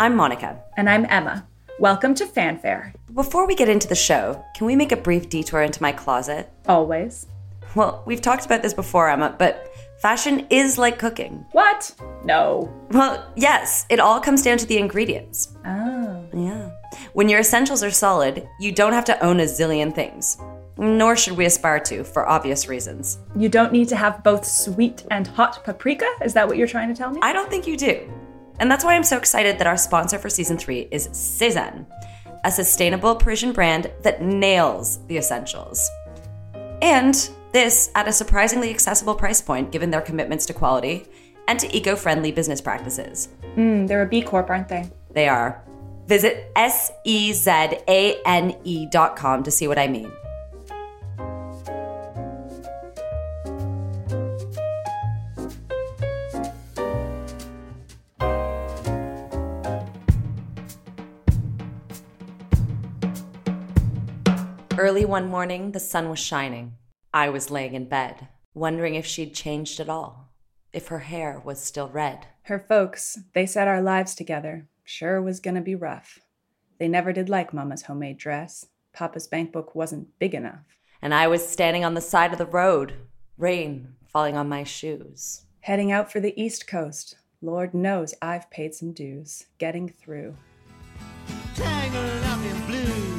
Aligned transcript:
I'm 0.00 0.16
Monica. 0.16 0.58
And 0.78 0.88
I'm 0.88 1.04
Emma. 1.10 1.46
Welcome 1.78 2.14
to 2.14 2.24
Fanfare. 2.24 2.94
Before 3.12 3.46
we 3.46 3.54
get 3.54 3.68
into 3.68 3.86
the 3.86 3.94
show, 3.94 4.42
can 4.56 4.66
we 4.66 4.74
make 4.74 4.92
a 4.92 4.96
brief 4.96 5.28
detour 5.28 5.60
into 5.60 5.82
my 5.82 5.92
closet? 5.92 6.50
Always. 6.66 7.26
Well, 7.74 8.02
we've 8.06 8.22
talked 8.22 8.46
about 8.46 8.62
this 8.62 8.72
before, 8.72 9.10
Emma, 9.10 9.36
but 9.38 9.70
fashion 10.00 10.46
is 10.48 10.78
like 10.78 10.98
cooking. 10.98 11.44
What? 11.52 11.94
No. 12.24 12.72
Well, 12.92 13.30
yes, 13.36 13.84
it 13.90 14.00
all 14.00 14.20
comes 14.20 14.42
down 14.42 14.56
to 14.56 14.66
the 14.66 14.78
ingredients. 14.78 15.54
Oh. 15.66 16.24
Yeah. 16.32 16.70
When 17.12 17.28
your 17.28 17.40
essentials 17.40 17.82
are 17.82 17.90
solid, 17.90 18.48
you 18.58 18.72
don't 18.72 18.94
have 18.94 19.04
to 19.04 19.22
own 19.22 19.38
a 19.40 19.44
zillion 19.44 19.94
things. 19.94 20.38
Nor 20.78 21.14
should 21.14 21.36
we 21.36 21.44
aspire 21.44 21.78
to, 21.80 22.04
for 22.04 22.26
obvious 22.26 22.68
reasons. 22.68 23.18
You 23.36 23.50
don't 23.50 23.70
need 23.70 23.90
to 23.90 23.96
have 23.96 24.24
both 24.24 24.46
sweet 24.46 25.04
and 25.10 25.26
hot 25.26 25.62
paprika? 25.62 26.06
Is 26.24 26.32
that 26.32 26.48
what 26.48 26.56
you're 26.56 26.66
trying 26.66 26.88
to 26.88 26.94
tell 26.94 27.10
me? 27.10 27.20
I 27.22 27.34
don't 27.34 27.50
think 27.50 27.66
you 27.66 27.76
do. 27.76 28.10
And 28.60 28.70
that's 28.70 28.84
why 28.84 28.94
I'm 28.94 29.02
so 29.02 29.16
excited 29.16 29.58
that 29.58 29.66
our 29.66 29.78
sponsor 29.78 30.18
for 30.18 30.28
season 30.28 30.58
three 30.58 30.86
is 30.90 31.08
Sézane, 31.08 31.86
a 32.44 32.50
sustainable 32.50 33.16
Parisian 33.16 33.52
brand 33.52 33.90
that 34.02 34.22
nails 34.22 35.04
the 35.06 35.16
essentials. 35.16 35.90
And 36.82 37.30
this 37.52 37.90
at 37.94 38.06
a 38.06 38.12
surprisingly 38.12 38.70
accessible 38.70 39.14
price 39.14 39.40
point 39.40 39.72
given 39.72 39.90
their 39.90 40.02
commitments 40.02 40.46
to 40.46 40.52
quality 40.52 41.06
and 41.48 41.58
to 41.58 41.74
eco 41.76 41.96
friendly 41.96 42.32
business 42.32 42.60
practices. 42.60 43.30
Mm, 43.56 43.88
they're 43.88 44.02
a 44.02 44.06
B 44.06 44.22
Corp, 44.22 44.50
aren't 44.50 44.68
they? 44.68 44.88
They 45.10 45.26
are. 45.26 45.64
Visit 46.06 46.52
S 46.54 46.92
E 47.04 47.32
Z 47.32 47.50
A 47.50 48.20
N 48.26 48.56
E 48.64 48.86
dot 48.86 49.16
com 49.16 49.42
to 49.42 49.50
see 49.50 49.68
what 49.68 49.78
I 49.78 49.88
mean. 49.88 50.12
Early 64.90 65.04
one 65.04 65.28
morning, 65.28 65.70
the 65.70 65.78
sun 65.78 66.10
was 66.10 66.18
shining. 66.18 66.74
I 67.14 67.28
was 67.28 67.48
laying 67.48 67.74
in 67.74 67.84
bed, 67.84 68.26
wondering 68.54 68.96
if 68.96 69.06
she'd 69.06 69.32
changed 69.32 69.78
at 69.78 69.88
all, 69.88 70.32
if 70.72 70.88
her 70.88 70.98
hair 70.98 71.40
was 71.44 71.60
still 71.60 71.88
red. 71.88 72.26
Her 72.42 72.58
folks, 72.58 73.16
they 73.32 73.46
said 73.46 73.68
our 73.68 73.80
lives 73.80 74.16
together 74.16 74.66
sure 74.82 75.22
was 75.22 75.38
gonna 75.38 75.60
be 75.60 75.76
rough. 75.76 76.18
They 76.80 76.88
never 76.88 77.12
did 77.12 77.28
like 77.28 77.54
Mama's 77.54 77.82
homemade 77.82 78.18
dress. 78.18 78.66
Papa's 78.92 79.28
bank 79.28 79.52
book 79.52 79.76
wasn't 79.76 80.18
big 80.18 80.34
enough. 80.34 80.64
And 81.00 81.14
I 81.14 81.28
was 81.28 81.48
standing 81.48 81.84
on 81.84 81.94
the 81.94 82.00
side 82.00 82.32
of 82.32 82.38
the 82.38 82.44
road, 82.44 82.94
rain 83.38 83.94
falling 84.08 84.36
on 84.36 84.48
my 84.48 84.64
shoes. 84.64 85.42
Heading 85.60 85.92
out 85.92 86.10
for 86.10 86.18
the 86.18 86.34
East 86.36 86.66
Coast. 86.66 87.14
Lord 87.40 87.74
knows 87.74 88.12
I've 88.20 88.50
paid 88.50 88.74
some 88.74 88.92
dues 88.92 89.46
getting 89.58 89.88
through. 89.88 90.34
tangled 91.54 92.24
up 92.24 92.40
in 92.44 92.66
blue. 92.66 93.09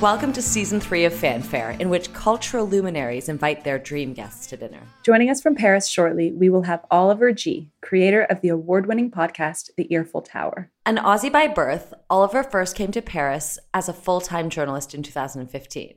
Welcome 0.00 0.32
to 0.32 0.40
season 0.40 0.80
three 0.80 1.04
of 1.04 1.12
Fanfare, 1.12 1.72
in 1.72 1.90
which 1.90 2.14
cultural 2.14 2.66
luminaries 2.66 3.28
invite 3.28 3.64
their 3.64 3.78
dream 3.78 4.14
guests 4.14 4.46
to 4.46 4.56
dinner. 4.56 4.80
Joining 5.02 5.28
us 5.28 5.42
from 5.42 5.54
Paris 5.54 5.86
shortly, 5.86 6.32
we 6.32 6.48
will 6.48 6.62
have 6.62 6.86
Oliver 6.90 7.32
Gee, 7.32 7.68
creator 7.82 8.22
of 8.22 8.40
the 8.40 8.48
award 8.48 8.86
winning 8.86 9.10
podcast, 9.10 9.68
The 9.76 9.86
Earful 9.92 10.22
Tower. 10.22 10.70
An 10.86 10.96
Aussie 10.96 11.30
by 11.30 11.48
birth, 11.48 11.92
Oliver 12.08 12.42
first 12.42 12.76
came 12.76 12.90
to 12.92 13.02
Paris 13.02 13.58
as 13.74 13.90
a 13.90 13.92
full 13.92 14.22
time 14.22 14.48
journalist 14.48 14.94
in 14.94 15.02
2015. 15.02 15.96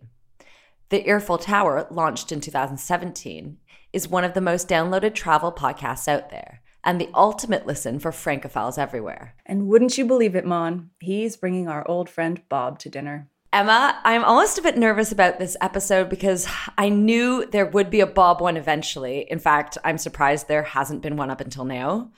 The 0.90 1.08
Earful 1.08 1.38
Tower, 1.38 1.88
launched 1.90 2.34
in 2.34 2.42
2017, 2.42 3.58
is 3.94 4.10
one 4.10 4.26
of 4.26 4.34
the 4.34 4.42
most 4.42 4.68
downloaded 4.68 5.14
travel 5.14 5.54
podcasts 5.54 6.10
out 6.10 6.30
there 6.30 6.60
and 6.84 7.00
the 7.00 7.10
ultimate 7.16 7.66
listen 7.66 8.00
for 8.00 8.12
Francophiles 8.12 8.78
everywhere. 8.78 9.36
And 9.46 9.68
wouldn't 9.68 9.98
you 9.98 10.06
believe 10.06 10.36
it, 10.36 10.46
Mon? 10.46 10.90
He's 11.00 11.38
bringing 11.38 11.70
our 11.70 11.88
old 11.88 12.10
friend 12.10 12.42
Bob 12.50 12.80
to 12.80 12.90
dinner. 12.90 13.30
Emma, 13.54 14.00
I'm 14.04 14.24
almost 14.24 14.58
a 14.58 14.64
bit 14.64 14.80
nervous 14.80 15.12
about 15.12 15.38
this 15.38 15.56
episode 15.62 16.10
because 16.10 16.48
I 16.76 16.90
knew 16.90 17.46
there 17.46 17.68
would 17.68 17.92
be 17.92 18.00
a 18.00 18.08
Bob 18.08 18.42
one 18.42 18.58
eventually. 18.58 19.28
In 19.30 19.38
fact, 19.38 19.78
I'm 19.84 20.00
surprised 20.00 20.48
there 20.48 20.64
hasn't 20.64 21.04
been 21.04 21.18
one 21.18 21.30
up 21.30 21.40
until 21.40 21.64
now. 21.64 22.12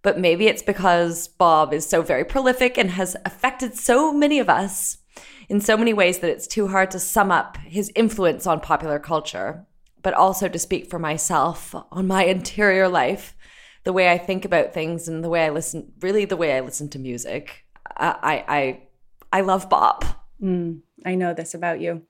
But 0.00 0.18
maybe 0.18 0.46
it's 0.46 0.62
because 0.62 1.28
Bob 1.28 1.74
is 1.74 1.86
so 1.86 2.00
very 2.00 2.24
prolific 2.24 2.78
and 2.78 2.92
has 2.92 3.16
affected 3.26 3.74
so 3.76 4.14
many 4.14 4.38
of 4.38 4.48
us 4.48 4.96
in 5.50 5.60
so 5.60 5.76
many 5.76 5.92
ways 5.92 6.20
that 6.20 6.30
it's 6.30 6.46
too 6.46 6.68
hard 6.68 6.90
to 6.92 6.98
sum 6.98 7.30
up 7.30 7.58
his 7.58 7.92
influence 7.94 8.46
on 8.46 8.58
popular 8.58 8.98
culture, 8.98 9.66
but 10.02 10.14
also 10.14 10.48
to 10.48 10.58
speak 10.58 10.88
for 10.88 10.98
myself 10.98 11.74
on 11.92 12.06
my 12.06 12.24
interior 12.24 12.88
life, 12.88 13.36
the 13.84 13.92
way 13.92 14.10
I 14.10 14.16
think 14.16 14.46
about 14.46 14.72
things 14.72 15.06
and 15.06 15.22
the 15.22 15.28
way 15.28 15.44
I 15.44 15.50
listen, 15.50 15.92
really 16.00 16.24
the 16.24 16.36
way 16.38 16.56
I 16.56 16.60
listen 16.60 16.88
to 16.90 16.98
music. 16.98 17.66
I, 17.94 18.44
I, 18.48 18.82
I 19.30 19.40
love 19.42 19.68
Bob. 19.68 20.06
Mm, 20.42 20.80
I 21.04 21.14
know 21.14 21.34
this 21.34 21.54
about 21.54 21.80
you. 21.80 22.02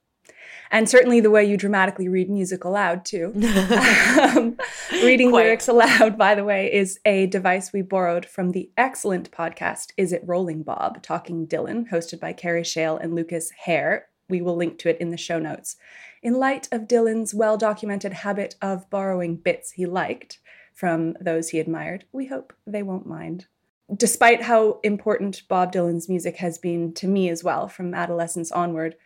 And 0.70 0.88
certainly 0.88 1.20
the 1.20 1.30
way 1.30 1.44
you 1.44 1.56
dramatically 1.56 2.08
read 2.08 2.28
music 2.28 2.64
aloud, 2.64 3.04
too. 3.04 3.32
um, 4.20 4.58
reading 4.92 5.30
Quite. 5.30 5.44
lyrics 5.44 5.68
aloud, 5.68 6.18
by 6.18 6.34
the 6.34 6.44
way, 6.44 6.72
is 6.72 7.00
a 7.06 7.26
device 7.26 7.72
we 7.72 7.80
borrowed 7.80 8.26
from 8.26 8.50
the 8.50 8.70
excellent 8.76 9.30
podcast 9.30 9.92
Is 9.96 10.12
It 10.12 10.22
Rolling 10.26 10.62
Bob, 10.62 11.02
Talking 11.02 11.46
Dylan, 11.46 11.88
hosted 11.88 12.20
by 12.20 12.34
Kerry 12.34 12.64
Shale 12.64 12.98
and 12.98 13.14
Lucas 13.14 13.50
Hare. 13.64 14.08
We 14.28 14.42
will 14.42 14.56
link 14.56 14.78
to 14.80 14.90
it 14.90 14.98
in 15.00 15.10
the 15.10 15.16
show 15.16 15.38
notes. 15.38 15.76
In 16.22 16.34
light 16.34 16.68
of 16.70 16.82
Dylan's 16.82 17.34
well 17.34 17.56
documented 17.56 18.12
habit 18.12 18.56
of 18.60 18.90
borrowing 18.90 19.36
bits 19.36 19.72
he 19.72 19.86
liked 19.86 20.38
from 20.74 21.14
those 21.20 21.48
he 21.48 21.60
admired, 21.60 22.04
we 22.12 22.26
hope 22.26 22.52
they 22.66 22.82
won't 22.82 23.06
mind 23.06 23.46
despite 23.96 24.42
how 24.42 24.80
important 24.82 25.42
Bob 25.48 25.72
Dylan's 25.72 26.08
music 26.08 26.36
has 26.36 26.58
been 26.58 26.92
to 26.94 27.06
me 27.08 27.28
as 27.28 27.42
well 27.42 27.68
from 27.68 27.94
adolescence 27.94 28.52
onward, 28.52 28.96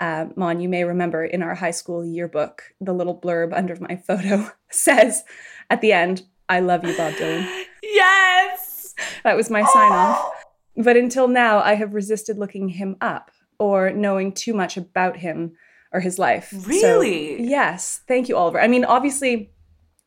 uh, 0.00 0.26
Mon, 0.36 0.60
you 0.60 0.68
may 0.68 0.84
remember 0.84 1.24
in 1.24 1.42
our 1.42 1.56
high 1.56 1.72
school 1.72 2.04
yearbook, 2.04 2.62
the 2.80 2.92
little 2.92 3.18
blurb 3.18 3.52
under 3.52 3.76
my 3.80 3.96
photo 3.96 4.50
says 4.70 5.24
at 5.70 5.80
the 5.80 5.92
end, 5.92 6.22
I 6.48 6.60
love 6.60 6.84
you, 6.84 6.96
Bob 6.96 7.14
Dylan. 7.14 7.64
Yes! 7.82 8.94
That 9.24 9.36
was 9.36 9.50
my 9.50 9.62
sign 9.64 9.92
off. 9.92 10.32
But 10.76 10.96
until 10.96 11.28
now, 11.28 11.58
I 11.58 11.74
have 11.74 11.94
resisted 11.94 12.38
looking 12.38 12.68
him 12.68 12.96
up 13.00 13.30
or 13.58 13.90
knowing 13.90 14.32
too 14.32 14.54
much 14.54 14.76
about 14.76 15.16
him 15.16 15.52
or 15.92 16.00
his 16.00 16.18
life. 16.18 16.50
So, 16.50 16.58
Really? 16.68 17.42
yes. 17.42 18.02
Thank 18.06 18.28
you, 18.28 18.36
Oliver. 18.36 18.60
I 18.60 18.68
mean, 18.68 18.84
obviously, 18.84 19.50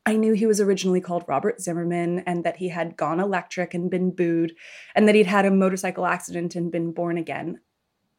I 0.06 0.16
knew 0.16 0.34
he 0.34 0.48
was 0.48 0.60
originally 0.60 1.02
called 1.02 1.26
Robert 1.28 1.62
Zimmerman 1.62 2.20
and 2.26 2.44
that 2.44 2.58
he 2.58 2.70
had 2.70 2.98
gone 2.98 3.20
electric 3.20 3.74
and 3.74 3.90
been 3.90 4.12
booed 4.12 4.56
and 4.96 5.08
that 5.08 5.16
he'd 5.16 5.28
had 5.28 5.46
a 5.46 5.52
motorcycle 5.52 6.06
accident 6.08 6.56
and 6.56 6.72
been 6.72 6.92
born 6.92 7.18
again. 7.18 7.60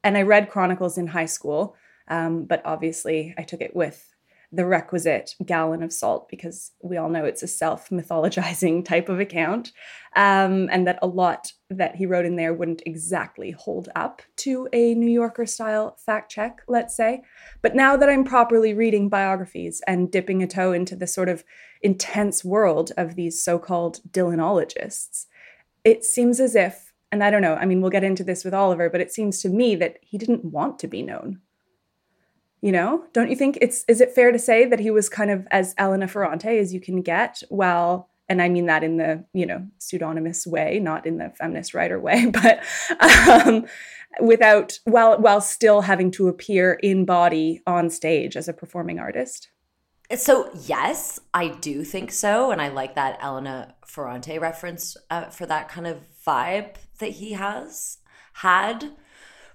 And 0.04 0.16
I 0.16 0.22
read 0.22 0.50
Chronicles 0.50 0.97
in 0.97 1.09
high 1.09 1.26
school, 1.26 1.75
um, 2.09 2.44
but 2.44 2.62
obviously 2.65 3.34
I 3.37 3.42
took 3.42 3.60
it 3.60 3.75
with 3.75 4.12
the 4.54 4.66
requisite 4.66 5.34
gallon 5.47 5.82
of 5.82 5.92
salt 5.92 6.28
because 6.28 6.72
we 6.82 6.98
all 6.98 7.09
know 7.09 7.25
it's 7.25 7.42
a 7.42 7.48
self 7.48 7.88
mythologizing 7.88 8.84
type 8.84 9.09
of 9.09 9.19
account. 9.19 9.72
Um, 10.15 10.69
and 10.71 10.87
that 10.87 10.98
a 11.00 11.06
lot 11.06 11.53
that 11.71 11.97
he 11.97 12.04
wrote 12.04 12.26
in 12.26 12.37
there 12.37 12.53
wouldn't 12.53 12.82
exactly 12.84 13.53
hold 13.53 13.88
up 13.97 14.21
to 14.37 14.69
a 14.75 14.94
New 14.94 15.10
Yorker 15.10 15.47
style 15.47 15.97
fact 15.97 16.31
check, 16.31 16.60
let's 16.69 16.94
say. 16.94 17.22
But 17.62 17.75
now 17.75 17.97
that 17.97 18.10
I'm 18.10 18.25
properly 18.25 18.75
reading 18.75 19.09
biographies 19.09 19.81
and 19.87 20.12
dipping 20.12 20.42
a 20.42 20.47
toe 20.47 20.72
into 20.72 20.94
the 20.94 21.06
sort 21.06 21.31
of 21.31 21.44
intense 21.82 22.44
world 22.44 22.93
of 22.97 23.15
these 23.15 23.43
so 23.43 23.59
called 23.59 24.00
Dylanologists, 24.10 25.26
it 25.84 26.04
seems 26.04 26.41
as 26.41 26.54
if, 26.54 26.93
and 27.10 27.22
I 27.22 27.31
don't 27.31 27.43
know, 27.43 27.54
I 27.54 27.65
mean, 27.65 27.81
we'll 27.81 27.91
get 27.91 28.04
into 28.04 28.25
this 28.25 28.44
with 28.44 28.54
Oliver, 28.54 28.88
but 28.88 29.00
it 29.00 29.12
seems 29.12 29.41
to 29.43 29.48
me 29.48 29.75
that 29.76 29.98
he 30.00 30.19
didn't 30.19 30.45
want 30.45 30.78
to 30.80 30.89
be 30.89 31.03
known. 31.03 31.41
You 32.60 32.71
know, 32.71 33.04
don't 33.12 33.28
you 33.28 33.34
think 33.34 33.59
it's 33.60 33.84
is 33.89 34.01
it 34.01 34.15
fair 34.15 34.30
to 34.30 34.39
say 34.39 34.65
that 34.66 34.78
he 34.78 34.92
was 34.92 35.09
kind 35.09 35.33
of 35.33 35.48
as 35.51 35.74
Elena 35.78 36.06
Ferrante 36.06 36.59
as 36.59 36.72
you 36.72 36.80
can 36.80 37.03
get 37.03 37.42
while 37.48 38.09
and 38.28 38.41
I 38.41 38.48
mean 38.48 38.66
that 38.66 38.83
in 38.83 38.97
the, 38.97 39.24
you 39.34 39.45
know, 39.45 39.66
pseudonymous 39.78 40.47
way, 40.47 40.78
not 40.78 41.06
in 41.06 41.18
the 41.18 41.30
feminist 41.36 41.74
writer 41.74 42.01
way, 42.01 42.27
but 42.30 42.65
um, 43.01 43.66
without 44.21 44.78
while 44.84 45.21
while 45.21 45.41
still 45.41 45.83
having 45.83 46.10
to 46.12 46.28
appear 46.28 46.74
in 46.83 47.04
body 47.04 47.60
on 47.66 47.91
stage 47.91 48.36
as 48.36 48.48
a 48.48 48.54
performing 48.54 48.98
artist. 48.98 49.48
So, 50.15 50.51
yes, 50.66 51.19
I 51.33 51.49
do 51.49 51.84
think 51.84 52.13
so. 52.13 52.51
And 52.51 52.60
I 52.60 52.69
like 52.69 52.95
that 52.97 53.22
Elena 53.22 53.75
Ferrante 53.87 54.39
reference 54.39 54.97
uh, 55.10 55.27
for 55.27 55.47
that 55.47 55.69
kind 55.69 55.87
of 55.87 55.99
vibe 56.27 56.75
that 56.99 57.13
he 57.13 57.33
has 57.33 57.99
had 58.34 58.93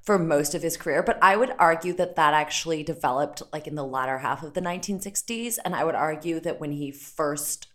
for 0.01 0.17
most 0.17 0.55
of 0.55 0.63
his 0.63 0.77
career. 0.77 1.03
But 1.03 1.19
I 1.21 1.35
would 1.35 1.53
argue 1.59 1.93
that 1.93 2.15
that 2.15 2.33
actually 2.33 2.81
developed 2.81 3.43
like 3.51 3.67
in 3.67 3.75
the 3.75 3.83
latter 3.83 4.19
half 4.19 4.41
of 4.41 4.53
the 4.53 4.61
1960s. 4.61 5.57
And 5.63 5.75
I 5.75 5.83
would 5.83 5.95
argue 5.95 6.39
that 6.39 6.59
when 6.59 6.71
he 6.71 6.91
first 6.91 7.67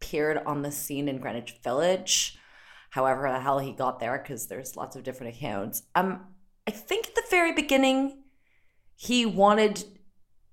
appeared 0.00 0.38
on 0.46 0.62
the 0.62 0.70
scene 0.70 1.08
in 1.08 1.18
Greenwich 1.18 1.56
Village, 1.62 2.38
however 2.90 3.30
the 3.30 3.40
hell 3.40 3.58
he 3.58 3.72
got 3.72 4.00
there, 4.00 4.16
because 4.16 4.46
there's 4.46 4.76
lots 4.76 4.96
of 4.96 5.02
different 5.02 5.36
accounts, 5.36 5.82
um, 5.94 6.24
I 6.66 6.70
think 6.70 7.08
at 7.08 7.14
the 7.14 7.24
very 7.30 7.52
beginning, 7.52 8.22
he 8.94 9.26
wanted 9.26 9.84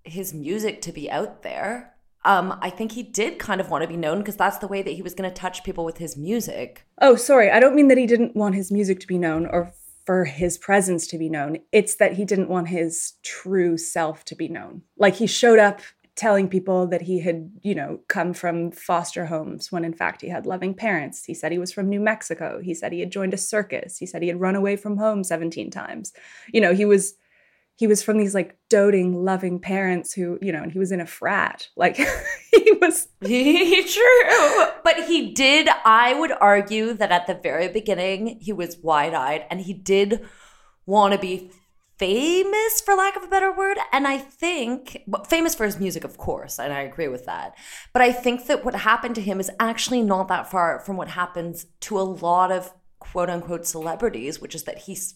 his 0.09 0.33
music 0.33 0.81
to 0.83 0.91
be 0.91 1.09
out 1.09 1.43
there. 1.43 1.93
um, 2.25 2.57
I 2.61 2.69
think 2.69 2.91
he 2.91 3.03
did 3.03 3.39
kind 3.39 3.61
of 3.61 3.69
want 3.69 3.83
to 3.83 3.87
be 3.87 3.95
known 3.95 4.19
because 4.19 4.35
that's 4.35 4.57
the 4.57 4.67
way 4.67 4.81
that 4.81 4.91
he 4.91 5.01
was 5.01 5.13
going 5.13 5.29
to 5.29 5.33
touch 5.33 5.63
people 5.63 5.85
with 5.85 5.97
his 5.97 6.17
music. 6.17 6.85
Oh, 6.99 7.15
sorry. 7.15 7.49
I 7.49 7.59
don't 7.59 7.75
mean 7.75 7.87
that 7.87 7.97
he 7.97 8.05
didn't 8.05 8.35
want 8.35 8.55
his 8.55 8.71
music 8.71 8.99
to 9.01 9.07
be 9.07 9.17
known 9.17 9.45
or 9.45 9.71
for 10.05 10.25
his 10.25 10.57
presence 10.57 11.07
to 11.07 11.17
be 11.17 11.29
known. 11.29 11.59
It's 11.71 11.95
that 11.95 12.13
he 12.13 12.25
didn't 12.25 12.49
want 12.49 12.69
his 12.69 13.13
true 13.23 13.77
self 13.77 14.25
to 14.25 14.35
be 14.35 14.47
known. 14.47 14.81
Like 14.97 15.15
he 15.15 15.27
showed 15.27 15.59
up 15.59 15.79
telling 16.15 16.49
people 16.49 16.87
that 16.87 17.03
he 17.03 17.19
had, 17.19 17.51
you 17.61 17.75
know, 17.75 17.99
come 18.07 18.33
from 18.33 18.71
foster 18.71 19.27
homes 19.27 19.71
when 19.71 19.85
in 19.85 19.93
fact 19.93 20.21
he 20.21 20.29
had 20.29 20.45
loving 20.45 20.73
parents. 20.73 21.23
He 21.23 21.33
said 21.33 21.51
he 21.51 21.59
was 21.59 21.71
from 21.71 21.87
New 21.87 21.99
Mexico. 21.99 22.59
He 22.61 22.73
said 22.73 22.91
he 22.91 23.01
had 23.01 23.11
joined 23.11 23.35
a 23.35 23.37
circus. 23.37 23.97
He 23.97 24.05
said 24.05 24.21
he 24.21 24.27
had 24.27 24.41
run 24.41 24.55
away 24.55 24.75
from 24.75 24.97
home 24.97 25.23
17 25.23 25.69
times. 25.69 26.13
You 26.51 26.59
know, 26.59 26.73
he 26.73 26.85
was 26.85 27.13
he 27.77 27.87
was 27.87 28.03
from 28.03 28.17
these 28.17 28.33
like 28.35 28.57
doting, 28.69 29.23
loving 29.23 29.59
parents 29.59 30.11
who, 30.11 30.37
you 30.41 30.51
know, 30.51 30.63
and 30.63 30.71
he 30.71 30.79
was 30.79 30.91
in 30.91 30.99
a 30.99 31.05
frat. 31.05 31.69
Like 31.77 31.95
he 31.95 32.71
was 32.81 33.07
True. 33.23 34.65
But 34.83 35.05
he 35.07 35.31
did, 35.31 35.69
I 35.85 36.15
would 36.19 36.31
argue 36.31 36.93
that 36.93 37.11
at 37.11 37.27
the 37.27 37.35
very 37.35 37.67
beginning, 37.67 38.39
he 38.41 38.51
was 38.51 38.77
wide 38.77 39.13
eyed 39.13 39.45
and 39.49 39.61
he 39.61 39.73
did 39.73 40.25
want 40.87 41.13
to 41.13 41.19
be 41.19 41.51
famous, 41.99 42.81
for 42.81 42.95
lack 42.95 43.15
of 43.15 43.23
a 43.23 43.27
better 43.27 43.51
word. 43.51 43.77
And 43.91 44.07
I 44.07 44.17
think, 44.17 45.03
famous 45.27 45.55
for 45.55 45.65
his 45.65 45.79
music, 45.79 46.03
of 46.03 46.17
course, 46.17 46.59
and 46.59 46.73
I 46.73 46.81
agree 46.81 47.07
with 47.07 47.25
that. 47.25 47.55
But 47.93 48.01
I 48.01 48.11
think 48.11 48.47
that 48.47 48.65
what 48.65 48.75
happened 48.75 49.15
to 49.15 49.21
him 49.21 49.39
is 49.39 49.51
actually 49.59 50.01
not 50.01 50.27
that 50.29 50.49
far 50.49 50.79
from 50.79 50.97
what 50.97 51.09
happens 51.09 51.67
to 51.81 51.99
a 51.99 52.01
lot 52.01 52.51
of 52.51 52.73
quote 52.99 53.29
unquote 53.29 53.65
celebrities, 53.65 54.39
which 54.39 54.55
is 54.55 54.63
that 54.63 54.79
he's 54.79 55.15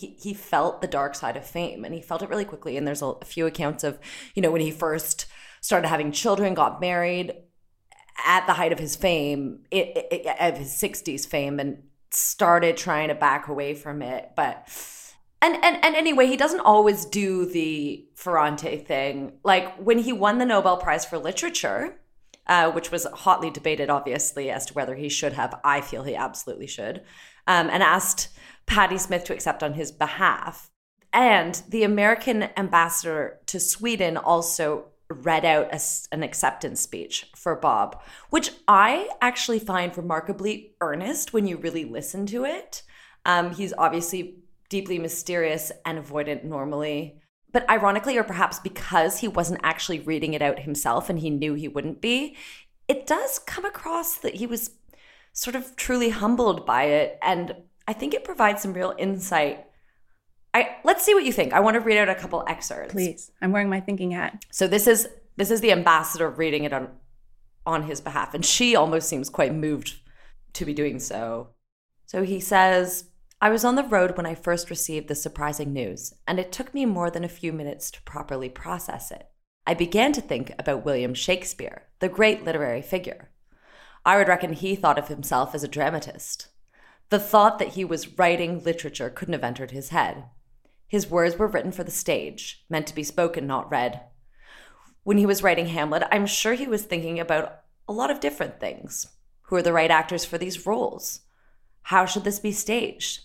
he, 0.00 0.16
he 0.20 0.32
felt 0.32 0.80
the 0.80 0.86
dark 0.86 1.14
side 1.14 1.36
of 1.36 1.44
fame 1.44 1.84
and 1.84 1.94
he 1.94 2.00
felt 2.00 2.22
it 2.22 2.30
really 2.30 2.44
quickly. 2.44 2.76
And 2.76 2.86
there's 2.86 3.02
a, 3.02 3.06
a 3.06 3.24
few 3.24 3.46
accounts 3.46 3.84
of, 3.84 3.98
you 4.34 4.40
know, 4.40 4.50
when 4.50 4.62
he 4.62 4.70
first 4.70 5.26
started 5.60 5.88
having 5.88 6.10
children, 6.10 6.54
got 6.54 6.80
married 6.80 7.34
at 8.26 8.46
the 8.46 8.54
height 8.54 8.72
of 8.72 8.78
his 8.78 8.96
fame, 8.96 9.60
it, 9.70 10.06
it, 10.10 10.36
of 10.40 10.56
his 10.56 10.70
60s 10.70 11.26
fame, 11.26 11.60
and 11.60 11.82
started 12.10 12.76
trying 12.76 13.08
to 13.08 13.14
back 13.14 13.48
away 13.48 13.74
from 13.74 14.00
it. 14.00 14.30
But, 14.36 14.68
and, 15.42 15.54
and, 15.62 15.84
and 15.84 15.94
anyway, 15.94 16.26
he 16.26 16.36
doesn't 16.36 16.60
always 16.60 17.04
do 17.04 17.44
the 17.44 18.06
Ferrante 18.14 18.78
thing. 18.78 19.34
Like 19.44 19.76
when 19.76 19.98
he 19.98 20.14
won 20.14 20.38
the 20.38 20.46
Nobel 20.46 20.78
Prize 20.78 21.04
for 21.04 21.18
Literature, 21.18 22.00
uh, 22.46 22.70
which 22.72 22.90
was 22.90 23.04
hotly 23.04 23.50
debated, 23.50 23.90
obviously, 23.90 24.50
as 24.50 24.66
to 24.66 24.74
whether 24.74 24.94
he 24.94 25.08
should 25.08 25.34
have. 25.34 25.60
I 25.62 25.82
feel 25.82 26.02
he 26.02 26.16
absolutely 26.16 26.66
should. 26.66 27.02
Um, 27.46 27.68
and 27.70 27.82
asked 27.82 28.30
Patti 28.66 28.98
Smith 28.98 29.24
to 29.24 29.32
accept 29.32 29.62
on 29.62 29.74
his 29.74 29.92
behalf. 29.92 30.70
And 31.12 31.60
the 31.68 31.82
American 31.82 32.48
ambassador 32.56 33.40
to 33.46 33.58
Sweden 33.58 34.16
also 34.16 34.86
read 35.08 35.44
out 35.44 35.74
a, 35.74 35.80
an 36.12 36.22
acceptance 36.22 36.80
speech 36.80 37.26
for 37.34 37.56
Bob, 37.56 38.00
which 38.30 38.52
I 38.68 39.08
actually 39.20 39.58
find 39.58 39.96
remarkably 39.96 40.74
earnest 40.80 41.32
when 41.32 41.46
you 41.46 41.56
really 41.56 41.84
listen 41.84 42.26
to 42.26 42.44
it. 42.44 42.82
Um, 43.26 43.52
he's 43.52 43.74
obviously 43.76 44.36
deeply 44.68 44.98
mysterious 44.98 45.72
and 45.84 45.98
avoidant 46.02 46.44
normally. 46.44 47.20
But 47.52 47.68
ironically, 47.68 48.16
or 48.16 48.22
perhaps 48.22 48.60
because 48.60 49.18
he 49.18 49.26
wasn't 49.26 49.60
actually 49.64 49.98
reading 49.98 50.34
it 50.34 50.42
out 50.42 50.60
himself 50.60 51.10
and 51.10 51.18
he 51.18 51.30
knew 51.30 51.54
he 51.54 51.66
wouldn't 51.66 52.00
be, 52.00 52.36
it 52.86 53.06
does 53.06 53.40
come 53.40 53.64
across 53.64 54.16
that 54.18 54.36
he 54.36 54.46
was 54.46 54.70
sort 55.32 55.56
of 55.56 55.74
truly 55.76 56.10
humbled 56.10 56.64
by 56.64 56.84
it 56.84 57.18
and 57.22 57.54
I 57.90 57.92
think 57.92 58.14
it 58.14 58.22
provides 58.22 58.62
some 58.62 58.72
real 58.72 58.94
insight. 58.98 59.66
I 60.54 60.76
let's 60.84 61.04
see 61.04 61.12
what 61.12 61.24
you 61.24 61.32
think. 61.32 61.52
I 61.52 61.58
want 61.58 61.74
to 61.74 61.80
read 61.80 61.98
out 61.98 62.08
a 62.08 62.14
couple 62.14 62.44
excerpts. 62.46 62.92
Please. 62.92 63.32
I'm 63.42 63.50
wearing 63.50 63.68
my 63.68 63.80
thinking 63.80 64.12
hat. 64.12 64.44
So 64.52 64.68
this 64.68 64.86
is 64.86 65.08
this 65.36 65.50
is 65.50 65.60
the 65.60 65.72
ambassador 65.72 66.30
reading 66.30 66.62
it 66.62 66.72
on 66.72 66.90
on 67.66 67.82
his 67.82 68.00
behalf 68.00 68.32
and 68.32 68.46
she 68.46 68.76
almost 68.76 69.08
seems 69.08 69.28
quite 69.28 69.52
moved 69.52 69.96
to 70.52 70.64
be 70.64 70.72
doing 70.72 71.00
so. 71.00 71.48
So 72.06 72.22
he 72.22 72.38
says, 72.38 73.06
I 73.40 73.50
was 73.50 73.64
on 73.64 73.74
the 73.74 73.82
road 73.82 74.16
when 74.16 74.26
I 74.26 74.36
first 74.36 74.70
received 74.70 75.08
the 75.08 75.16
surprising 75.16 75.72
news, 75.72 76.14
and 76.28 76.38
it 76.38 76.52
took 76.52 76.72
me 76.72 76.86
more 76.86 77.10
than 77.10 77.24
a 77.24 77.28
few 77.28 77.52
minutes 77.52 77.90
to 77.90 78.02
properly 78.02 78.48
process 78.48 79.10
it. 79.10 79.26
I 79.66 79.74
began 79.74 80.12
to 80.12 80.20
think 80.20 80.52
about 80.60 80.84
William 80.84 81.14
Shakespeare, 81.14 81.82
the 81.98 82.08
great 82.08 82.44
literary 82.44 82.82
figure. 82.82 83.30
I 84.04 84.16
would 84.16 84.28
reckon 84.28 84.52
he 84.52 84.76
thought 84.76 84.98
of 84.98 85.08
himself 85.08 85.56
as 85.56 85.64
a 85.64 85.68
dramatist. 85.68 86.48
The 87.10 87.18
thought 87.18 87.58
that 87.58 87.74
he 87.74 87.84
was 87.84 88.18
writing 88.18 88.62
literature 88.62 89.10
couldn't 89.10 89.34
have 89.34 89.44
entered 89.44 89.72
his 89.72 89.88
head. 89.88 90.24
His 90.86 91.10
words 91.10 91.36
were 91.36 91.48
written 91.48 91.72
for 91.72 91.84
the 91.84 91.90
stage, 91.90 92.64
meant 92.68 92.86
to 92.86 92.94
be 92.94 93.02
spoken, 93.02 93.46
not 93.46 93.70
read. 93.70 94.00
When 95.02 95.18
he 95.18 95.26
was 95.26 95.42
writing 95.42 95.66
Hamlet, 95.66 96.04
I'm 96.12 96.26
sure 96.26 96.54
he 96.54 96.68
was 96.68 96.84
thinking 96.84 97.18
about 97.18 97.60
a 97.88 97.92
lot 97.92 98.10
of 98.10 98.20
different 98.20 98.60
things. 98.60 99.08
Who 99.42 99.56
are 99.56 99.62
the 99.62 99.72
right 99.72 99.90
actors 99.90 100.24
for 100.24 100.38
these 100.38 100.66
roles? 100.66 101.20
How 101.82 102.06
should 102.06 102.22
this 102.22 102.38
be 102.38 102.52
staged? 102.52 103.22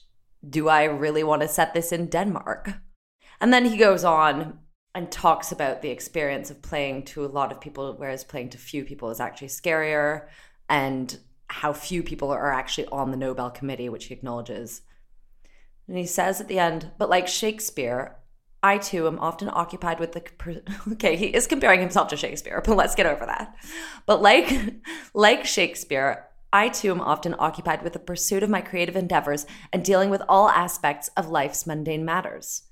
Do 0.47 0.67
I 0.67 0.83
really 0.85 1.23
want 1.23 1.43
to 1.43 1.47
set 1.47 1.75
this 1.75 1.91
in 1.91 2.07
Denmark? 2.07 2.73
And 3.39 3.53
then 3.53 3.65
he 3.65 3.77
goes 3.77 4.03
on 4.03 4.59
and 4.95 5.11
talks 5.11 5.51
about 5.51 5.81
the 5.81 5.89
experience 5.89 6.49
of 6.49 6.61
playing 6.61 7.03
to 7.03 7.23
a 7.23 7.27
lot 7.27 7.51
of 7.51 7.61
people, 7.61 7.93
whereas 7.97 8.23
playing 8.23 8.49
to 8.49 8.57
few 8.57 8.83
people 8.83 9.11
is 9.11 9.19
actually 9.19 9.49
scarier, 9.49 10.27
and 10.69 11.19
how 11.47 11.73
few 11.73 12.03
people 12.03 12.31
are 12.31 12.51
actually 12.51 12.87
on 12.87 13.11
the 13.11 13.17
Nobel 13.17 13.49
Committee, 13.49 13.89
which 13.89 14.05
he 14.05 14.13
acknowledges. 14.13 14.81
And 15.87 15.97
he 15.97 16.05
says 16.05 16.41
at 16.41 16.47
the 16.47 16.59
end, 16.59 16.91
but 16.97 17.09
like 17.09 17.27
Shakespeare, 17.27 18.17
I 18.63 18.79
too 18.79 19.05
am 19.07 19.19
often 19.19 19.49
occupied 19.51 19.99
with 19.99 20.13
the 20.13 20.23
okay, 20.93 21.15
he 21.15 21.27
is 21.27 21.45
comparing 21.45 21.81
himself 21.81 22.07
to 22.09 22.17
Shakespeare, 22.17 22.61
but 22.65 22.75
let's 22.75 22.95
get 22.95 23.05
over 23.05 23.25
that. 23.25 23.55
But 24.05 24.21
like 24.21 24.51
like 25.13 25.45
Shakespeare, 25.45 26.27
I 26.51 26.69
too 26.69 26.89
am 26.89 27.01
often 27.01 27.35
occupied 27.37 27.83
with 27.83 27.93
the 27.93 27.99
pursuit 27.99 28.41
of 28.41 28.49
my 28.49 28.61
creative 28.61 28.95
endeavors 28.95 29.45
and 29.71 29.83
dealing 29.83 30.09
with 30.09 30.23
all 30.27 30.49
aspects 30.49 31.09
of 31.17 31.29
life's 31.29 31.67
mundane 31.67 32.05
matters. 32.05 32.63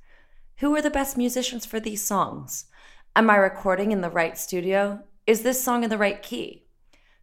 Who 0.57 0.73
are 0.75 0.81
the 0.81 0.89
best 0.89 1.17
musicians 1.17 1.65
for 1.65 1.79
these 1.79 2.01
songs? 2.01 2.65
Am 3.15 3.29
I 3.29 3.35
recording 3.35 3.91
in 3.91 4.01
the 4.01 4.09
right 4.09 4.37
studio? 4.37 5.03
Is 5.27 5.43
this 5.43 5.63
song 5.63 5.83
in 5.83 5.89
the 5.89 5.97
right 5.97 6.21
key? 6.21 6.62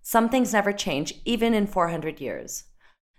Some 0.02 0.28
things 0.28 0.52
never 0.52 0.72
change, 0.72 1.14
even 1.24 1.54
in 1.54 1.66
400 1.66 2.20
years. 2.20 2.64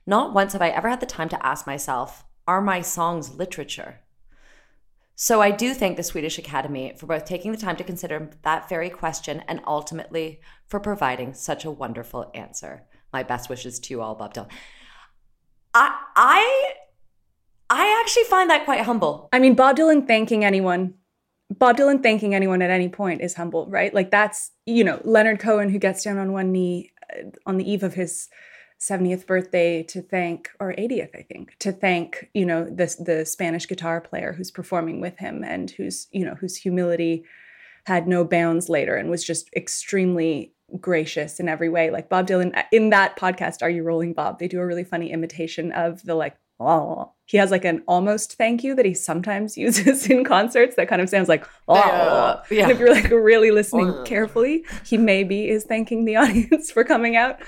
Not 0.06 0.34
once 0.34 0.54
have 0.54 0.62
I 0.62 0.70
ever 0.70 0.90
had 0.90 1.00
the 1.00 1.06
time 1.06 1.30
to 1.30 1.46
ask 1.46 1.68
myself, 1.68 2.26
are 2.48 2.62
my 2.62 2.82
songs 2.82 3.36
literature? 3.36 4.02
So 5.16 5.40
I 5.40 5.52
do 5.52 5.76
thank 5.76 5.98
the 5.98 6.04
Swedish 6.04 6.40
Academy 6.40 6.94
for 6.98 7.06
both 7.06 7.26
taking 7.26 7.52
the 7.52 7.58
time 7.58 7.76
to 7.76 7.84
consider 7.84 8.32
that 8.42 8.68
very 8.68 8.90
question 8.90 9.44
and 9.48 9.62
ultimately 9.68 10.42
for 10.66 10.80
providing 10.80 11.36
such 11.36 11.64
a 11.64 11.70
wonderful 11.70 12.32
answer. 12.34 12.88
My 13.14 13.22
best 13.22 13.48
wishes 13.48 13.80
to 13.82 13.94
you 13.94 14.02
all, 14.02 14.16
Bob 14.16 14.34
Dylan. 14.34 14.50
I 15.74 15.96
I 16.16 16.74
I 17.70 18.02
actually 18.02 18.24
find 18.24 18.50
that 18.50 18.66
quite 18.66 18.82
humble. 18.82 19.30
I 19.32 19.40
mean, 19.40 19.54
Bob 19.54 19.78
Dylan 19.78 20.08
thanking 20.08 20.44
anyone 20.44 20.96
Bob 21.58 21.78
Dylan 21.78 22.02
thanking 22.02 22.34
anyone 22.34 22.62
at 22.62 22.70
any 22.70 22.90
point 22.90 23.22
is 23.22 23.36
humble, 23.36 23.68
right? 23.68 23.94
Like 23.94 24.12
that's, 24.12 24.52
you 24.66 24.84
know, 24.84 25.02
Leonard 25.04 25.40
Cohen 25.40 25.70
who 25.70 25.80
gets 25.80 26.04
down 26.04 26.18
on 26.18 26.32
one 26.32 26.52
knee 26.52 26.92
uh, 27.14 27.30
on 27.46 27.58
the 27.58 27.70
eve 27.70 27.84
of 27.84 27.94
his 27.94 28.30
70th 28.80 29.28
birthday 29.28 29.84
to 29.84 30.02
thank 30.02 30.50
or 30.60 30.74
80th 30.74 31.16
I 31.16 31.22
think 31.22 31.56
to 31.60 31.72
thank 31.72 32.30
you 32.34 32.48
know 32.48 32.66
the 32.66 32.96
the 33.00 33.26
Spanish 33.28 33.68
guitar 33.68 34.02
player 34.02 34.34
who's 34.34 34.50
performing 34.50 35.00
with 35.00 35.20
him 35.20 35.44
and 35.44 35.70
whose 35.70 36.08
you 36.12 36.26
know 36.26 36.34
whose 36.34 36.56
humility 36.56 37.24
had 37.86 38.08
no 38.08 38.24
bounds 38.24 38.70
later 38.70 38.96
and 38.96 39.12
was 39.12 39.24
just 39.24 39.54
extremely 39.56 40.56
gracious 40.80 41.40
in 41.40 41.48
every 41.48 41.70
way 41.70 41.92
like 41.92 42.10
Bob 42.10 42.26
Dylan 42.26 42.60
in 42.72 42.90
that 42.90 43.20
podcast 43.20 43.62
are 43.62 43.70
you 43.70 43.84
rolling 43.84 44.14
Bob 44.14 44.40
they 44.40 44.48
do 44.48 44.60
a 44.60 44.66
really 44.66 44.84
funny 44.84 45.12
imitation 45.12 45.72
of 45.74 46.02
the 46.04 46.16
like 46.16 46.36
oh. 46.60 47.14
He 47.32 47.38
has 47.38 47.50
like 47.50 47.64
an 47.64 47.82
almost 47.88 48.34
thank 48.34 48.62
you 48.62 48.76
that 48.76 48.86
he 48.86 48.94
sometimes 48.94 49.58
uses 49.66 50.06
in 50.10 50.26
concerts 50.26 50.76
that 50.76 50.90
kind 50.90 51.02
of 51.02 51.08
sounds 51.08 51.30
like 51.30 51.48
oh. 51.70 51.76
Uh, 51.76 52.44
yeah. 52.52 52.64
And 52.64 52.72
if 52.74 52.80
you're 52.80 52.94
like 52.94 53.10
really 53.10 53.52
listening 53.52 53.90
uh. 53.90 54.04
carefully, 54.04 54.66
he 54.86 54.98
maybe 54.98 55.48
is 55.48 55.64
thanking 55.64 56.04
the 56.04 56.16
audience 56.18 56.70
for 56.70 56.84
coming 56.84 57.16
out. 57.16 57.40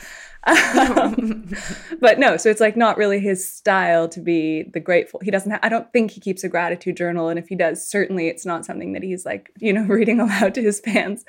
Um, 0.46 1.50
but 2.00 2.18
no, 2.18 2.38
so 2.38 2.50
it's 2.50 2.62
like 2.62 2.78
not 2.78 2.96
really 2.96 3.20
his 3.20 3.46
style 3.46 4.08
to 4.08 4.22
be 4.22 4.63
the 4.74 4.80
grateful. 4.80 5.20
He 5.22 5.32
doesn't. 5.32 5.52
Ha- 5.52 5.60
I 5.62 5.68
don't 5.68 5.92
think 5.92 6.12
he 6.12 6.22
keeps 6.22 6.46
a 6.46 6.50
gratitude 6.50 6.96
journal, 6.96 7.28
and 7.28 7.38
if 7.38 7.50
he 7.50 7.56
does, 7.56 7.86
certainly 7.86 8.30
it's 8.30 8.46
not 8.46 8.66
something 8.66 8.94
that 8.94 9.04
he's 9.04 9.25
like 9.25 9.52
you 9.60 9.74
know 9.74 9.84
reading 9.84 10.22
aloud 10.22 10.54
to 10.56 10.62
his 10.62 10.80
fans, 10.80 11.25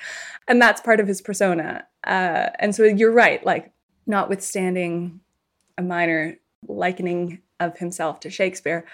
and 0.47 0.63
that's 0.63 0.81
part 0.81 1.01
of 1.01 1.09
his 1.09 1.21
persona. 1.21 1.87
Uh, 2.07 2.51
and 2.61 2.73
so 2.73 2.85
you're 2.85 3.13
right. 3.13 3.45
Like, 3.45 3.73
notwithstanding 4.07 5.21
a 5.77 5.83
minor 5.83 6.37
likening 6.69 7.41
of 7.65 7.79
himself 7.79 8.21
to 8.21 8.31
Shakespeare. 8.31 8.85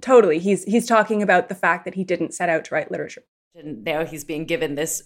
Totally. 0.00 0.38
He's 0.38 0.64
he's 0.64 0.86
talking 0.86 1.22
about 1.22 1.48
the 1.48 1.54
fact 1.54 1.84
that 1.84 1.94
he 1.94 2.04
didn't 2.04 2.34
set 2.34 2.48
out 2.48 2.64
to 2.66 2.74
write 2.74 2.90
literature. 2.90 3.22
And 3.54 3.84
now 3.84 4.04
he's 4.04 4.24
being 4.24 4.44
given 4.44 4.74
this 4.74 5.02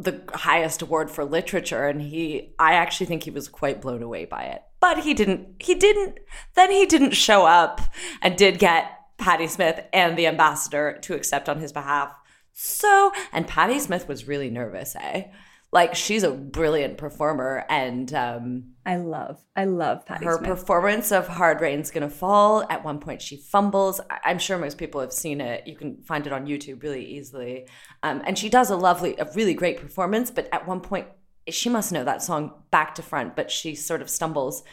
the 0.00 0.22
highest 0.32 0.80
award 0.80 1.10
for 1.10 1.24
literature 1.24 1.88
and 1.88 2.00
he 2.00 2.54
I 2.56 2.74
actually 2.74 3.06
think 3.06 3.24
he 3.24 3.32
was 3.32 3.48
quite 3.48 3.80
blown 3.80 4.02
away 4.02 4.24
by 4.26 4.44
it. 4.44 4.62
But 4.78 5.00
he 5.00 5.14
didn't 5.14 5.60
he 5.60 5.74
didn't 5.74 6.18
then 6.54 6.70
he 6.70 6.86
didn't 6.86 7.12
show 7.12 7.46
up 7.46 7.80
and 8.22 8.36
did 8.36 8.60
get 8.60 8.92
Patti 9.18 9.48
Smith 9.48 9.80
and 9.92 10.16
the 10.16 10.26
ambassador 10.26 10.98
to 11.02 11.14
accept 11.14 11.48
on 11.48 11.58
his 11.58 11.72
behalf. 11.72 12.16
So, 12.52 13.12
and 13.32 13.46
Patti 13.46 13.78
Smith 13.78 14.08
was 14.08 14.26
really 14.26 14.50
nervous, 14.50 14.96
eh? 14.96 15.24
Like 15.70 15.94
she's 15.94 16.22
a 16.22 16.30
brilliant 16.30 16.96
performer, 16.96 17.64
and 17.68 18.12
um, 18.14 18.72
I 18.88 18.96
love, 18.96 19.44
I 19.54 19.66
love 19.66 20.06
Patti 20.06 20.24
her 20.24 20.38
Smith. 20.38 20.48
performance 20.48 21.12
of 21.12 21.28
"Hard 21.28 21.60
Rain's 21.60 21.90
Gonna 21.90 22.08
Fall." 22.08 22.64
At 22.70 22.84
one 22.84 22.98
point, 23.00 23.20
she 23.20 23.36
fumbles. 23.36 24.00
I'm 24.24 24.38
sure 24.38 24.56
most 24.56 24.78
people 24.78 25.02
have 25.02 25.12
seen 25.12 25.42
it. 25.42 25.66
You 25.66 25.76
can 25.76 26.00
find 26.02 26.26
it 26.26 26.32
on 26.32 26.46
YouTube 26.46 26.82
really 26.82 27.04
easily, 27.04 27.68
um, 28.02 28.22
and 28.26 28.38
she 28.38 28.48
does 28.48 28.70
a 28.70 28.76
lovely, 28.76 29.14
a 29.18 29.30
really 29.34 29.52
great 29.52 29.78
performance. 29.78 30.30
But 30.30 30.48
at 30.52 30.66
one 30.66 30.80
point, 30.80 31.06
she 31.48 31.68
must 31.68 31.92
know 31.92 32.02
that 32.04 32.22
song 32.22 32.62
back 32.70 32.94
to 32.94 33.02
front, 33.02 33.36
but 33.36 33.50
she 33.50 33.74
sort 33.74 34.00
of 34.00 34.08
stumbles. 34.08 34.64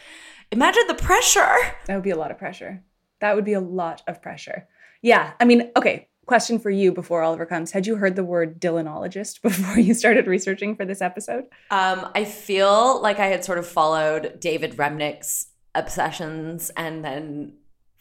Imagine 0.52 0.88
the 0.88 0.96
pressure. 0.96 1.58
That 1.88 1.96
would 1.96 2.04
be 2.04 2.12
a 2.12 2.18
lot 2.18 2.32
of 2.32 2.38
pressure. 2.38 2.84
That 3.20 3.36
would 3.36 3.46
be 3.46 3.54
a 3.54 3.60
lot 3.60 4.02
of 4.08 4.22
pressure. 4.22 4.68
Yeah. 5.02 5.34
I 5.40 5.46
mean, 5.46 5.72
okay, 5.76 6.08
question 6.26 6.60
for 6.60 6.70
you 6.70 6.92
before 6.92 7.22
Oliver 7.22 7.46
comes. 7.46 7.72
Had 7.72 7.88
you 7.88 7.96
heard 7.96 8.16
the 8.16 8.24
word 8.24 8.60
Dylanologist 8.60 9.42
before 9.44 9.80
you 9.80 9.94
started 9.94 10.28
researching 10.28 10.76
for 10.76 10.86
this 10.86 11.02
episode? 11.02 11.46
Um, 11.72 12.10
I 12.16 12.26
feel 12.26 13.02
like 13.02 13.20
I 13.20 13.28
had 13.28 13.44
sort 13.44 13.58
of 13.58 13.68
followed 13.68 14.40
David 14.40 14.78
Remnick's 14.78 15.48
obsessions 15.74 16.72
and 16.78 17.04
then 17.04 17.54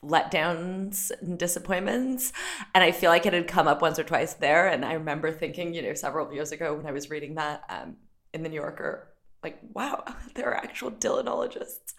letdowns 0.02 1.11
and 1.21 1.38
disappointments. 1.38 2.33
And 2.75 2.85
I 2.85 2.93
feel 2.93 3.11
like 3.11 3.26
it 3.26 3.33
had 3.33 3.49
come 3.49 3.66
up 3.66 3.83
once 3.83 3.99
or 3.99 4.04
twice 4.04 4.35
there. 4.35 4.69
And 4.69 4.85
I 4.85 4.95
remember 4.95 5.33
thinking, 5.33 5.75
you 5.75 5.83
know, 5.83 5.95
several 5.95 6.33
years 6.33 6.52
ago 6.52 6.75
when 6.75 6.87
I 6.87 6.93
was 6.93 7.11
reading 7.11 7.35
that 7.37 7.62
um, 7.69 7.97
in 8.33 8.43
the 8.43 8.49
New 8.49 8.57
Yorker, 8.57 9.09
like, 9.43 9.59
wow, 9.73 10.04
there 10.35 10.50
are 10.50 10.57
actual 10.57 10.90
Dylanologists. 10.90 11.95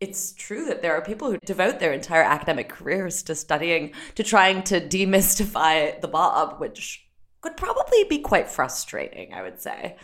It's 0.00 0.32
true 0.32 0.66
that 0.66 0.82
there 0.82 0.94
are 0.94 1.00
people 1.00 1.30
who 1.30 1.38
devote 1.38 1.78
their 1.78 1.92
entire 1.92 2.22
academic 2.22 2.68
careers 2.68 3.22
to 3.24 3.34
studying, 3.34 3.92
to 4.16 4.22
trying 4.22 4.62
to 4.64 4.80
demystify 4.80 6.00
the 6.00 6.08
Bob, 6.08 6.60
which 6.60 7.06
could 7.40 7.56
probably 7.56 8.04
be 8.04 8.18
quite 8.18 8.48
frustrating, 8.48 9.32
I 9.32 9.42
would 9.42 9.60
say. 9.60 9.96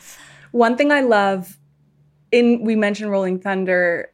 One 0.52 0.76
thing 0.76 0.92
I 0.92 1.00
love 1.00 1.58
in 2.30 2.64
we 2.64 2.76
mentioned 2.76 3.10
Rolling 3.10 3.40
Thunder. 3.40 4.12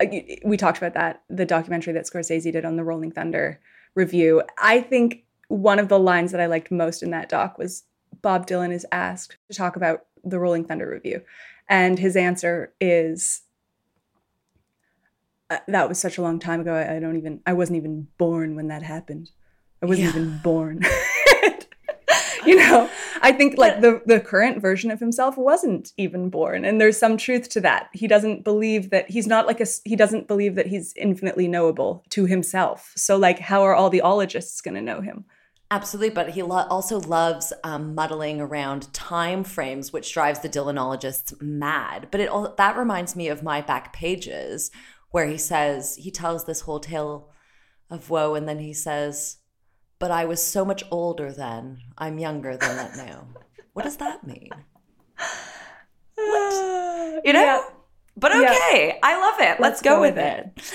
uh, 0.00 0.06
We 0.44 0.56
talked 0.56 0.78
about 0.78 0.94
that 0.94 1.22
the 1.30 1.46
documentary 1.46 1.92
that 1.92 2.06
Scorsese 2.06 2.52
did 2.52 2.64
on 2.64 2.76
the 2.76 2.84
Rolling 2.84 3.12
Thunder 3.12 3.60
Revue. 3.94 4.42
I 4.58 4.80
think 4.80 5.24
one 5.48 5.78
of 5.78 5.88
the 5.88 5.98
lines 5.98 6.32
that 6.32 6.40
I 6.40 6.46
liked 6.46 6.70
most 6.70 7.02
in 7.02 7.10
that 7.10 7.28
doc 7.28 7.56
was 7.56 7.84
Bob 8.20 8.46
Dylan 8.46 8.72
is 8.72 8.86
asked 8.90 9.36
to 9.50 9.56
talk 9.56 9.76
about 9.76 10.06
the 10.24 10.38
Rolling 10.38 10.64
Thunder 10.64 10.88
Revue, 10.88 11.20
and 11.68 11.98
his 11.98 12.16
answer 12.16 12.74
is. 12.80 13.42
"Uh, 15.50 15.58
That 15.68 15.88
was 15.88 15.98
such 15.98 16.18
a 16.18 16.22
long 16.22 16.38
time 16.38 16.60
ago. 16.60 16.74
I 16.74 16.96
I 16.96 16.98
don't 17.00 17.16
even. 17.16 17.40
I 17.46 17.52
wasn't 17.52 17.76
even 17.76 18.08
born 18.18 18.56
when 18.56 18.68
that 18.68 18.82
happened. 18.82 19.30
I 19.82 19.86
wasn't 19.86 20.04
Yeah. 20.14 20.20
even 20.20 20.40
born. 20.42 20.80
you 22.46 22.56
know, 22.56 22.90
I 23.22 23.32
think 23.32 23.56
like 23.58 23.80
the 23.80 24.02
the 24.06 24.20
current 24.20 24.60
version 24.60 24.90
of 24.90 25.00
himself 25.00 25.36
wasn't 25.36 25.92
even 25.96 26.28
born, 26.30 26.64
and 26.64 26.80
there's 26.80 26.98
some 26.98 27.16
truth 27.16 27.48
to 27.50 27.60
that. 27.62 27.88
He 27.92 28.06
doesn't 28.06 28.44
believe 28.44 28.90
that 28.90 29.10
he's 29.10 29.26
not 29.26 29.46
like 29.46 29.60
a. 29.60 29.66
He 29.84 29.96
doesn't 29.96 30.28
believe 30.28 30.54
that 30.56 30.66
he's 30.66 30.92
infinitely 30.96 31.48
knowable 31.48 32.04
to 32.10 32.26
himself. 32.26 32.92
So 32.96 33.16
like, 33.16 33.38
how 33.38 33.62
are 33.62 33.74
all 33.74 33.90
the 33.90 34.02
ologists 34.02 34.60
going 34.60 34.74
to 34.74 34.80
know 34.82 35.00
him? 35.00 35.24
Absolutely, 35.70 36.10
but 36.10 36.30
he 36.30 36.42
lo- 36.42 36.66
also 36.68 37.00
loves 37.00 37.52
um, 37.64 37.94
muddling 37.94 38.40
around 38.40 38.92
time 38.92 39.42
frames, 39.42 39.92
which 39.92 40.12
drives 40.12 40.40
the 40.40 40.48
Dylanologists 40.48 41.40
mad. 41.40 42.08
But 42.10 42.20
it 42.20 42.28
all, 42.28 42.54
that 42.58 42.76
reminds 42.76 43.16
me 43.16 43.28
of 43.28 43.42
my 43.42 43.60
back 43.62 43.92
pages, 43.92 44.70
where 45.14 45.26
he 45.28 45.38
says 45.38 45.94
he 45.94 46.10
tells 46.10 46.44
this 46.44 46.62
whole 46.62 46.80
tale 46.80 47.30
of 47.88 48.10
woe, 48.10 48.34
and 48.34 48.48
then 48.48 48.58
he 48.58 48.72
says, 48.72 49.36
"But 50.00 50.10
I 50.10 50.24
was 50.24 50.42
so 50.42 50.64
much 50.64 50.82
older 50.90 51.30
then. 51.30 51.78
I'm 51.96 52.18
younger 52.18 52.56
than 52.56 52.74
that 52.76 52.96
now." 52.96 53.28
what 53.74 53.84
does 53.84 53.98
that 53.98 54.26
mean? 54.26 54.50
You 57.26 57.32
know. 57.32 57.40
Yeah. 57.40 57.62
But 58.16 58.32
Yeah. 58.32 58.50
okay, 58.50 58.98
I 59.02 59.18
love 59.18 59.40
it. 59.40 59.60
Let's, 59.60 59.80
go, 59.80 60.00
with 60.00 60.18
it. 60.18 60.74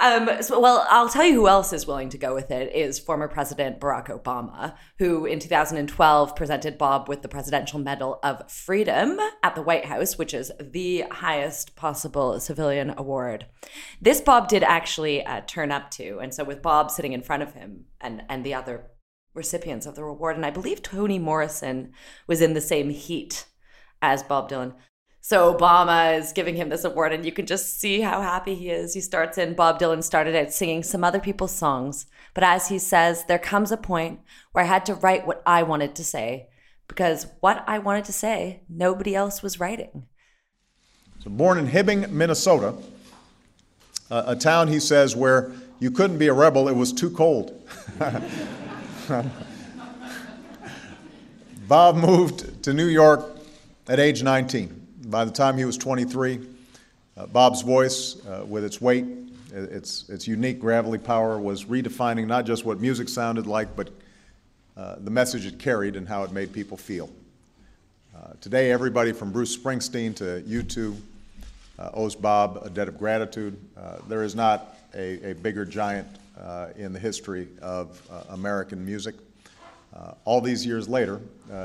Um, 0.00 0.42
so, 0.42 0.58
well, 0.58 0.86
I'll 0.88 1.10
tell 1.10 1.26
you 1.26 1.34
who 1.34 1.46
else 1.46 1.74
is 1.74 1.86
willing 1.86 2.08
to 2.08 2.18
go 2.18 2.34
with 2.34 2.50
it 2.50 2.74
is 2.74 2.98
former 2.98 3.28
President 3.28 3.78
Barack 3.78 4.06
Obama, 4.08 4.74
who 4.98 5.26
in 5.26 5.38
2012 5.38 6.34
presented 6.34 6.78
Bob 6.78 7.06
with 7.06 7.20
the 7.20 7.28
Presidential 7.28 7.78
Medal 7.78 8.18
of 8.22 8.50
Freedom 8.50 9.18
at 9.42 9.54
the 9.54 9.60
White 9.60 9.84
House, 9.84 10.16
which 10.16 10.32
is 10.32 10.50
the 10.58 11.04
highest 11.10 11.76
possible 11.76 12.40
civilian 12.40 12.94
award. 12.96 13.44
This 14.00 14.22
Bob 14.22 14.48
did 14.48 14.62
actually 14.62 15.24
uh, 15.26 15.42
turn 15.46 15.70
up 15.70 15.90
to, 15.92 16.18
and 16.18 16.32
so 16.32 16.44
with 16.44 16.62
Bob 16.62 16.90
sitting 16.90 17.12
in 17.12 17.22
front 17.22 17.42
of 17.42 17.52
him 17.52 17.84
and 18.00 18.22
and 18.30 18.42
the 18.42 18.54
other 18.54 18.86
recipients 19.34 19.84
of 19.84 19.96
the 19.96 20.04
reward, 20.04 20.34
and 20.34 20.46
I 20.46 20.50
believe 20.50 20.82
Toni 20.82 21.18
Morrison 21.18 21.92
was 22.26 22.40
in 22.40 22.54
the 22.54 22.60
same 22.62 22.88
heat 22.88 23.44
as 24.00 24.22
Bob 24.22 24.50
Dylan. 24.50 24.74
So 25.22 25.54
Obama 25.54 26.18
is 26.18 26.32
giving 26.32 26.56
him 26.56 26.70
this 26.70 26.84
award, 26.84 27.12
and 27.12 27.26
you 27.26 27.32
can 27.32 27.44
just 27.44 27.78
see 27.78 28.00
how 28.00 28.22
happy 28.22 28.54
he 28.54 28.70
is. 28.70 28.94
He 28.94 29.02
starts 29.02 29.36
in, 29.36 29.54
Bob 29.54 29.78
Dylan 29.78 30.02
started 30.02 30.34
out 30.34 30.50
singing 30.50 30.82
some 30.82 31.04
other 31.04 31.20
people's 31.20 31.54
songs. 31.54 32.06
But 32.32 32.44
as 32.44 32.68
he 32.68 32.78
says, 32.78 33.24
there 33.24 33.38
comes 33.38 33.70
a 33.70 33.76
point 33.76 34.20
where 34.52 34.64
I 34.64 34.68
had 34.68 34.86
to 34.86 34.94
write 34.94 35.26
what 35.26 35.42
I 35.44 35.62
wanted 35.62 35.94
to 35.96 36.04
say, 36.04 36.48
because 36.88 37.26
what 37.40 37.62
I 37.66 37.78
wanted 37.78 38.06
to 38.06 38.14
say, 38.14 38.62
nobody 38.68 39.14
else 39.14 39.42
was 39.42 39.60
writing. 39.60 40.06
So 41.22 41.28
born 41.28 41.58
in 41.58 41.68
Hibbing, 41.68 42.10
Minnesota, 42.10 42.74
a, 44.10 44.24
a 44.28 44.36
town, 44.36 44.68
he 44.68 44.80
says, 44.80 45.14
where 45.14 45.52
you 45.80 45.90
couldn't 45.90 46.16
be 46.16 46.28
a 46.28 46.32
rebel, 46.32 46.66
it 46.66 46.74
was 46.74 46.94
too 46.94 47.10
cold. 47.10 47.68
Bob 51.68 51.96
moved 51.96 52.62
to 52.62 52.72
New 52.72 52.86
York 52.86 53.24
at 53.86 54.00
age 54.00 54.22
19. 54.22 54.79
By 55.10 55.24
the 55.24 55.32
time 55.32 55.58
he 55.58 55.64
was 55.64 55.76
23, 55.76 56.38
uh, 57.16 57.26
Bob's 57.26 57.62
voice, 57.62 58.24
uh, 58.26 58.44
with 58.46 58.62
its 58.62 58.80
weight, 58.80 59.04
its, 59.52 60.08
its 60.08 60.28
unique 60.28 60.60
gravelly 60.60 60.98
power, 60.98 61.40
was 61.40 61.64
redefining 61.64 62.28
not 62.28 62.46
just 62.46 62.64
what 62.64 62.80
music 62.80 63.08
sounded 63.08 63.48
like, 63.48 63.74
but 63.74 63.90
uh, 64.76 64.94
the 65.00 65.10
message 65.10 65.46
it 65.46 65.58
carried 65.58 65.96
and 65.96 66.06
how 66.06 66.22
it 66.22 66.30
made 66.30 66.52
people 66.52 66.76
feel. 66.76 67.10
Uh, 68.14 68.34
Today, 68.40 68.70
everybody 68.70 69.10
from 69.10 69.32
Bruce 69.32 69.56
Springsteen 69.56 70.14
to 70.14 70.44
U2 70.46 70.96
uh, 71.80 71.90
owes 71.92 72.14
Bob 72.14 72.60
a 72.62 72.70
debt 72.70 72.86
of 72.86 72.96
gratitude. 72.96 73.58
There 74.06 74.22
is 74.22 74.36
not 74.36 74.76
a, 74.94 75.32
a 75.32 75.34
bigger 75.34 75.64
giant 75.64 76.06
in 76.76 76.92
the 76.92 77.00
history 77.00 77.48
of 77.60 78.00
American 78.28 78.86
music. 78.86 79.16
All 80.24 80.40
these 80.40 80.64
years 80.64 80.88
later, 80.88 81.20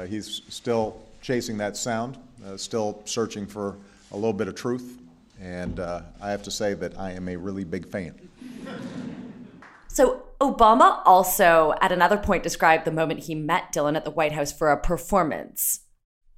he's 0.10 0.42
still 0.50 1.00
chasing 1.22 1.58
that 1.58 1.78
sound, 1.78 2.18
uh, 2.46 2.58
still 2.58 3.02
searching 3.06 3.46
for 3.46 3.78
a 4.12 4.16
little 4.16 4.34
bit 4.34 4.48
of 4.48 4.56
truth, 4.56 5.02
and 5.42 5.80
uh, 5.80 6.02
I 6.22 6.32
have 6.32 6.44
to 6.44 6.52
say 6.52 6.74
that 6.76 6.98
I 6.98 7.12
am 7.12 7.28
a 7.28 7.36
really 7.36 7.64
big 7.64 7.88
fan. 7.88 8.30
So 9.88 10.24
Obama 10.42 11.02
also, 11.06 11.74
at 11.82 11.92
another 11.92 12.18
point, 12.18 12.44
described 12.44 12.86
the 12.86 12.92
moment 12.92 13.22
he 13.22 13.36
met 13.36 13.74
Dylan 13.74 13.96
at 13.96 14.04
the 14.04 14.12
White 14.12 14.34
House 14.34 14.52
for 14.52 14.70
a 14.70 14.80
performance. 14.80 15.82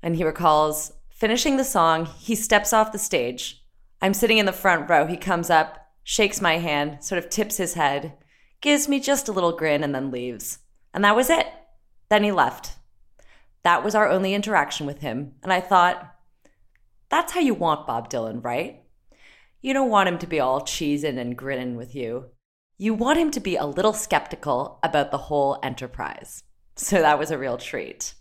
And 0.04 0.16
he 0.16 0.24
recalls 0.24 0.94
finishing 1.10 1.58
the 1.58 1.64
song, 1.64 2.06
he 2.06 2.36
steps 2.36 2.72
off 2.72 2.92
the 2.92 3.00
stage. 3.00 3.64
I'm 4.02 4.14
sitting 4.14 4.38
in 4.38 4.46
the 4.46 4.54
front 4.54 4.88
row. 4.88 5.08
He 5.08 5.18
comes 5.18 5.50
up, 5.50 5.88
shakes 6.04 6.40
my 6.40 6.60
hand, 6.60 7.04
sort 7.04 7.18
of 7.18 7.32
tips 7.32 7.58
his 7.58 7.74
head, 7.74 8.14
gives 8.62 8.88
me 8.88 9.00
just 9.00 9.28
a 9.28 9.32
little 9.32 9.54
grin, 9.54 9.84
and 9.84 9.96
then 9.96 10.12
leaves. 10.12 10.60
And 10.94 11.04
that 11.04 11.16
was 11.16 11.32
it. 11.32 11.48
Then 12.10 12.24
he 12.24 12.32
left. 12.32 12.74
That 13.68 13.84
was 13.84 13.96
our 13.96 14.08
only 14.08 14.34
interaction 14.34 14.88
with 14.88 15.00
him. 15.00 15.34
And 15.44 15.52
I 15.52 15.60
thought, 15.60 16.16
that's 17.10 17.34
how 17.34 17.42
you 17.42 17.54
want 17.54 17.86
Bob 17.86 18.10
Dylan, 18.10 18.42
right? 18.42 18.84
You 19.60 19.74
don't 19.74 19.90
want 19.90 20.08
him 20.08 20.18
to 20.20 20.26
be 20.26 20.40
all 20.40 20.62
cheesing 20.62 21.18
and 21.18 21.38
grinning 21.38 21.76
with 21.76 21.94
you. 21.94 22.28
You 22.78 22.94
want 22.94 23.20
him 23.20 23.30
to 23.32 23.42
be 23.42 23.58
a 23.58 23.66
little 23.66 23.92
skeptical 23.92 24.80
about 24.84 25.12
the 25.12 25.18
whole 25.18 25.60
enterprise. 25.64 26.44
So 26.78 27.02
that 27.02 27.20
was 27.20 27.30
a 27.30 27.38
real 27.38 27.58
treat. 27.58 28.14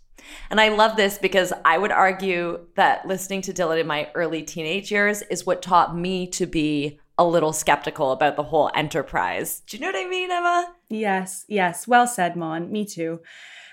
And 0.49 0.59
I 0.59 0.67
love 0.67 0.97
this 0.97 1.17
because 1.17 1.53
I 1.63 1.77
would 1.77 1.93
argue 1.93 2.67
that 2.75 3.07
listening 3.07 3.41
to 3.43 3.53
Dylan 3.53 3.79
in 3.79 3.87
my 3.87 4.09
early 4.15 4.43
teenage 4.43 4.91
years 4.91 5.21
is 5.29 5.45
what 5.45 5.61
taught 5.61 5.95
me 5.95 6.27
to 6.31 6.45
be 6.45 6.99
a 7.17 7.25
little 7.25 7.53
skeptical 7.53 8.11
about 8.11 8.35
the 8.35 8.43
whole 8.43 8.69
enterprise. 8.75 9.61
Do 9.65 9.77
you 9.77 9.81
know 9.81 9.93
what 9.93 10.05
I 10.05 10.09
mean, 10.09 10.29
Emma? 10.29 10.73
Yes, 10.89 11.45
yes. 11.47 11.87
Well 11.87 12.05
said, 12.05 12.35
Mon. 12.35 12.69
Me 12.69 12.83
too. 12.83 13.21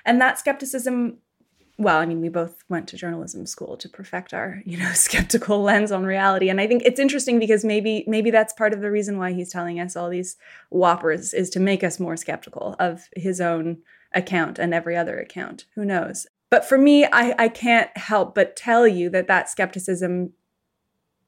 And 0.04 0.20
that 0.20 0.38
skepticism, 0.38 1.18
well, 1.76 1.98
I 1.98 2.06
mean, 2.06 2.20
we 2.20 2.28
both 2.28 2.62
went 2.68 2.86
to 2.88 2.96
journalism 2.96 3.46
school 3.46 3.76
to 3.78 3.88
perfect 3.88 4.32
our, 4.32 4.62
you 4.66 4.78
know, 4.78 4.92
skeptical 4.92 5.62
lens 5.62 5.90
on 5.90 6.04
reality. 6.04 6.48
And 6.48 6.60
I 6.60 6.66
think 6.66 6.82
it's 6.84 7.00
interesting 7.00 7.38
because 7.38 7.64
maybe 7.64 8.04
maybe 8.06 8.30
that's 8.30 8.52
part 8.52 8.72
of 8.72 8.80
the 8.80 8.90
reason 8.90 9.18
why 9.18 9.32
he's 9.32 9.50
telling 9.50 9.80
us 9.80 9.96
all 9.96 10.08
these 10.08 10.36
whoppers 10.70 11.34
is 11.34 11.50
to 11.50 11.60
make 11.60 11.82
us 11.82 12.00
more 12.00 12.16
skeptical 12.16 12.76
of 12.78 13.08
his 13.16 13.40
own 13.40 13.78
account 14.12 14.58
and 14.58 14.72
every 14.72 14.96
other 14.96 15.18
account. 15.18 15.64
Who 15.74 15.84
knows? 15.84 16.26
But 16.50 16.64
for 16.64 16.78
me, 16.78 17.04
I, 17.06 17.34
I 17.36 17.48
can't 17.48 17.90
help 17.96 18.34
but 18.34 18.54
tell 18.54 18.86
you 18.86 19.10
that 19.10 19.26
that 19.26 19.48
skepticism 19.48 20.32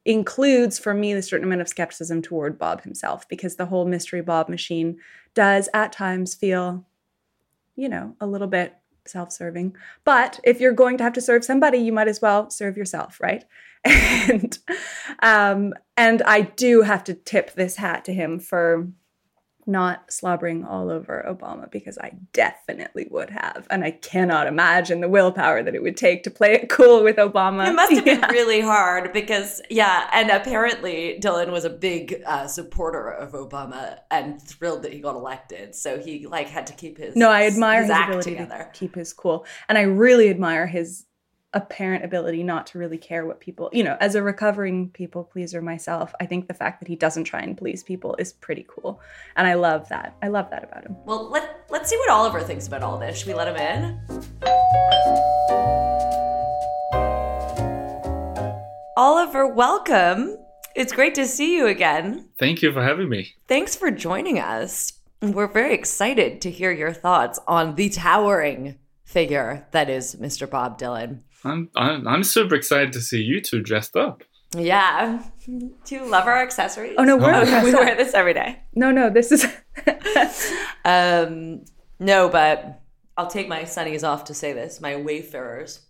includes 0.04 0.78
for 0.78 0.94
me 0.94 1.12
a 1.12 1.20
certain 1.20 1.46
amount 1.46 1.62
of 1.62 1.68
skepticism 1.68 2.22
toward 2.22 2.56
Bob 2.56 2.82
himself 2.82 3.28
because 3.28 3.56
the 3.56 3.66
whole 3.66 3.86
mystery 3.86 4.20
Bob 4.20 4.48
machine 4.48 4.98
does 5.34 5.68
at 5.74 5.90
times 5.90 6.36
feel, 6.36 6.86
you 7.74 7.88
know, 7.88 8.14
a 8.20 8.26
little 8.28 8.46
bit 8.46 8.76
self-serving. 9.08 9.76
But 10.04 10.40
if 10.44 10.60
you're 10.60 10.72
going 10.72 10.98
to 10.98 11.04
have 11.04 11.12
to 11.14 11.20
serve 11.20 11.44
somebody, 11.44 11.78
you 11.78 11.92
might 11.92 12.08
as 12.08 12.20
well 12.20 12.50
serve 12.50 12.76
yourself, 12.76 13.20
right? 13.20 13.44
And 14.28 14.58
um, 15.22 15.72
and 15.96 16.20
I 16.22 16.40
do 16.40 16.82
have 16.82 17.04
to 17.04 17.14
tip 17.14 17.54
this 17.54 17.76
hat 17.76 18.04
to 18.06 18.12
him 18.12 18.40
for 18.40 18.88
not 19.68 20.12
slobbering 20.12 20.64
all 20.64 20.90
over 20.90 21.24
Obama 21.28 21.68
because 21.70 21.98
I 21.98 22.12
definitely 22.32 23.08
would 23.10 23.30
have. 23.30 23.66
And 23.68 23.82
I 23.82 23.90
cannot 23.90 24.46
imagine 24.46 25.00
the 25.00 25.08
willpower 25.08 25.62
that 25.62 25.74
it 25.74 25.82
would 25.82 25.96
take 25.96 26.22
to 26.22 26.30
play 26.30 26.54
it 26.54 26.68
cool 26.68 27.02
with 27.02 27.16
Obama. 27.16 27.68
It 27.68 27.74
must 27.74 27.92
have 27.92 28.04
been 28.04 28.20
Yeah. 28.20 28.30
really 28.30 28.60
hard 28.60 29.12
because, 29.12 29.60
yeah, 29.68 30.08
and 30.12 30.30
apparently 30.30 31.18
Dylan 31.20 31.50
was 31.50 31.64
a 31.64 31.70
big 31.70 32.22
uh, 32.26 32.46
supporter 32.46 33.08
of 33.10 33.32
Obama 33.32 33.98
and 34.10 34.40
thrilled 34.40 34.82
that 34.84 34.92
he 34.92 35.00
got 35.00 35.16
elected. 35.16 35.74
So 35.74 35.98
he 35.98 36.26
like 36.26 36.46
had 36.48 36.68
to 36.68 36.72
keep 36.72 36.96
his 36.98 37.16
No, 37.16 37.28
I 37.30 37.46
admire 37.46 37.82
his, 37.82 37.90
act 37.90 38.08
ability 38.10 38.30
together. 38.36 38.70
to 38.72 38.78
keep 38.78 38.94
his 38.94 39.12
cool. 39.12 39.46
And 39.68 39.76
I 39.76 39.82
really 39.82 40.30
admire 40.30 40.66
his 40.68 41.06
apparent 41.56 42.04
ability 42.04 42.42
not 42.42 42.66
to 42.66 42.78
really 42.78 42.98
care 42.98 43.24
what 43.24 43.40
people, 43.40 43.70
you 43.72 43.82
know, 43.82 43.96
as 43.98 44.14
a 44.14 44.22
recovering 44.22 44.90
people 44.90 45.24
pleaser 45.24 45.62
myself, 45.62 46.14
I 46.20 46.26
think 46.26 46.48
the 46.48 46.54
fact 46.54 46.80
that 46.80 46.88
he 46.88 46.94
doesn't 46.94 47.24
try 47.24 47.40
and 47.40 47.56
please 47.56 47.82
people 47.82 48.14
is 48.18 48.34
pretty 48.34 48.66
cool. 48.68 49.00
And 49.36 49.48
I 49.48 49.54
love 49.54 49.88
that. 49.88 50.14
I 50.22 50.28
love 50.28 50.50
that 50.50 50.62
about 50.62 50.84
him. 50.84 50.96
Well, 51.06 51.30
let 51.30 51.64
let's 51.70 51.88
see 51.88 51.96
what 51.96 52.10
Oliver 52.10 52.42
thinks 52.42 52.66
about 52.66 52.82
all 52.82 52.98
this. 52.98 53.18
Should 53.18 53.28
we 53.28 53.34
let 53.34 53.48
him 53.48 53.56
in? 53.56 54.00
Oliver, 58.98 59.46
welcome. 59.46 60.36
It's 60.74 60.92
great 60.92 61.14
to 61.14 61.26
see 61.26 61.56
you 61.56 61.68
again. 61.68 62.28
Thank 62.38 62.60
you 62.60 62.70
for 62.70 62.82
having 62.82 63.08
me. 63.08 63.34
Thanks 63.48 63.74
for 63.74 63.90
joining 63.90 64.38
us. 64.38 64.92
We're 65.22 65.46
very 65.46 65.72
excited 65.72 66.42
to 66.42 66.50
hear 66.50 66.70
your 66.70 66.92
thoughts 66.92 67.40
on 67.48 67.76
the 67.76 67.88
towering 67.88 68.78
figure 69.06 69.66
that 69.70 69.88
is 69.88 70.16
Mr. 70.16 70.50
Bob 70.50 70.78
Dylan. 70.78 71.20
I'm, 71.46 71.70
I'm 71.76 72.06
I'm 72.08 72.24
super 72.24 72.54
excited 72.54 72.92
to 72.94 73.00
see 73.00 73.20
you 73.22 73.40
two 73.40 73.62
dressed 73.62 73.96
up. 73.96 74.22
Yeah. 74.56 75.22
Do 75.44 75.94
you 75.94 76.04
love 76.08 76.26
our 76.26 76.40
accessories? 76.42 76.94
Oh, 76.98 77.04
no, 77.04 77.16
we're 77.16 77.32
Oh, 77.34 77.64
we 77.64 77.74
wear 77.74 77.96
this 77.96 78.14
every 78.14 78.34
day. 78.34 78.60
No, 78.74 78.90
no, 78.90 79.10
this 79.10 79.32
is 79.32 79.46
Um, 80.84 81.64
no, 81.98 82.28
but 82.28 82.80
I'll 83.16 83.26
take 83.26 83.48
my 83.48 83.62
sunnies 83.62 84.06
off 84.06 84.24
to 84.24 84.34
say 84.34 84.52
this. 84.52 84.80
My 84.80 84.96
wayfarers. 84.96 85.80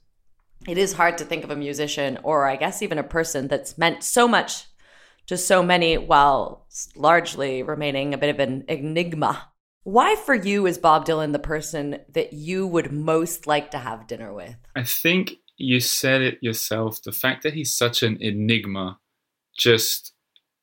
It 0.66 0.78
is 0.78 0.94
hard 0.94 1.18
to 1.18 1.24
think 1.24 1.44
of 1.44 1.50
a 1.50 1.56
musician, 1.56 2.18
or 2.22 2.46
I 2.46 2.56
guess 2.56 2.82
even 2.82 2.98
a 2.98 3.02
person 3.02 3.46
that's 3.46 3.76
meant 3.76 4.02
so 4.02 4.26
much 4.26 4.64
to 5.26 5.36
so 5.36 5.62
many, 5.62 5.98
while 5.98 6.66
largely 6.94 7.62
remaining 7.62 8.14
a 8.14 8.18
bit 8.18 8.30
of 8.30 8.40
an 8.40 8.64
enigma. 8.68 9.48
Why, 9.82 10.16
for 10.16 10.34
you, 10.34 10.66
is 10.66 10.78
Bob 10.78 11.06
Dylan 11.06 11.32
the 11.32 11.38
person 11.38 12.00
that 12.12 12.32
you 12.32 12.66
would 12.66 12.90
most 12.90 13.46
like 13.46 13.70
to 13.72 13.78
have 13.78 14.06
dinner 14.06 14.32
with? 14.32 14.56
I 14.74 14.82
think 14.82 15.34
you 15.56 15.80
said 15.80 16.22
it 16.22 16.42
yourself. 16.42 17.02
The 17.02 17.12
fact 17.12 17.42
that 17.42 17.54
he's 17.54 17.72
such 17.72 18.02
an 18.02 18.18
enigma, 18.20 18.98
just 19.56 20.12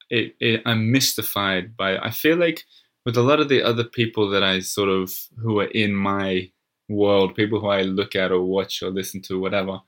it, 0.09 0.35
it 0.39 0.61
I'm 0.65 0.91
mystified 0.91 1.75
by. 1.75 1.93
It. 1.93 2.01
I 2.03 2.11
feel 2.11 2.37
like 2.37 2.63
with 3.05 3.17
a 3.17 3.23
lot 3.23 3.39
of 3.39 3.49
the 3.49 3.61
other 3.61 3.83
people 3.83 4.29
that 4.29 4.43
I 4.43 4.59
sort 4.59 4.89
of 4.89 5.13
who 5.37 5.59
are 5.59 5.65
in 5.65 5.93
my 5.93 6.51
world, 6.89 7.35
people 7.35 7.59
who 7.59 7.67
I 7.67 7.81
look 7.81 8.15
at 8.15 8.31
or 8.31 8.41
watch 8.41 8.81
or 8.81 8.89
listen 8.89 9.21
to, 9.23 9.39
whatever. 9.39 9.79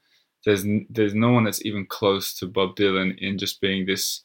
There's 0.43 0.65
there's 0.89 1.15
no 1.15 1.31
one 1.31 1.43
that's 1.43 1.65
even 1.65 1.85
close 1.87 2.37
to 2.39 2.45
Bob 2.45 2.75
Dylan 2.75 3.17
in 3.17 3.37
just 3.37 3.61
being 3.61 3.85
this 3.85 4.21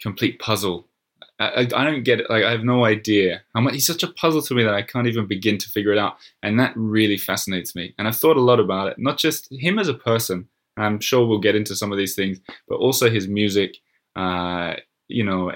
complete 0.00 0.38
puzzle. 0.38 0.88
I, 1.38 1.68
I, 1.74 1.84
don't 1.84 2.02
get 2.02 2.20
it. 2.20 2.30
Like 2.30 2.44
I 2.44 2.50
have 2.50 2.64
no 2.64 2.84
idea 2.84 3.42
he's 3.72 3.86
such 3.86 4.02
a 4.02 4.12
puzzle 4.12 4.40
to 4.42 4.54
me 4.54 4.62
that 4.64 4.74
I 4.74 4.82
can't 4.82 5.06
even 5.06 5.26
begin 5.26 5.58
to 5.58 5.68
figure 5.68 5.92
it 5.92 5.98
out, 5.98 6.16
and 6.42 6.58
that 6.58 6.72
really 6.76 7.18
fascinates 7.18 7.74
me. 7.74 7.94
And 7.98 8.08
I've 8.08 8.16
thought 8.16 8.36
a 8.36 8.40
lot 8.40 8.60
about 8.60 8.88
it, 8.88 8.96
not 8.98 9.18
just 9.18 9.48
him 9.52 9.78
as 9.78 9.88
a 9.88 9.94
person. 9.94 10.48
I'm 10.78 11.00
sure 11.00 11.26
we'll 11.26 11.40
get 11.40 11.56
into 11.56 11.76
some 11.76 11.92
of 11.92 11.98
these 11.98 12.14
things, 12.14 12.38
but 12.68 12.76
also 12.76 13.10
his 13.10 13.28
music. 13.28 13.76
Uh, 14.14 14.74
you 15.08 15.24
know, 15.24 15.52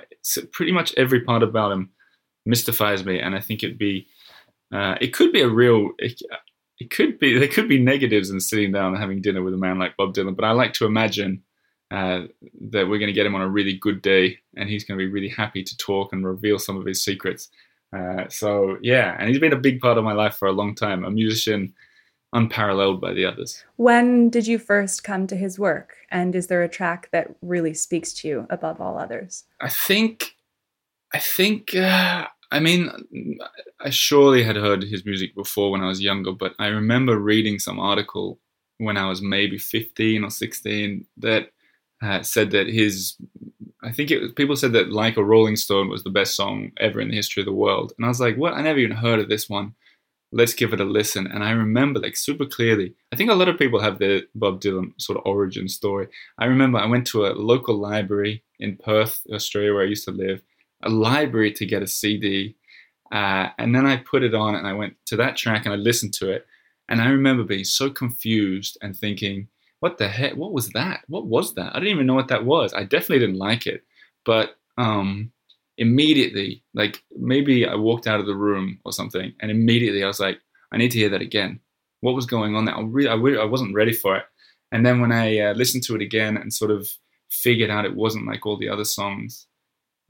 pretty 0.53 0.73
much 0.73 0.95
every 0.97 1.23
part 1.23 1.43
about 1.43 1.73
him 1.73 1.91
mystifies 2.45 3.05
me, 3.05 3.19
and 3.19 3.35
I 3.35 3.41
think 3.41 3.63
it'd 3.63 3.79
be, 3.79 4.07
uh, 4.73 4.97
it 5.01 5.15
could 5.15 5.33
be 5.33 5.41
a 5.41 5.49
real. 5.49 5.91
It, 5.99 6.21
it 6.79 6.91
could 6.91 7.19
be 7.19 7.39
there 7.39 7.49
could 7.49 7.69
be 7.69 7.79
negatives 7.79 8.31
in 8.31 8.41
sitting 8.41 8.73
down 8.73 8.93
and 8.93 9.03
having 9.03 9.21
dinner 9.21 9.43
with 9.43 9.55
a 9.55 9.59
man 9.59 9.79
like 9.79 9.97
Bob 9.97 10.15
Dylan, 10.15 10.37
but 10.37 10.45
I 10.45 10.53
like 10.53 10.73
to 10.75 10.87
imagine 10.87 11.43
uh, 11.91 12.23
that 12.71 12.89
we're 12.89 12.99
going 12.99 13.09
to 13.09 13.13
get 13.13 13.27
him 13.27 13.35
on 13.35 13.41
a 13.41 13.49
really 13.49 13.77
good 13.77 14.01
day, 14.03 14.39
and 14.57 14.69
he's 14.69 14.85
going 14.85 14.99
to 14.99 15.05
be 15.05 15.11
really 15.11 15.29
happy 15.29 15.63
to 15.63 15.77
talk 15.77 16.13
and 16.13 16.25
reveal 16.25 16.59
some 16.59 16.77
of 16.77 16.87
his 16.87 17.05
secrets. 17.05 17.49
Uh, 17.97 18.29
so 18.29 18.79
yeah, 18.83 19.17
and 19.19 19.29
he's 19.29 19.41
been 19.41 19.53
a 19.53 19.57
big 19.57 19.81
part 19.81 19.99
of 19.99 20.05
my 20.05 20.13
life 20.13 20.37
for 20.37 20.47
a 20.47 20.53
long 20.53 20.75
time. 20.75 21.05
A 21.05 21.11
musician 21.11 21.75
unparalleled 22.33 23.01
by 23.01 23.13
the 23.13 23.25
others. 23.25 23.65
when 23.77 24.31
did 24.31 24.47
you 24.47 24.59
first 24.59 25.03
come 25.03 25.27
to 25.27 25.37
his 25.37 25.59
work? 25.59 25.97
And 26.11 26.35
is 26.35 26.47
there 26.47 26.63
a 26.63 26.69
track 26.69 27.09
that 27.13 27.35
really 27.43 27.75
speaks 27.75 28.13
to 28.15 28.29
you 28.29 28.47
above 28.51 28.81
all 28.81 28.99
others? 28.99 29.45
I 29.61 29.69
think, 29.69 30.37
I 31.13 31.19
think, 31.19 31.75
uh, 31.75 32.27
I 32.53 32.61
mean, 32.61 32.91
I 33.81 33.91
surely 33.91 34.43
had 34.43 34.57
heard 34.57 34.85
his 34.85 35.05
music 35.05 35.35
before 35.35 35.71
when 35.71 35.83
I 35.83 35.89
was 35.89 36.01
younger, 36.01 36.33
but 36.33 36.55
I 36.59 36.69
remember 36.69 37.19
reading 37.19 37.59
some 37.59 37.81
article 37.81 38.39
when 38.79 38.97
I 38.97 39.09
was 39.09 39.21
maybe 39.21 39.59
15 39.59 40.25
or 40.25 40.31
16 40.31 41.07
that 41.19 41.51
uh, 42.03 42.23
said 42.23 42.51
that 42.53 42.67
his, 42.67 43.17
I 43.83 43.93
think 43.93 44.11
it 44.11 44.21
was, 44.21 44.33
people 44.33 44.57
said 44.57 44.73
that 44.73 44.93
Like 44.93 45.17
a 45.17 45.25
Rolling 45.25 45.57
Stone 45.57 45.89
was 45.89 46.03
the 46.03 46.11
best 46.11 46.35
song 46.35 46.73
ever 46.79 47.01
in 47.01 47.09
the 47.09 47.17
history 47.17 47.43
of 47.43 47.47
the 47.47 47.53
world. 47.53 47.93
And 47.97 48.05
I 48.05 48.09
was 48.09 48.21
like, 48.21 48.37
what? 48.37 48.55
I 48.55 48.63
never 48.63 48.79
even 48.79 48.97
heard 48.97 49.21
of 49.21 49.29
this 49.29 49.49
one. 49.49 49.75
Let's 50.33 50.55
give 50.55 50.73
it 50.73 50.81
a 50.81 50.85
listen. 50.85 51.27
And 51.27 51.43
I 51.43 51.51
remember 51.51 51.99
like 51.99 52.17
super 52.17 52.47
clearly, 52.47 52.95
I 53.13 53.17
think 53.17 53.31
a 53.31 53.35
lot 53.35 53.49
of 53.49 53.59
people 53.59 53.81
have 53.81 53.99
their 53.99 54.23
Bob 54.35 54.61
Dylan 54.61 54.93
sort 54.99 55.19
of 55.19 55.27
origin 55.27 55.69
story. 55.69 56.07
I 56.39 56.47
remember 56.47 56.79
I 56.79 56.87
went 56.87 57.07
to 57.09 57.27
a 57.27 57.35
local 57.35 57.77
library 57.77 58.45
in 58.61 58.77
Perth, 58.77 59.23
Australia, 59.33 59.75
where 59.75 59.83
I 59.83 59.89
used 59.89 60.05
to 60.05 60.13
live, 60.13 60.43
a 60.83 60.89
library 60.89 61.53
to 61.53 61.67
get 61.67 61.83
a 61.83 61.87
CD. 61.87 62.57
Uh, 63.11 63.49
and 63.59 63.75
then 63.75 63.87
I 63.87 63.97
put 63.97 64.23
it 64.23 64.35
on 64.35 64.55
and 64.55 64.69
I 64.69 64.73
went 64.73 64.95
to 65.07 65.17
that 65.17 65.37
track 65.37 65.65
and 65.65 65.75
I 65.75 65.77
listened 65.77 66.15
to 66.15 66.31
it. 66.31 66.47
And 66.89 67.01
I 67.01 67.09
remember 67.09 67.43
being 67.43 67.65
so 67.65 67.91
confused 67.91 68.79
and 68.83 68.97
thinking, 68.97 69.49
what 69.81 69.99
the 69.99 70.09
heck? 70.09 70.37
What 70.37 70.53
was 70.53 70.71
that? 70.71 71.01
What 71.09 71.27
was 71.27 71.55
that? 71.55 71.75
I 71.75 71.81
didn't 71.81 71.95
even 71.95 72.07
know 72.07 72.15
what 72.15 72.29
that 72.29 72.45
was. 72.45 72.73
I 72.73 72.85
definitely 72.85 73.21
didn't 73.21 73.39
like 73.39 73.67
it. 73.67 73.83
But 74.25 74.57
um, 74.79 75.33
immediately, 75.79 76.63
like 76.75 77.03
maybe 77.17 77.67
I 77.67 77.75
walked 77.75 78.07
out 78.07 78.21
of 78.21 78.27
the 78.27 78.35
room 78.35 78.79
or 78.85 78.93
something, 78.93 79.33
and 79.41 79.51
immediately 79.51 80.05
I 80.05 80.07
was 80.07 80.21
like, 80.21 80.39
I 80.73 80.77
need 80.77 80.91
to 80.93 80.99
hear 80.99 81.09
that 81.09 81.23
again. 81.23 81.61
What 82.03 82.15
was 82.15 82.27
going 82.27 82.55
on 82.55 82.67
there? 82.67 82.77
I, 82.77 82.83
really, 82.83 83.09
I, 83.09 83.15
really, 83.15 83.39
I 83.39 83.45
wasn't 83.45 83.75
ready 83.75 83.93
for 83.93 84.17
it. 84.17 84.25
And 84.73 84.87
then 84.87 85.01
when 85.01 85.13
I 85.13 85.39
uh, 85.39 85.55
listened 85.55 85.83
to 85.85 85.97
it 85.97 86.03
again 86.03 86.37
and 86.37 86.53
sort 86.53 86.71
of 86.71 86.89
figured 87.31 87.71
out 87.71 87.85
it 87.85 87.97
wasn't 87.97 88.27
like 88.27 88.47
all 88.47 88.59
the 88.59 88.69
other 88.69 88.85
songs, 88.85 89.47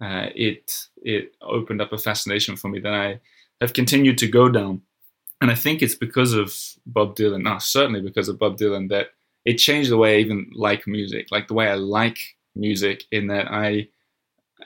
uh, 0.03 0.27
it 0.35 0.73
it 1.03 1.33
opened 1.43 1.81
up 1.81 1.93
a 1.93 1.99
fascination 1.99 2.57
for 2.57 2.69
me 2.69 2.81
that 2.81 2.95
I 2.95 3.21
have 3.61 3.73
continued 3.73 4.19
to 4.19 4.29
go 4.29 4.49
down. 4.49 4.83
And 5.41 5.51
I 5.51 5.55
think 5.55 5.81
it's 5.81 5.95
because 5.95 6.35
of 6.35 6.55
Bob 6.85 7.17
Dylan, 7.17 7.43
no, 7.43 7.59
certainly 7.59 8.01
because 8.03 8.29
of 8.29 8.39
Bob 8.39 8.59
Dylan, 8.59 8.89
that 8.91 9.09
it 9.45 9.57
changed 9.57 9.91
the 9.91 9.97
way 9.97 10.17
I 10.17 10.21
even 10.21 10.51
like 10.55 10.87
music, 10.87 11.29
like 11.31 11.49
the 11.49 11.55
way 11.55 11.69
I 11.69 11.75
like 11.75 12.19
music, 12.55 13.05
in 13.11 13.29
that 13.29 13.51
I 13.51 13.89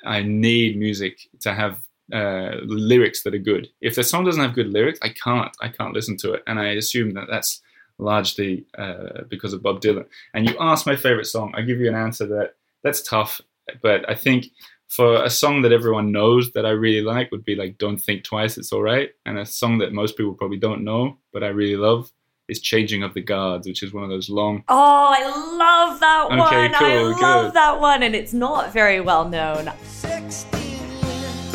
I 0.04 0.22
need 0.22 0.78
music 0.78 1.18
to 1.40 1.54
have 1.54 1.80
uh, 2.12 2.56
lyrics 2.64 3.22
that 3.22 3.34
are 3.34 3.38
good. 3.38 3.68
If 3.80 3.94
the 3.94 4.02
song 4.02 4.24
doesn't 4.24 4.42
have 4.42 4.54
good 4.54 4.68
lyrics, 4.68 4.98
I 5.02 5.10
can't 5.10 5.54
I 5.60 5.68
can't 5.68 5.94
listen 5.94 6.16
to 6.18 6.32
it, 6.34 6.42
and 6.46 6.58
I 6.58 6.70
assume 6.70 7.14
that 7.14 7.26
that's 7.30 7.62
largely 7.98 8.64
uh, 8.76 9.22
because 9.28 9.52
of 9.52 9.62
Bob 9.62 9.80
Dylan. 9.80 10.06
And 10.34 10.48
you 10.48 10.56
ask 10.58 10.86
my 10.86 10.96
favorite 10.96 11.26
song, 11.26 11.52
I 11.56 11.62
give 11.62 11.78
you 11.78 11.88
an 11.88 11.94
answer 11.94 12.26
that 12.26 12.54
that's 12.82 13.02
tough, 13.02 13.40
but 13.82 14.08
I 14.10 14.14
think 14.14 14.46
for 14.88 15.24
a 15.24 15.30
song 15.30 15.62
that 15.62 15.72
everyone 15.72 16.12
knows 16.12 16.52
that 16.52 16.66
I 16.66 16.70
really 16.70 17.00
like 17.00 17.30
would 17.30 17.44
be 17.44 17.54
like 17.54 17.78
"Don't 17.78 17.98
Think 17.98 18.24
Twice, 18.24 18.58
It's 18.58 18.72
Alright," 18.72 19.12
and 19.24 19.38
a 19.38 19.46
song 19.46 19.78
that 19.78 19.92
most 19.92 20.16
people 20.16 20.34
probably 20.34 20.58
don't 20.58 20.84
know 20.84 21.18
but 21.32 21.44
I 21.44 21.48
really 21.48 21.76
love 21.76 22.10
is 22.48 22.60
"Changing 22.60 23.02
of 23.02 23.14
the 23.14 23.22
Guards," 23.22 23.66
which 23.66 23.82
is 23.82 23.92
one 23.92 24.04
of 24.04 24.10
those 24.10 24.28
long. 24.28 24.64
Oh, 24.68 25.14
I 25.16 25.22
love 25.56 26.00
that 26.00 26.26
Okay, 26.26 26.36
one. 26.38 26.50
I 26.74 26.78
cool, 26.78 27.10
love 27.22 27.44
good. 27.46 27.54
that 27.54 27.80
one, 27.80 28.02
and 28.02 28.14
it's 28.14 28.32
not 28.34 28.72
very 28.72 29.00
well 29.00 29.28
known. 29.28 29.70
16 29.84 30.60
years, 30.60 31.50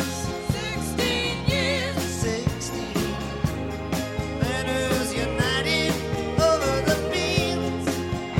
16 0.48 1.46
years, 1.48 1.94
16. 1.96 2.94
Letters 4.40 5.14
united 5.14 5.92
over 6.40 6.82
the 6.82 6.96
fields, 7.12 7.88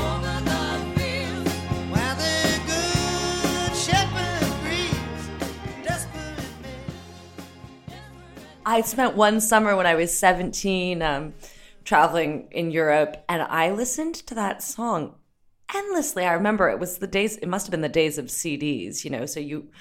over 0.01 0.41
the 0.45 0.61
fields, 0.99 1.53
where 1.91 2.15
the 2.17 2.61
good 2.67 3.77
shepherd 3.77 4.51
grieves, 4.65 5.29
desperate 5.85 6.49
men. 7.87 8.03
I 8.67 8.81
spent 8.81 9.15
one 9.15 9.41
summer 9.41 9.77
when 9.77 9.87
I 9.87 9.95
was 9.95 10.17
17 10.19 11.01
um, 11.03 11.33
traveling 11.91 12.47
in 12.53 12.71
Europe, 12.71 13.17
and 13.29 13.43
I 13.43 13.73
listened 13.73 14.15
to 14.29 14.35
that 14.37 14.63
song 14.63 15.17
endlessly. 15.75 16.25
I 16.25 16.35
remember 16.35 16.69
it 16.69 16.79
was 16.79 16.99
the 16.99 17.09
days, 17.09 17.37
it 17.39 17.49
must 17.49 17.67
have 17.67 17.73
been 17.73 17.81
the 17.81 17.89
days 17.89 18.17
of 18.17 18.27
CDs, 18.27 19.03
you 19.03 19.11
know, 19.11 19.27
so 19.27 19.41
you 19.41 19.73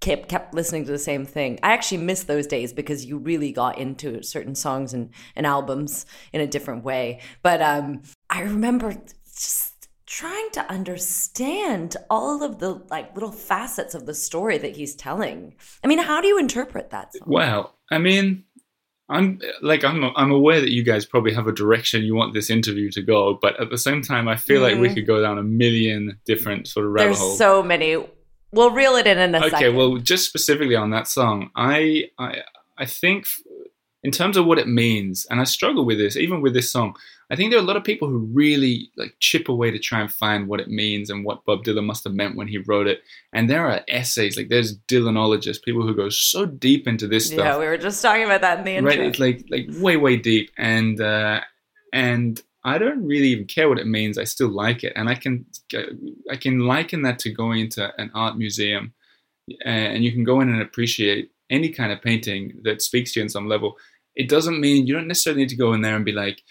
kept 0.00 0.28
kept 0.28 0.54
listening 0.54 0.84
to 0.86 0.90
the 0.90 0.98
same 0.98 1.24
thing. 1.24 1.60
I 1.62 1.72
actually 1.72 1.98
miss 1.98 2.24
those 2.24 2.48
days 2.48 2.72
because 2.72 3.04
you 3.04 3.18
really 3.18 3.52
got 3.52 3.78
into 3.78 4.24
certain 4.24 4.56
songs 4.56 4.92
and, 4.92 5.10
and 5.36 5.46
albums 5.46 6.04
in 6.32 6.40
a 6.40 6.48
different 6.48 6.82
way. 6.82 7.20
But 7.44 7.62
um, 7.62 8.02
I 8.28 8.40
remember 8.40 8.96
just 9.24 9.88
trying 10.04 10.50
to 10.50 10.68
understand 10.68 11.96
all 12.10 12.42
of 12.42 12.58
the 12.58 12.82
like 12.90 13.14
little 13.14 13.30
facets 13.30 13.94
of 13.94 14.04
the 14.04 14.14
story 14.14 14.58
that 14.58 14.74
he's 14.74 14.96
telling. 14.96 15.54
I 15.84 15.86
mean, 15.86 16.00
how 16.00 16.20
do 16.20 16.26
you 16.26 16.40
interpret 16.40 16.90
that? 16.90 17.12
Song? 17.12 17.28
Well, 17.28 17.76
I 17.92 17.98
mean, 17.98 18.42
I'm 19.08 19.40
like 19.62 19.84
I'm 19.84 20.02
I'm 20.16 20.32
aware 20.32 20.60
that 20.60 20.72
you 20.72 20.82
guys 20.82 21.04
probably 21.06 21.32
have 21.32 21.46
a 21.46 21.52
direction 21.52 22.02
you 22.02 22.14
want 22.14 22.34
this 22.34 22.50
interview 22.50 22.90
to 22.90 23.02
go, 23.02 23.38
but 23.40 23.58
at 23.60 23.70
the 23.70 23.78
same 23.78 24.02
time, 24.02 24.26
I 24.26 24.36
feel 24.36 24.60
like 24.62 24.78
we 24.78 24.88
Mhm. 24.88 24.94
could 24.94 25.06
go 25.06 25.22
down 25.22 25.38
a 25.38 25.42
million 25.44 26.18
different 26.26 26.66
sort 26.66 26.86
of 26.86 26.92
rabbit 26.92 27.06
There's 27.10 27.18
holes. 27.18 27.38
so 27.38 27.62
many. 27.62 27.96
We'll 28.52 28.70
reel 28.70 28.96
it 28.96 29.06
in 29.06 29.18
in 29.18 29.34
a 29.34 29.38
okay, 29.38 29.50
second. 29.50 29.76
well, 29.76 29.96
just 29.98 30.26
specifically 30.26 30.74
on 30.76 30.90
that 30.90 31.06
song, 31.06 31.50
I 31.54 32.10
I 32.18 32.42
I 32.78 32.84
think 32.86 33.26
in 34.02 34.10
terms 34.10 34.36
of 34.36 34.44
what 34.46 34.58
it 34.58 34.68
means, 34.68 35.26
and 35.30 35.40
I 35.40 35.44
struggle 35.44 35.84
with 35.84 35.98
this, 35.98 36.16
even 36.16 36.40
with 36.40 36.54
this 36.54 36.70
song. 36.72 36.94
I 37.30 37.36
think 37.36 37.50
there 37.50 37.58
are 37.58 37.62
a 37.62 37.66
lot 37.66 37.76
of 37.76 37.84
people 37.84 38.08
who 38.08 38.18
really 38.32 38.90
like 38.96 39.14
chip 39.18 39.48
away 39.48 39.70
to 39.70 39.78
try 39.78 40.00
and 40.00 40.12
find 40.12 40.46
what 40.46 40.60
it 40.60 40.68
means 40.68 41.10
and 41.10 41.24
what 41.24 41.44
Bob 41.44 41.64
Dylan 41.64 41.84
must 41.84 42.04
have 42.04 42.14
meant 42.14 42.36
when 42.36 42.46
he 42.46 42.58
wrote 42.58 42.86
it. 42.86 43.00
And 43.32 43.50
there 43.50 43.66
are 43.66 43.82
essays, 43.88 44.36
like 44.36 44.48
there's 44.48 44.78
Dylanologists, 44.78 45.62
people 45.62 45.82
who 45.82 45.94
go 45.94 46.08
so 46.08 46.46
deep 46.46 46.86
into 46.86 47.08
this 47.08 47.26
stuff. 47.26 47.38
yeah, 47.38 47.58
we 47.58 47.66
were 47.66 47.78
just 47.78 48.00
talking 48.00 48.24
about 48.24 48.42
that 48.42 48.58
in 48.58 48.64
the 48.64 48.76
intro. 48.76 48.90
right 48.90 49.00
it's 49.00 49.18
like 49.18 49.44
like 49.50 49.66
way 49.80 49.96
way 49.96 50.16
deep. 50.16 50.50
And 50.56 51.00
uh 51.00 51.40
and 51.92 52.42
i 52.64 52.78
don't 52.78 53.06
really 53.06 53.28
even 53.28 53.46
care 53.46 53.68
what 53.68 53.78
it 53.78 53.86
means. 53.86 54.18
I 54.18 54.24
still 54.24 54.48
like 54.48 54.84
it. 54.84 54.92
And 54.94 55.08
i 55.08 55.14
can 55.14 55.46
i 56.30 56.36
can 56.36 56.60
liken 56.60 57.02
that 57.02 57.18
to 57.20 57.30
going 57.32 57.60
into 57.60 57.92
an 58.00 58.10
art 58.14 58.36
museum 58.36 58.92
and 59.64 60.04
you 60.04 60.12
can 60.12 60.24
go 60.24 60.40
in 60.40 60.48
and 60.48 60.60
appreciate 60.60 61.30
any 61.50 61.68
kind 61.70 61.92
of 61.92 62.02
painting 62.02 62.58
that 62.62 62.82
speaks 62.82 63.12
to 63.12 63.20
you 63.20 63.24
on 63.24 63.28
some 63.28 63.48
level. 63.48 63.76
It 64.14 64.28
doesn't 64.28 64.60
mean 64.60 64.86
you 64.86 64.94
don't 64.94 65.06
necessarily 65.06 65.42
need 65.42 65.50
to 65.50 65.56
go 65.56 65.72
in 65.72 65.82
there 65.82 65.94
and 65.94 66.04
be 66.04 66.12
like 66.12 66.42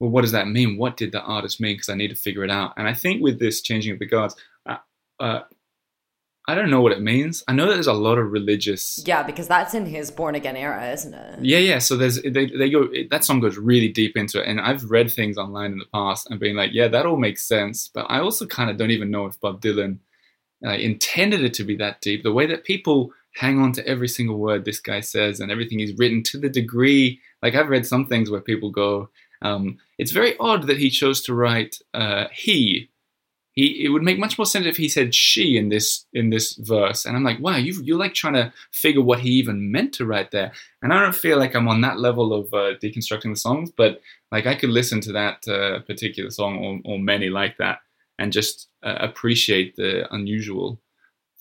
well 0.00 0.10
what 0.10 0.22
does 0.22 0.32
that 0.32 0.48
mean 0.48 0.76
what 0.76 0.96
did 0.96 1.12
the 1.12 1.20
artist 1.22 1.60
mean 1.60 1.74
because 1.74 1.88
i 1.88 1.94
need 1.94 2.08
to 2.08 2.16
figure 2.16 2.44
it 2.44 2.50
out 2.50 2.72
and 2.76 2.88
i 2.88 2.94
think 2.94 3.22
with 3.22 3.38
this 3.38 3.60
changing 3.60 3.92
of 3.92 3.98
the 3.98 4.06
guards 4.06 4.34
uh, 4.66 4.76
uh, 5.20 5.40
i 6.48 6.54
don't 6.54 6.70
know 6.70 6.80
what 6.80 6.92
it 6.92 7.00
means 7.00 7.42
i 7.48 7.52
know 7.52 7.66
that 7.66 7.74
there's 7.74 7.86
a 7.86 7.92
lot 7.92 8.18
of 8.18 8.30
religious 8.30 9.02
yeah, 9.06 9.22
because 9.22 9.48
that's 9.48 9.74
in 9.74 9.86
his 9.86 10.10
Born 10.10 10.34
Again 10.34 10.56
era, 10.56 10.90
isn't 10.92 11.14
it? 11.14 11.44
yeah, 11.44 11.58
yeah. 11.58 11.78
So 11.78 11.96
there's 11.96 12.20
they 12.22 12.46
they 12.46 12.70
go 12.70 12.88
that 13.10 13.24
song 13.24 13.40
goes 13.40 13.56
really 13.56 13.88
deep 13.88 14.16
into 14.16 14.42
it, 14.42 14.48
and 14.48 14.60
I've 14.60 14.90
read 14.90 15.10
things 15.10 15.36
online 15.38 15.72
in 15.72 15.78
the 15.78 15.86
past 15.92 16.28
and 16.30 16.40
being 16.40 16.56
like, 16.56 16.70
yeah, 16.72 16.88
that 16.88 17.06
all 17.06 17.16
makes 17.16 17.44
sense. 17.44 17.88
But 17.88 18.06
I 18.08 18.20
also 18.20 18.46
kind 18.46 18.70
of 18.70 18.76
don't 18.76 18.90
even 18.90 19.10
know 19.10 19.26
if 19.26 19.38
Bob 19.40 19.60
Dylan 19.60 19.98
uh, 20.64 20.70
intended 20.70 21.44
it 21.44 21.54
to 21.54 21.64
be 21.64 21.76
that 21.76 22.00
deep. 22.00 22.22
The 22.22 22.32
way 22.32 22.46
that 22.46 22.64
people 22.64 23.12
hang 23.34 23.60
on 23.60 23.72
to 23.72 23.86
every 23.86 24.08
single 24.08 24.38
word 24.38 24.64
this 24.64 24.80
guy 24.80 25.00
says 25.00 25.40
and 25.40 25.50
everything 25.50 25.78
he's 25.78 25.96
written 25.98 26.22
to 26.24 26.38
the 26.38 26.48
degree, 26.48 27.20
like 27.42 27.54
I've 27.54 27.68
read 27.68 27.86
some 27.86 28.06
things 28.06 28.30
where 28.30 28.40
people 28.40 28.70
go, 28.70 29.10
um, 29.42 29.78
it's 29.98 30.12
very 30.12 30.36
odd 30.38 30.66
that 30.66 30.78
he 30.78 30.90
chose 30.90 31.22
to 31.22 31.34
write 31.34 31.78
uh, 31.94 32.26
he. 32.32 32.90
He, 33.52 33.86
it 33.86 33.88
would 33.88 34.02
make 34.02 34.18
much 34.18 34.36
more 34.36 34.44
sense 34.44 34.66
if 34.66 34.76
he 34.76 34.86
said 34.90 35.14
she 35.14 35.56
in 35.56 35.70
this 35.70 36.04
in 36.12 36.28
this 36.28 36.56
verse, 36.56 37.06
and 37.06 37.16
I'm 37.16 37.24
like, 37.24 37.40
wow, 37.40 37.56
you 37.56 37.72
you're 37.82 37.98
like 37.98 38.12
trying 38.12 38.34
to 38.34 38.52
figure 38.70 39.00
what 39.00 39.20
he 39.20 39.30
even 39.30 39.72
meant 39.72 39.94
to 39.94 40.04
write 40.04 40.30
there. 40.30 40.52
And 40.82 40.92
I 40.92 41.00
don't 41.00 41.14
feel 41.14 41.38
like 41.38 41.54
I'm 41.54 41.66
on 41.66 41.80
that 41.80 41.98
level 41.98 42.34
of 42.34 42.52
uh, 42.52 42.76
deconstructing 42.82 43.32
the 43.32 43.36
songs, 43.36 43.70
but 43.74 44.02
like 44.30 44.46
I 44.46 44.56
could 44.56 44.68
listen 44.68 45.00
to 45.02 45.12
that 45.12 45.48
uh, 45.48 45.80
particular 45.80 46.30
song 46.30 46.82
or, 46.84 46.92
or 46.92 46.98
many 46.98 47.30
like 47.30 47.56
that 47.56 47.78
and 48.18 48.32
just 48.32 48.68
uh, 48.82 48.96
appreciate 49.00 49.76
the 49.76 50.12
unusual, 50.14 50.80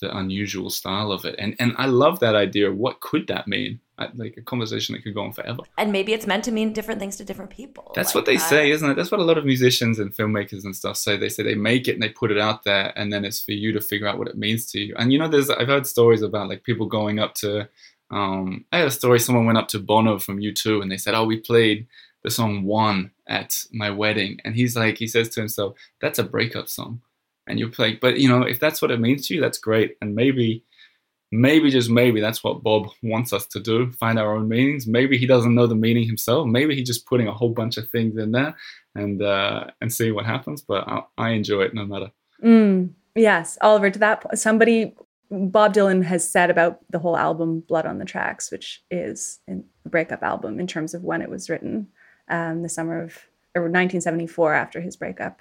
the 0.01 0.15
unusual 0.15 0.69
style 0.69 1.12
of 1.12 1.25
it. 1.25 1.36
And 1.38 1.55
and 1.60 1.73
I 1.77 1.88
love 1.88 2.19
that 2.19 2.36
idea. 2.36 2.71
What 2.71 3.01
could 3.01 3.27
that 3.27 3.47
mean? 3.47 3.79
Like 4.15 4.36
a 4.36 4.41
conversation 4.41 4.93
that 4.93 5.03
could 5.03 5.13
go 5.13 5.21
on 5.21 5.31
forever. 5.31 5.63
And 5.77 5.91
maybe 5.91 6.13
it's 6.13 6.27
meant 6.27 6.43
to 6.45 6.51
mean 6.51 6.73
different 6.73 6.99
things 6.99 7.15
to 7.17 7.23
different 7.23 7.49
people. 7.49 7.93
That's 7.95 8.10
like 8.10 8.15
what 8.15 8.25
they 8.25 8.36
that. 8.36 8.49
say, 8.49 8.71
isn't 8.71 8.89
it? 8.89 8.95
That's 8.95 9.10
what 9.10 9.21
a 9.21 9.23
lot 9.23 9.38
of 9.38 9.45
musicians 9.45 9.99
and 9.99 10.13
filmmakers 10.13 10.65
and 10.65 10.75
stuff 10.75 10.97
say. 10.97 11.15
They 11.15 11.29
say 11.29 11.43
they 11.43 11.55
make 11.55 11.88
it 11.88 11.93
and 11.93 12.03
they 12.03 12.10
put 12.10 12.31
it 12.31 12.38
out 12.38 12.63
there, 12.63 12.91
and 12.97 13.12
then 13.12 13.23
it's 13.23 13.43
for 13.43 13.53
you 13.53 13.71
to 13.71 13.79
figure 13.79 14.08
out 14.08 14.17
what 14.17 14.27
it 14.27 14.38
means 14.38 14.69
to 14.71 14.79
you. 14.79 14.95
And 14.97 15.13
you 15.13 15.19
know, 15.19 15.29
there's 15.29 15.49
I've 15.49 15.67
heard 15.67 15.88
stories 15.88 16.21
about 16.21 16.49
like 16.49 16.63
people 16.63 16.88
going 16.88 17.19
up 17.19 17.36
to. 17.36 17.69
Um, 18.12 18.65
I 18.71 18.79
had 18.79 18.88
a 18.88 18.91
story. 18.91 19.19
Someone 19.19 19.45
went 19.45 19.58
up 19.58 19.69
to 19.69 19.79
Bono 19.79 20.19
from 20.19 20.39
U2, 20.39 20.81
and 20.81 20.91
they 20.91 20.97
said, 20.97 21.15
"Oh, 21.15 21.25
we 21.25 21.38
played 21.38 21.88
the 22.23 22.31
song 22.31 22.63
One 22.63 23.12
at 23.27 23.63
my 23.71 23.91
wedding," 23.91 24.39
and 24.43 24.55
he's 24.55 24.75
like, 24.75 24.97
he 24.97 25.08
says 25.08 25.29
to 25.29 25.39
himself, 25.39 25.75
"That's 26.01 26.19
a 26.19 26.23
breakup 26.23 26.67
song," 26.67 27.01
and 27.47 27.60
you're 27.60 27.71
like, 27.77 28.01
but 28.01 28.19
you 28.19 28.27
know, 28.27 28.41
if 28.41 28.60
that's 28.60 28.81
what 28.81 28.91
it 28.91 28.99
means 28.99 29.27
to 29.27 29.36
you, 29.36 29.41
that's 29.41 29.58
great, 29.58 29.97
and 30.01 30.15
maybe. 30.15 30.63
Maybe 31.31 31.69
just 31.69 31.89
maybe 31.89 32.21
that's 32.21 32.43
what 32.43 32.63
Bob 32.63 32.88
wants 33.01 33.33
us 33.33 33.45
to 33.47 33.59
do, 33.59 33.91
find 33.93 34.19
our 34.19 34.35
own 34.35 34.47
meanings. 34.47 34.88
Maybe 34.88 35.17
he 35.17 35.25
doesn't 35.25 35.55
know 35.55 35.67
the 35.67 35.75
meaning 35.75 36.05
himself. 36.05 36.47
Maybe 36.47 36.75
he's 36.75 36.88
just 36.88 37.05
putting 37.07 37.27
a 37.27 37.33
whole 37.33 37.49
bunch 37.49 37.77
of 37.77 37.89
things 37.89 38.17
in 38.17 38.31
there 38.31 38.55
and 38.93 39.21
uh, 39.21 39.65
and 39.81 39.91
see 39.91 40.11
what 40.11 40.25
happens. 40.25 40.61
But 40.61 40.88
I, 40.88 41.03
I 41.17 41.29
enjoy 41.31 41.63
it 41.63 41.73
no 41.73 41.85
matter. 41.85 42.11
Mm, 42.43 42.91
yes, 43.15 43.57
Oliver. 43.61 43.89
To 43.89 43.99
that, 43.99 44.38
somebody 44.38 44.95
Bob 45.31 45.73
Dylan 45.73 46.03
has 46.03 46.29
said 46.29 46.49
about 46.49 46.79
the 46.89 46.99
whole 46.99 47.17
album 47.17 47.61
"Blood 47.61 47.85
on 47.85 47.97
the 47.97 48.05
Tracks," 48.05 48.51
which 48.51 48.83
is 48.91 49.39
a 49.49 49.57
breakup 49.88 50.23
album 50.23 50.59
in 50.59 50.67
terms 50.67 50.93
of 50.93 51.03
when 51.03 51.21
it 51.21 51.29
was 51.29 51.49
written, 51.49 51.88
um, 52.29 52.61
the 52.61 52.69
summer 52.69 53.01
of 53.01 53.25
or 53.55 53.63
1974 53.63 54.53
after 54.53 54.81
his 54.81 54.97
breakup 54.97 55.39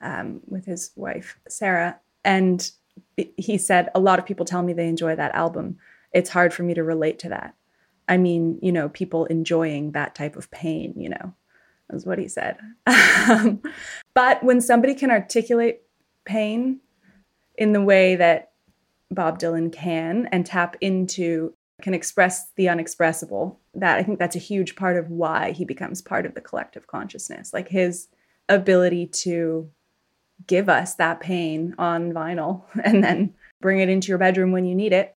um, 0.00 0.40
with 0.48 0.66
his 0.66 0.90
wife 0.96 1.38
Sarah, 1.48 1.98
and 2.24 2.70
he 3.16 3.58
said 3.58 3.90
a 3.94 4.00
lot 4.00 4.18
of 4.18 4.26
people 4.26 4.46
tell 4.46 4.62
me 4.62 4.72
they 4.72 4.88
enjoy 4.88 5.14
that 5.16 5.34
album. 5.34 5.78
It's 6.12 6.30
hard 6.30 6.52
for 6.52 6.62
me 6.62 6.74
to 6.74 6.84
relate 6.84 7.18
to 7.20 7.28
that. 7.30 7.54
I 8.08 8.16
mean, 8.16 8.58
you 8.62 8.72
know, 8.72 8.88
people 8.88 9.26
enjoying 9.26 9.92
that 9.92 10.14
type 10.14 10.36
of 10.36 10.50
pain, 10.50 10.94
you 10.96 11.08
know, 11.08 11.34
is 11.90 12.04
what 12.04 12.18
he 12.18 12.28
said. 12.28 12.58
But 14.14 14.42
when 14.42 14.60
somebody 14.60 14.94
can 14.94 15.10
articulate 15.10 15.82
pain 16.24 16.80
in 17.56 17.72
the 17.72 17.80
way 17.80 18.16
that 18.16 18.52
Bob 19.10 19.38
Dylan 19.38 19.72
can 19.72 20.28
and 20.32 20.44
tap 20.44 20.76
into, 20.80 21.54
can 21.80 21.94
express 21.94 22.50
the 22.56 22.68
unexpressible, 22.68 23.58
that 23.74 23.98
I 23.98 24.02
think 24.02 24.18
that's 24.18 24.36
a 24.36 24.40
huge 24.40 24.76
part 24.76 24.96
of 24.96 25.10
why 25.10 25.52
he 25.52 25.64
becomes 25.64 26.02
part 26.02 26.26
of 26.26 26.34
the 26.34 26.40
collective 26.40 26.86
consciousness. 26.86 27.52
Like 27.52 27.68
his 27.68 28.08
ability 28.48 29.06
to 29.06 29.70
give 30.46 30.68
us 30.68 30.94
that 30.94 31.20
pain 31.20 31.74
on 31.78 32.12
vinyl 32.12 32.64
and 32.84 33.02
then 33.02 33.34
bring 33.60 33.80
it 33.80 33.88
into 33.88 34.08
your 34.08 34.18
bedroom 34.18 34.52
when 34.52 34.64
you 34.64 34.74
need 34.74 34.92
it. 34.92 35.14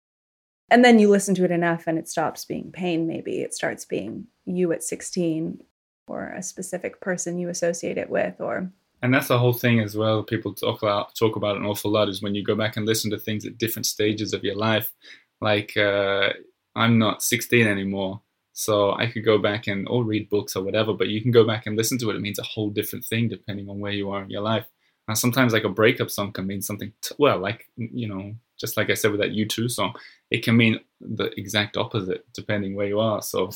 And 0.70 0.84
then 0.84 0.98
you 0.98 1.08
listen 1.08 1.34
to 1.36 1.44
it 1.44 1.50
enough 1.50 1.84
and 1.86 1.98
it 1.98 2.08
stops 2.08 2.44
being 2.44 2.72
pain, 2.72 3.06
maybe. 3.06 3.40
It 3.40 3.54
starts 3.54 3.84
being 3.84 4.26
you 4.46 4.72
at 4.72 4.82
16 4.82 5.62
or 6.06 6.30
a 6.30 6.42
specific 6.42 7.00
person 7.00 7.38
you 7.38 7.48
associate 7.48 7.98
it 7.98 8.10
with 8.10 8.40
or 8.40 8.70
And 9.02 9.12
that's 9.12 9.28
the 9.28 9.38
whole 9.38 9.52
thing 9.52 9.80
as 9.80 9.96
well. 9.96 10.22
People 10.22 10.54
talk 10.54 10.82
about 10.82 11.14
talk 11.14 11.36
about 11.36 11.56
an 11.56 11.66
awful 11.66 11.90
lot 11.90 12.08
is 12.08 12.22
when 12.22 12.34
you 12.34 12.42
go 12.42 12.54
back 12.54 12.76
and 12.76 12.86
listen 12.86 13.10
to 13.10 13.18
things 13.18 13.44
at 13.46 13.58
different 13.58 13.86
stages 13.86 14.32
of 14.32 14.44
your 14.44 14.56
life. 14.56 14.92
Like 15.40 15.76
uh, 15.76 16.30
I'm 16.74 16.98
not 16.98 17.22
16 17.22 17.66
anymore, 17.66 18.22
so 18.52 18.92
I 18.92 19.06
could 19.06 19.24
go 19.24 19.38
back 19.38 19.66
and 19.66 19.86
or 19.88 20.04
read 20.04 20.30
books 20.30 20.56
or 20.56 20.64
whatever. 20.64 20.94
But 20.94 21.08
you 21.08 21.20
can 21.20 21.30
go 21.30 21.46
back 21.46 21.66
and 21.66 21.76
listen 21.76 21.98
to 21.98 22.10
it. 22.10 22.16
It 22.16 22.22
means 22.22 22.38
a 22.38 22.44
whole 22.44 22.70
different 22.70 23.04
thing 23.04 23.28
depending 23.28 23.68
on 23.68 23.78
where 23.78 23.92
you 23.92 24.10
are 24.10 24.22
in 24.22 24.30
your 24.30 24.42
life. 24.42 24.66
And 25.06 25.18
sometimes 25.18 25.52
like 25.52 25.64
a 25.64 25.68
breakup 25.68 26.10
song 26.10 26.32
can 26.32 26.46
mean 26.46 26.62
something. 26.62 26.92
T- 27.02 27.14
well, 27.18 27.38
like 27.38 27.68
you 27.76 28.08
know, 28.08 28.34
just 28.58 28.76
like 28.76 28.90
I 28.90 28.94
said 28.94 29.10
with 29.10 29.20
that 29.20 29.32
U2 29.32 29.70
song, 29.70 29.94
it 30.30 30.42
can 30.42 30.56
mean 30.56 30.80
the 31.00 31.30
exact 31.38 31.76
opposite 31.76 32.24
depending 32.32 32.74
where 32.74 32.86
you 32.86 33.00
are. 33.00 33.22
So. 33.22 33.50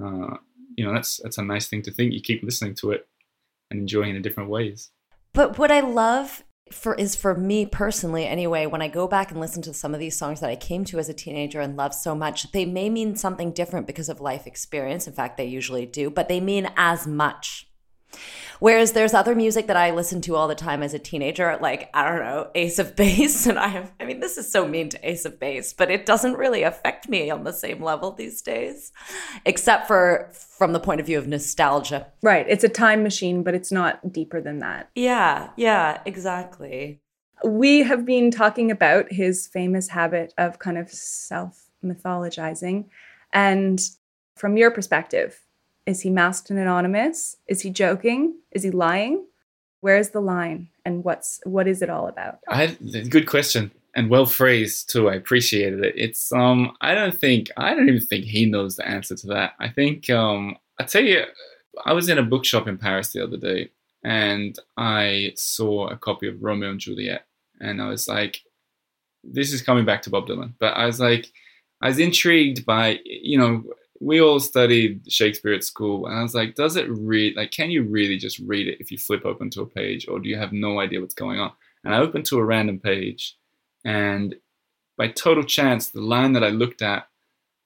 Uh, 0.00 0.36
you 0.76 0.84
know 0.84 0.94
that's 0.94 1.18
that's 1.22 1.38
a 1.38 1.42
nice 1.42 1.68
thing 1.68 1.82
to 1.82 1.90
think. 1.90 2.12
You 2.12 2.20
keep 2.20 2.42
listening 2.42 2.74
to 2.76 2.92
it 2.92 3.06
and 3.70 3.80
enjoying 3.80 4.10
it 4.10 4.16
in 4.16 4.22
different 4.22 4.50
ways. 4.50 4.90
But 5.32 5.58
what 5.58 5.70
I 5.70 5.80
love 5.80 6.44
for 6.72 6.94
is 6.94 7.16
for 7.16 7.34
me 7.34 7.66
personally 7.66 8.26
anyway, 8.26 8.66
when 8.66 8.82
I 8.82 8.88
go 8.88 9.08
back 9.08 9.30
and 9.30 9.40
listen 9.40 9.62
to 9.62 9.74
some 9.74 9.92
of 9.92 10.00
these 10.00 10.16
songs 10.16 10.40
that 10.40 10.50
I 10.50 10.56
came 10.56 10.84
to 10.86 10.98
as 10.98 11.08
a 11.08 11.14
teenager 11.14 11.60
and 11.60 11.76
loved 11.76 11.94
so 11.94 12.14
much, 12.14 12.52
they 12.52 12.64
may 12.64 12.88
mean 12.88 13.16
something 13.16 13.52
different 13.52 13.86
because 13.86 14.08
of 14.08 14.20
life 14.20 14.46
experience. 14.46 15.06
In 15.06 15.12
fact, 15.12 15.36
they 15.36 15.44
usually 15.44 15.86
do, 15.86 16.10
but 16.10 16.28
they 16.28 16.40
mean 16.40 16.70
as 16.76 17.06
much. 17.06 17.69
Whereas 18.58 18.92
there's 18.92 19.14
other 19.14 19.34
music 19.34 19.68
that 19.68 19.76
I 19.76 19.90
listened 19.90 20.22
to 20.24 20.36
all 20.36 20.46
the 20.46 20.54
time 20.54 20.82
as 20.82 20.92
a 20.92 20.98
teenager, 20.98 21.56
like, 21.62 21.88
I 21.94 22.06
don't 22.06 22.18
know, 22.20 22.50
Ace 22.54 22.78
of 22.78 22.94
Base. 22.94 23.46
And 23.50 23.58
I 23.58 23.68
have, 23.68 23.90
I 23.98 24.04
mean, 24.04 24.20
this 24.20 24.36
is 24.36 24.50
so 24.52 24.68
mean 24.68 24.90
to 24.90 25.08
Ace 25.08 25.24
of 25.24 25.40
Base, 25.40 25.72
but 25.72 25.90
it 25.90 26.04
doesn't 26.04 26.34
really 26.34 26.62
affect 26.62 27.08
me 27.08 27.30
on 27.30 27.44
the 27.44 27.52
same 27.52 27.82
level 27.82 28.12
these 28.12 28.42
days, 28.42 28.92
except 29.46 29.86
for 29.86 30.30
from 30.32 30.72
the 30.74 30.80
point 30.80 31.00
of 31.00 31.06
view 31.06 31.16
of 31.18 31.26
nostalgia. 31.26 32.06
right 32.22 32.44
it's 32.50 32.64
a 32.64 32.68
time 32.68 33.02
machine 33.02 33.42
but 33.42 33.54
it's 33.54 33.72
not 33.72 34.12
deeper 34.12 34.42
than 34.42 34.58
that 34.58 34.90
Yeah, 34.94 35.48
yeah, 35.56 36.02
exactly. 36.04 37.00
we 37.42 37.78
have 37.84 38.04
been 38.04 38.30
talking 38.30 38.70
about 38.70 39.10
his 39.10 39.46
famous 39.46 39.88
habit 39.88 40.34
of 40.36 40.58
kind 40.58 40.76
of 40.76 40.90
self 40.90 41.70
mythologizing 41.82 42.84
and 43.32 43.80
from 44.36 44.58
your 44.58 44.70
perspective 44.70 45.40
is 45.90 46.00
he 46.02 46.10
masked 46.10 46.50
and 46.50 46.58
anonymous 46.58 47.36
is 47.46 47.60
he 47.62 47.70
joking 47.70 48.34
is 48.52 48.62
he 48.62 48.70
lying 48.70 49.24
where's 49.80 50.10
the 50.10 50.20
line 50.20 50.68
and 50.84 51.04
what's 51.04 51.40
what 51.44 51.66
is 51.66 51.82
it 51.82 51.90
all 51.90 52.06
about 52.08 52.38
I 52.48 52.76
good 53.08 53.26
question. 53.26 53.70
and 53.94 54.08
well 54.08 54.26
phrased 54.26 54.90
too. 54.90 55.08
I 55.08 55.14
appreciated 55.14 55.84
it. 55.84 55.94
It's 55.96 56.32
um 56.32 56.76
I 56.80 56.94
don't 56.94 57.18
think 57.18 57.50
I 57.56 57.74
don't 57.74 57.88
even 57.88 58.00
think 58.00 58.24
he 58.24 58.46
knows 58.46 58.76
the 58.76 58.86
answer 58.86 59.16
to 59.16 59.26
that. 59.28 59.54
I 59.58 59.68
think 59.68 60.08
um 60.10 60.56
I 60.78 60.84
tell 60.84 61.02
you 61.02 61.24
I 61.84 61.92
was 61.92 62.08
in 62.08 62.18
a 62.18 62.22
bookshop 62.22 62.68
in 62.68 62.78
Paris 62.78 63.12
the 63.12 63.22
other 63.22 63.36
day 63.36 63.70
and 64.04 64.58
I 64.76 65.32
saw 65.36 65.88
a 65.88 65.96
copy 65.96 66.28
of 66.28 66.42
Romeo 66.42 66.70
and 66.70 66.80
Juliet 66.80 67.26
and 67.60 67.82
I 67.82 67.88
was 67.88 68.08
like 68.08 68.42
this 69.22 69.52
is 69.52 69.60
coming 69.60 69.84
back 69.84 70.00
to 70.02 70.10
Bob 70.10 70.26
Dylan, 70.26 70.54
but 70.58 70.74
I 70.76 70.86
was 70.86 71.00
like 71.00 71.26
I 71.80 71.88
was 71.88 71.98
intrigued 71.98 72.64
by 72.64 73.00
you 73.04 73.38
know 73.38 73.64
we 74.00 74.20
all 74.20 74.40
studied 74.40 75.12
Shakespeare 75.12 75.52
at 75.52 75.62
school, 75.62 76.06
and 76.06 76.18
I 76.18 76.22
was 76.22 76.34
like, 76.34 76.54
does 76.54 76.76
it 76.76 76.88
read 76.88 77.36
like 77.36 77.50
can 77.50 77.70
you 77.70 77.82
really 77.82 78.16
just 78.16 78.38
read 78.40 78.66
it 78.66 78.80
if 78.80 78.90
you 78.90 78.98
flip 78.98 79.26
open 79.26 79.50
to 79.50 79.62
a 79.62 79.66
page, 79.66 80.08
or 80.08 80.18
do 80.18 80.28
you 80.28 80.38
have 80.38 80.52
no 80.52 80.80
idea 80.80 81.00
what's 81.00 81.14
going 81.14 81.38
on? 81.38 81.52
And 81.84 81.94
I 81.94 81.98
opened 81.98 82.24
to 82.26 82.38
a 82.38 82.44
random 82.44 82.80
page, 82.80 83.36
and 83.84 84.34
by 84.96 85.08
total 85.08 85.44
chance, 85.44 85.88
the 85.88 86.00
line 86.00 86.32
that 86.32 86.44
I 86.44 86.48
looked 86.48 86.82
at 86.82 87.08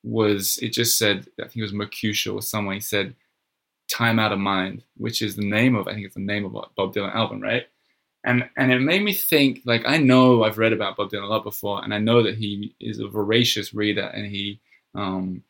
was 0.03 0.59
it 0.59 0.73
just 0.73 0.99
said 0.99 1.29
I 1.41 1.45
think 1.45 1.57
it 1.57 1.63
was 1.63 1.73
Mercutio 1.73 2.35
or 2.35 2.43
someone. 2.43 2.75
He 2.75 2.81
said, 2.81 3.15
"Time 3.89 4.19
Out 4.19 4.33
of 4.33 4.41
Mind," 4.41 4.83
which 4.97 5.23
is 5.23 5.37
the 5.37 5.49
name 5.49 5.77
of 5.77 5.87
I 5.87 5.95
think 5.95 6.07
it's 6.07 6.17
the 6.17 6.21
name 6.21 6.45
of 6.45 6.53
Bob 6.53 6.95
Dylan 6.95 7.15
album, 7.15 7.41
right? 7.41 7.67
And 8.25 8.49
and 8.57 8.73
it 8.73 8.81
made 8.81 9.05
me 9.05 9.13
think 9.13 9.61
like 9.65 9.83
I 9.87 9.99
know 9.99 10.43
I've 10.43 10.59
read 10.59 10.73
about 10.73 10.97
Bob 10.97 11.11
Dylan 11.11 11.25
a 11.25 11.27
lot 11.27 11.45
before, 11.45 11.85
and 11.85 11.95
I 11.95 11.99
know 11.99 12.25
that 12.25 12.37
he 12.37 12.75
is 12.81 12.99
a 12.99 13.07
voracious 13.07 13.73
reader, 13.73 14.07
and 14.07 14.27
he 14.27 14.61
um, 14.97 15.43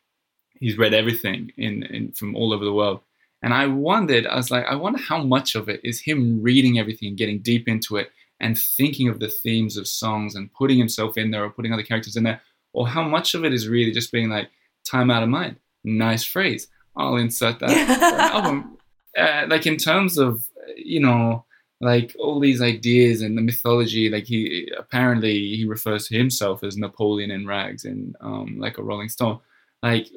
he's 0.59 0.77
read 0.77 0.93
everything 0.93 1.51
in, 1.57 1.83
in 1.83 2.11
from 2.11 2.35
all 2.35 2.53
over 2.53 2.65
the 2.65 2.73
world. 2.73 3.01
And 3.41 3.53
I 3.53 3.67
wondered, 3.67 4.25
I 4.25 4.35
was 4.35 4.49
like, 4.49 4.65
I 4.65 4.75
wonder 4.75 4.99
how 4.99 5.23
much 5.23 5.55
of 5.55 5.69
it 5.69 5.81
is 5.83 6.01
him 6.01 6.41
reading 6.41 6.79
everything, 6.79 7.15
getting 7.15 7.39
deep 7.39 7.67
into 7.67 7.97
it, 7.97 8.11
and 8.39 8.57
thinking 8.57 9.07
of 9.07 9.19
the 9.19 9.27
themes 9.27 9.77
of 9.77 9.87
songs 9.87 10.35
and 10.35 10.51
putting 10.53 10.77
himself 10.77 11.17
in 11.17 11.31
there 11.31 11.43
or 11.43 11.49
putting 11.49 11.71
other 11.71 11.83
characters 11.83 12.15
in 12.15 12.23
there, 12.23 12.41
or 12.73 12.87
how 12.87 13.03
much 13.03 13.33
of 13.33 13.45
it 13.45 13.53
is 13.53 13.67
really 13.67 13.91
just 13.91 14.11
being 14.11 14.29
like, 14.29 14.49
time 14.83 15.11
out 15.11 15.23
of 15.23 15.29
mind. 15.29 15.57
Nice 15.83 16.23
phrase. 16.23 16.67
I'll 16.95 17.17
insert 17.17 17.59
that 17.59 17.69
album. 18.33 18.77
Uh, 19.17 19.45
like 19.47 19.65
in 19.65 19.77
terms 19.77 20.17
of, 20.17 20.45
you 20.75 20.99
know, 20.99 21.45
like 21.81 22.15
all 22.19 22.39
these 22.39 22.61
ideas 22.61 23.21
and 23.21 23.37
the 23.37 23.41
mythology, 23.41 24.09
like 24.09 24.25
he 24.25 24.71
apparently 24.77 25.55
he 25.55 25.65
refers 25.65 26.07
to 26.07 26.17
himself 26.17 26.63
as 26.63 26.77
Napoleon 26.77 27.31
in 27.31 27.45
rags 27.45 27.85
in 27.85 28.15
um, 28.21 28.57
like 28.57 28.77
a 28.77 28.83
Rolling 28.83 29.09
Stone. 29.09 29.39
Like 29.83 30.07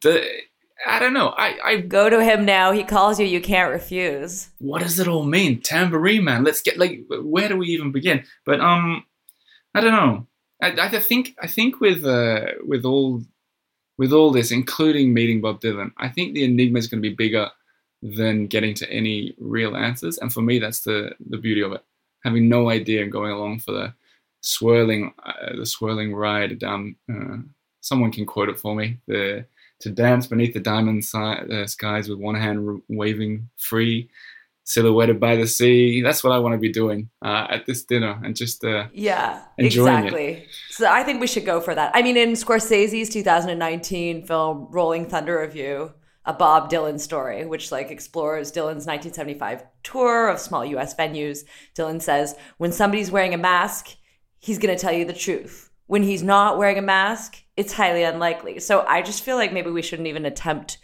the 0.00 0.26
I 0.86 0.98
don't 0.98 1.12
know. 1.14 1.28
I, 1.28 1.58
I 1.64 1.76
Go 1.76 2.10
to 2.10 2.24
him 2.24 2.44
now. 2.44 2.72
He 2.72 2.82
calls 2.82 3.20
you. 3.20 3.26
You 3.26 3.40
can't 3.40 3.70
refuse. 3.70 4.48
what 4.58 4.82
does 4.82 4.98
it 4.98 5.08
all 5.08 5.24
mean? 5.24 5.60
Tambourine 5.60 6.24
man. 6.24 6.44
Let's 6.44 6.60
get 6.60 6.78
like 6.78 7.04
where 7.08 7.48
do 7.48 7.56
we 7.56 7.68
even 7.68 7.92
begin? 7.92 8.24
But 8.44 8.60
um, 8.60 9.04
I 9.74 9.80
don't 9.80 9.92
know. 9.92 10.26
I, 10.62 10.96
I 10.96 10.98
think 11.00 11.36
I 11.40 11.46
think 11.46 11.80
with 11.80 12.04
uh 12.04 12.46
with 12.66 12.84
all 12.84 13.22
with 13.98 14.12
all 14.12 14.30
this, 14.32 14.50
including 14.50 15.12
meeting 15.12 15.40
Bob 15.40 15.60
Dylan, 15.60 15.92
I 15.98 16.08
think 16.08 16.34
the 16.34 16.44
enigma 16.44 16.78
is 16.78 16.86
going 16.88 17.02
to 17.02 17.08
be 17.08 17.14
bigger 17.14 17.50
than 18.02 18.46
getting 18.48 18.74
to 18.74 18.90
any 18.90 19.34
real 19.38 19.76
answers. 19.76 20.18
And 20.18 20.32
for 20.32 20.42
me, 20.42 20.58
that's 20.58 20.80
the 20.80 21.14
the 21.28 21.38
beauty 21.38 21.62
of 21.62 21.72
it. 21.72 21.84
Having 22.24 22.48
no 22.48 22.70
idea 22.70 23.02
and 23.02 23.12
going 23.12 23.32
along 23.32 23.60
for 23.60 23.72
the 23.72 23.94
swirling 24.40 25.14
uh, 25.24 25.56
the 25.56 25.66
swirling 25.66 26.14
ride 26.14 26.58
down. 26.58 26.96
Uh, 27.10 27.38
someone 27.80 28.12
can 28.12 28.26
quote 28.26 28.48
it 28.48 28.58
for 28.58 28.74
me. 28.74 28.98
The 29.06 29.46
to 29.82 29.90
dance 29.90 30.26
beneath 30.26 30.54
the 30.54 30.60
diamond 30.60 31.04
si- 31.04 31.18
uh, 31.18 31.66
skies 31.66 32.08
with 32.08 32.18
one 32.18 32.34
hand 32.34 32.68
r- 32.68 32.76
waving 32.88 33.48
free, 33.58 34.08
silhouetted 34.64 35.18
by 35.20 35.36
the 35.36 35.46
sea. 35.46 36.02
That's 36.02 36.22
what 36.24 36.32
I 36.32 36.38
want 36.38 36.54
to 36.54 36.58
be 36.58 36.72
doing 36.72 37.10
uh, 37.24 37.46
at 37.50 37.66
this 37.66 37.84
dinner 37.84 38.20
and 38.24 38.34
just 38.36 38.64
uh, 38.64 38.86
Yeah, 38.92 39.42
Enjoying 39.58 39.88
it. 39.94 39.98
exactly. 40.06 40.46
So 40.70 40.86
I 40.90 41.02
think 41.02 41.20
we 41.20 41.26
should 41.26 41.44
go 41.44 41.60
for 41.60 41.74
that. 41.74 41.90
I 41.94 42.02
mean, 42.02 42.16
in 42.16 42.32
Scorsese's 42.32 43.08
2019 43.10 44.26
film 44.26 44.68
Rolling 44.70 45.06
Thunder 45.08 45.38
Revue, 45.38 45.92
a 46.24 46.32
Bob 46.32 46.70
Dylan 46.70 47.00
story, 47.00 47.44
which 47.44 47.72
like 47.72 47.90
explores 47.90 48.52
Dylan's 48.52 48.86
1975 48.86 49.64
tour 49.82 50.28
of 50.28 50.38
small 50.38 50.64
U.S. 50.64 50.94
venues. 50.94 51.40
Dylan 51.76 52.00
says, 52.00 52.36
when 52.58 52.70
somebody's 52.70 53.10
wearing 53.10 53.34
a 53.34 53.38
mask, 53.38 53.88
he's 54.38 54.58
going 54.58 54.72
to 54.76 54.80
tell 54.80 54.92
you 54.92 55.04
the 55.04 55.12
truth. 55.12 55.70
When 55.92 56.04
he's 56.04 56.22
not 56.22 56.56
wearing 56.56 56.78
a 56.78 56.80
mask, 56.80 57.36
it's 57.54 57.74
highly 57.74 58.02
unlikely. 58.02 58.60
So 58.60 58.80
I 58.88 59.02
just 59.02 59.22
feel 59.22 59.36
like 59.36 59.52
maybe 59.52 59.70
we 59.70 59.82
shouldn't 59.82 60.08
even 60.08 60.24
attempt 60.24 60.78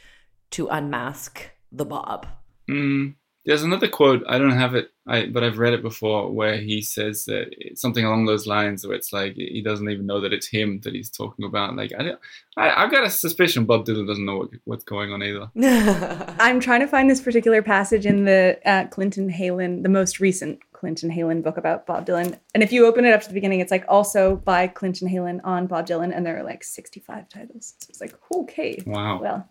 to 0.51 0.67
unmask 0.69 1.51
the 1.73 1.87
Bob. 1.87 2.27
Mm, 2.69 3.15
there's 3.47 3.63
another 3.63 3.89
quote. 3.89 4.23
I 4.29 4.37
don't 4.37 4.51
have 4.51 4.75
it, 4.75 4.91
I, 5.07 5.25
but 5.25 5.43
I've 5.43 5.57
read 5.57 5.73
it 5.73 5.81
before, 5.81 6.31
where 6.31 6.59
he 6.59 6.83
says 6.83 7.25
that 7.25 7.47
it's 7.53 7.81
something 7.81 8.05
along 8.05 8.27
those 8.27 8.47
lines, 8.47 8.87
where 8.87 8.95
it's 8.95 9.11
like 9.11 9.33
he 9.37 9.63
doesn't 9.63 9.89
even 9.89 10.05
know 10.05 10.21
that 10.21 10.35
it's 10.35 10.47
him 10.47 10.81
that 10.81 10.93
he's 10.93 11.09
talking 11.09 11.47
about. 11.47 11.75
Like 11.75 11.93
I, 11.99 12.03
don't, 12.03 12.21
I 12.59 12.85
I've 12.85 12.91
got 12.91 13.07
a 13.07 13.11
suspicion 13.11 13.65
Bob 13.65 13.87
Dylan 13.87 14.07
doesn't 14.07 14.27
know 14.27 14.37
what, 14.37 14.51
what's 14.65 14.85
going 14.85 15.11
on 15.11 15.23
either. 15.23 15.51
I'm 16.39 16.61
trying 16.61 16.81
to 16.81 16.87
find 16.87 17.09
this 17.09 17.23
particular 17.23 17.63
passage 17.63 18.05
in 18.05 18.27
the 18.27 18.59
uh, 18.67 18.89
Clinton 18.89 19.33
Heylin, 19.33 19.83
the 19.83 19.89
most 19.89 20.21
recent 20.21 20.61
Clinton 20.79 21.11
Heylin 21.11 21.43
book 21.43 21.57
about 21.57 21.87
Bob 21.87 22.07
Dylan. 22.07 22.39
And 22.55 22.63
if 22.63 22.71
you 22.73 22.87
open 22.87 23.05
it 23.05 23.13
up 23.13 23.21
to 23.23 23.29
the 23.29 23.35
beginning, 23.35 23.59
it's 23.61 23.71
like 23.73 23.85
also 23.89 24.37
by 24.37 24.69
Clinton 24.69 25.09
Heylin 25.09 25.41
on 25.43 25.67
Bob 25.67 25.87
Dylan, 25.87 26.15
and 26.17 26.25
there 26.25 26.39
are 26.39 26.45
like 26.45 26.63
65 26.63 27.29
titles. 27.29 27.75
So 27.81 27.87
it's 27.91 28.01
like, 28.01 28.15
okay, 28.35 28.81
Wow. 28.87 29.21
well, 29.21 29.49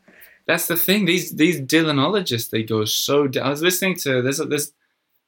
That's 0.47 0.67
the 0.67 0.77
thing. 0.77 1.05
These 1.05 1.35
these 1.35 1.59
Dylanologists, 1.59 2.49
they 2.49 2.63
go 2.63 2.85
so. 2.85 3.27
I 3.41 3.49
was 3.49 3.61
listening 3.61 3.97
to 3.97 4.21
there's 4.21 4.39
a, 4.39 4.45
there's 4.45 4.71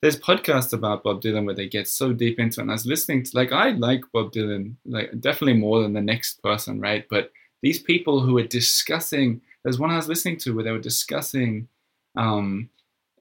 there's 0.01 0.17
podcasts 0.17 0.71
about 0.71 1.03
Bob 1.03 1.21
Dylan 1.21 1.45
where 1.45 1.55
they 1.55 1.67
get 1.67 1.89
so 1.89 2.13
deep 2.13 2.39
into 2.39 2.62
it. 2.62 2.63
And 2.63 2.71
I 2.71 2.75
was 2.75 2.85
listening 2.85 3.23
to 3.23 3.31
like 3.35 3.51
I 3.51 3.71
like 3.71 4.03
Bob 4.13 4.31
Dylan 4.31 4.75
like 4.85 5.12
definitely 5.19 5.59
more 5.59 5.81
than 5.81 5.91
the 5.93 6.01
next 6.01 6.41
person, 6.41 6.79
right? 6.79 7.05
But 7.09 7.31
these 7.62 7.81
people 7.81 8.21
who 8.21 8.38
are 8.38 8.43
discussing. 8.47 9.41
There's 9.63 9.77
one 9.77 9.91
I 9.91 9.97
was 9.97 10.07
listening 10.07 10.38
to 10.38 10.55
where 10.55 10.63
they 10.63 10.71
were 10.71 10.79
discussing 10.79 11.67
um, 12.15 12.69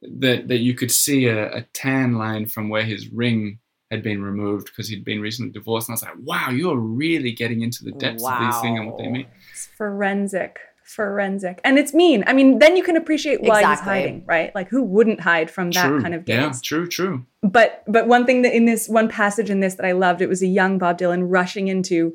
that 0.03 0.49
that 0.49 0.59
you 0.59 0.75
could 0.75 0.91
see 0.91 1.27
a, 1.27 1.53
a 1.57 1.63
tan 1.73 2.15
line 2.15 2.47
from 2.47 2.69
where 2.69 2.85
his 2.85 3.09
ring 3.09 3.59
had 3.91 4.03
been 4.03 4.23
removed 4.23 4.67
because 4.67 4.89
he'd 4.89 5.05
been 5.05 5.21
recently 5.21 5.51
divorced. 5.51 5.89
And 5.89 5.95
I 5.95 5.97
was 5.97 6.03
like, 6.03 6.15
wow, 6.23 6.51
you're 6.51 6.77
really 6.77 7.33
getting 7.33 7.63
into 7.63 7.85
the 7.85 7.93
depths 7.93 8.25
of 8.25 8.41
these 8.41 8.61
things 8.61 8.79
and 8.79 8.91
what 8.91 8.99
they 8.99 9.09
mean. 9.09 9.27
it's 9.51 9.67
forensic. 9.67 10.59
Forensic. 10.85 11.61
And 11.65 11.79
it's 11.79 11.93
mean. 11.93 12.25
I 12.27 12.33
mean, 12.33 12.59
then 12.61 12.77
you 12.77 12.83
can 12.83 12.97
appreciate 12.97 13.43
why 13.43 13.63
he's 13.67 13.81
hiding, 13.81 14.25
right? 14.27 14.55
Like 14.55 14.69
who 14.69 14.83
wouldn't 14.83 15.21
hide 15.21 15.51
from 15.51 15.71
that 15.73 15.87
true. 15.87 16.01
kind 16.01 16.15
of 16.15 16.27
yeah, 16.27 16.47
gaze? 16.47 16.63
true, 16.63 16.89
true. 16.89 17.27
but 17.43 17.83
but 17.87 18.07
one 18.07 18.25
thing 18.25 18.43
that 18.43 18.55
in 18.55 18.65
this 18.65 18.89
one 18.89 19.09
passage 19.09 19.51
in 19.51 19.61
this 19.61 19.75
that 19.75 19.85
I 19.85 19.93
loved, 19.93 20.23
it 20.23 20.29
was 20.29 20.43
a 20.43 20.47
young 20.47 20.79
Bob 20.79 20.99
Dylan 20.99 21.25
rushing 21.27 21.69
into 21.69 22.15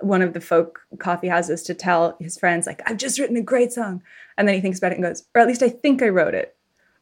one 0.00 0.22
of 0.22 0.32
the 0.32 0.40
folk 0.40 0.80
coffee 0.98 1.28
houses 1.28 1.62
to 1.64 1.74
tell 1.74 2.16
his 2.20 2.36
friends, 2.36 2.66
like, 2.66 2.82
I've 2.86 2.96
just 2.96 3.18
written 3.18 3.36
a 3.36 3.42
great 3.42 3.72
song. 3.72 4.02
And 4.36 4.46
then 4.46 4.54
he 4.54 4.60
thinks 4.60 4.78
about 4.78 4.92
it 4.92 4.96
and 4.96 5.04
goes, 5.04 5.24
or 5.34 5.40
at 5.40 5.48
least 5.48 5.62
I 5.62 5.68
think 5.68 6.02
I 6.02 6.08
wrote 6.08 6.34
it. 6.34 6.56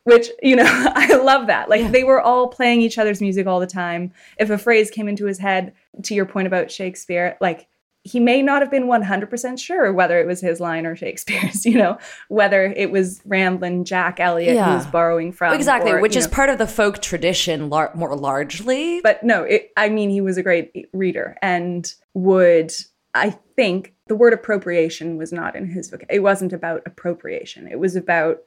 Which, 0.04 0.28
you 0.42 0.56
know, 0.56 0.64
I 0.66 1.14
love 1.16 1.46
that. 1.46 1.68
Like 1.68 1.82
Yeah. 1.82 1.90
they 1.90 2.04
were 2.04 2.20
all 2.20 2.48
playing 2.48 2.80
each 2.82 2.98
other's 2.98 3.20
music 3.20 3.46
all 3.46 3.60
the 3.60 3.66
time. 3.66 4.12
If 4.38 4.50
a 4.50 4.58
phrase 4.58 4.90
came 4.90 5.08
into 5.08 5.26
his 5.26 5.38
head, 5.38 5.72
to 6.04 6.14
your 6.14 6.26
point 6.26 6.46
about 6.46 6.70
Shakespeare, 6.70 7.36
like 7.40 7.68
he 8.04 8.18
may 8.18 8.42
not 8.42 8.62
have 8.62 8.70
been 8.70 8.86
100% 8.88 9.60
sure 9.60 9.92
whether 9.92 10.18
it 10.18 10.26
was 10.26 10.40
his 10.40 10.58
line 10.58 10.86
or 10.86 10.96
Shakespeare's, 11.02 11.64
you 11.64 11.78
know, 11.78 11.98
whether 12.28 12.64
it 12.64 12.90
was 12.90 13.20
Ramblin' 13.24 13.84
Jack 13.84 14.18
Elliott 14.18 14.50
who 14.50 14.56
Yeah. 14.56 14.74
was 14.76 14.86
borrowing 14.86 15.30
from. 15.30 15.54
exactly, 15.54 15.92
or, 15.92 16.00
which 16.00 16.16
is 16.16 16.26
know, 16.26 16.32
part 16.32 16.50
of 16.50 16.58
the 16.58 16.66
folk 16.66 17.00
tradition 17.00 17.70
lar- 17.70 17.92
more 17.94 18.16
largely. 18.16 19.00
but 19.02 19.22
no, 19.22 19.44
it, 19.44 19.70
I 19.76 19.88
mean, 19.88 20.10
he 20.10 20.20
was 20.20 20.36
a 20.36 20.42
great 20.42 20.88
reader 20.92 21.36
and 21.42 21.94
would, 22.14 22.72
I 23.14 23.30
think, 23.54 23.94
the 24.08 24.16
word 24.16 24.32
appropriation 24.32 25.16
was 25.16 25.32
not 25.32 25.54
in 25.54 25.66
his 25.70 25.88
book. 25.88 26.02
It 26.10 26.20
wasn't 26.24 26.52
about 26.52 26.82
appropriation. 26.86 27.68
It 27.68 27.78
was 27.78 27.94
about 27.94 28.38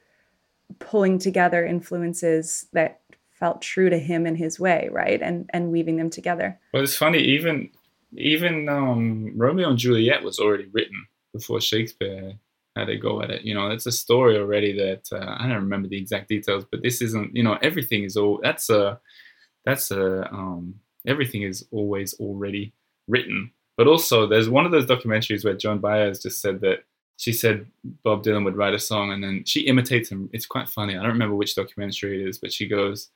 pulling 0.78 1.18
together 1.18 1.64
influences 1.64 2.66
that 2.72 3.00
felt 3.30 3.60
true 3.60 3.90
to 3.90 3.98
him 3.98 4.26
in 4.26 4.34
his 4.34 4.58
way, 4.58 4.88
right? 4.90 5.20
And 5.20 5.48
and 5.52 5.70
weaving 5.70 5.96
them 5.96 6.10
together. 6.10 6.58
Well, 6.72 6.82
it's 6.82 6.96
funny. 6.96 7.18
Even 7.18 7.70
even 8.16 8.68
um, 8.68 9.32
Romeo 9.36 9.70
and 9.70 9.78
Juliet 9.78 10.22
was 10.22 10.38
already 10.38 10.66
written 10.72 11.06
before 11.32 11.60
Shakespeare 11.60 12.34
had 12.76 12.88
a 12.88 12.96
go 12.96 13.22
at 13.22 13.30
it. 13.30 13.42
You 13.42 13.54
know, 13.54 13.68
it's 13.70 13.86
a 13.86 13.92
story 13.92 14.38
already 14.38 14.72
that 14.78 15.08
uh, 15.12 15.36
I 15.38 15.46
don't 15.46 15.56
remember 15.56 15.88
the 15.88 15.98
exact 15.98 16.28
details, 16.28 16.64
but 16.70 16.82
this 16.82 17.00
isn't. 17.02 17.34
You 17.34 17.42
know, 17.42 17.58
everything 17.62 18.04
is 18.04 18.16
all. 18.16 18.40
That's 18.42 18.70
a 18.70 19.00
that's 19.64 19.90
a 19.90 20.30
um, 20.32 20.74
everything 21.06 21.42
is 21.42 21.66
always 21.70 22.14
already 22.14 22.72
written. 23.08 23.50
But 23.76 23.86
also, 23.86 24.26
there's 24.26 24.48
one 24.48 24.64
of 24.64 24.72
those 24.72 24.86
documentaries 24.86 25.44
where 25.44 25.54
Joan 25.54 25.78
Baez 25.78 26.22
just 26.22 26.40
said 26.40 26.60
that 26.60 26.84
she 27.16 27.32
said 27.32 27.66
Bob 28.04 28.22
Dylan 28.22 28.44
would 28.44 28.56
write 28.56 28.74
a 28.74 28.78
song 28.78 29.12
and 29.12 29.22
then 29.22 29.44
she 29.44 29.60
imitates 29.60 30.10
him. 30.10 30.28
It's 30.32 30.46
quite 30.46 30.68
funny. 30.68 30.94
I 30.96 31.02
don't 31.02 31.12
remember 31.12 31.34
which 31.34 31.54
documentary 31.54 32.22
it 32.22 32.28
is, 32.28 32.38
but 32.38 32.52
she 32.52 32.68
goes, 32.68 33.08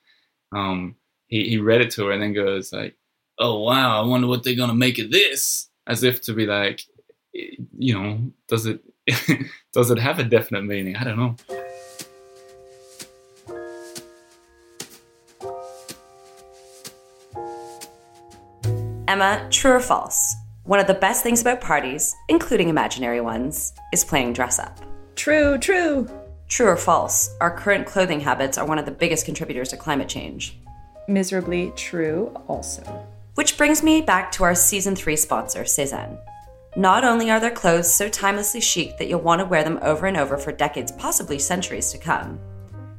um, 0.52 0.96
he, 1.26 1.48
he 1.48 1.58
read 1.58 1.80
it 1.80 1.90
to 1.92 2.06
her 2.06 2.12
and 2.12 2.22
then 2.22 2.32
goes 2.32 2.72
like, 2.72 2.96
oh 3.38 3.60
wow, 3.60 4.02
I 4.02 4.06
wonder 4.06 4.26
what 4.26 4.42
they're 4.42 4.54
gonna 4.54 4.74
make 4.74 4.98
of 4.98 5.10
this, 5.10 5.68
as 5.86 6.02
if 6.02 6.20
to 6.22 6.32
be 6.32 6.46
like, 6.46 6.82
you 7.32 7.94
know, 7.94 8.32
does 8.48 8.66
it 8.66 8.80
does 9.72 9.90
it 9.90 9.98
have 9.98 10.18
a 10.18 10.24
definite 10.24 10.64
meaning? 10.64 10.96
I 10.96 11.04
don't 11.04 11.18
know. 11.18 11.36
Emma, 19.08 19.46
true 19.50 19.72
or 19.72 19.80
false? 19.80 20.39
One 20.64 20.78
of 20.78 20.86
the 20.86 20.94
best 20.94 21.22
things 21.22 21.40
about 21.40 21.62
parties, 21.62 22.14
including 22.28 22.68
imaginary 22.68 23.20
ones, 23.22 23.72
is 23.92 24.04
playing 24.04 24.34
dress 24.34 24.58
up. 24.58 24.78
True, 25.16 25.56
true. 25.56 26.06
True 26.48 26.66
or 26.66 26.76
false? 26.76 27.34
Our 27.40 27.56
current 27.56 27.86
clothing 27.86 28.20
habits 28.20 28.58
are 28.58 28.66
one 28.66 28.78
of 28.78 28.84
the 28.84 28.90
biggest 28.90 29.24
contributors 29.24 29.70
to 29.70 29.78
climate 29.78 30.08
change. 30.08 30.58
Miserably 31.08 31.72
true 31.76 32.34
also. 32.46 32.82
Which 33.36 33.56
brings 33.56 33.82
me 33.82 34.02
back 34.02 34.30
to 34.32 34.44
our 34.44 34.54
season 34.54 34.94
three 34.94 35.16
sponsor, 35.16 35.62
Sézane. 35.62 36.18
Not 36.76 37.04
only 37.04 37.30
are 37.30 37.40
their 37.40 37.50
clothes 37.50 37.92
so 37.92 38.08
timelessly 38.08 38.60
chic 38.60 38.98
that 38.98 39.08
you'll 39.08 39.20
want 39.20 39.40
to 39.40 39.46
wear 39.46 39.64
them 39.64 39.78
over 39.80 40.06
and 40.06 40.16
over 40.16 40.36
for 40.36 40.52
decades, 40.52 40.92
possibly 40.92 41.38
centuries 41.38 41.90
to 41.90 41.98
come, 41.98 42.38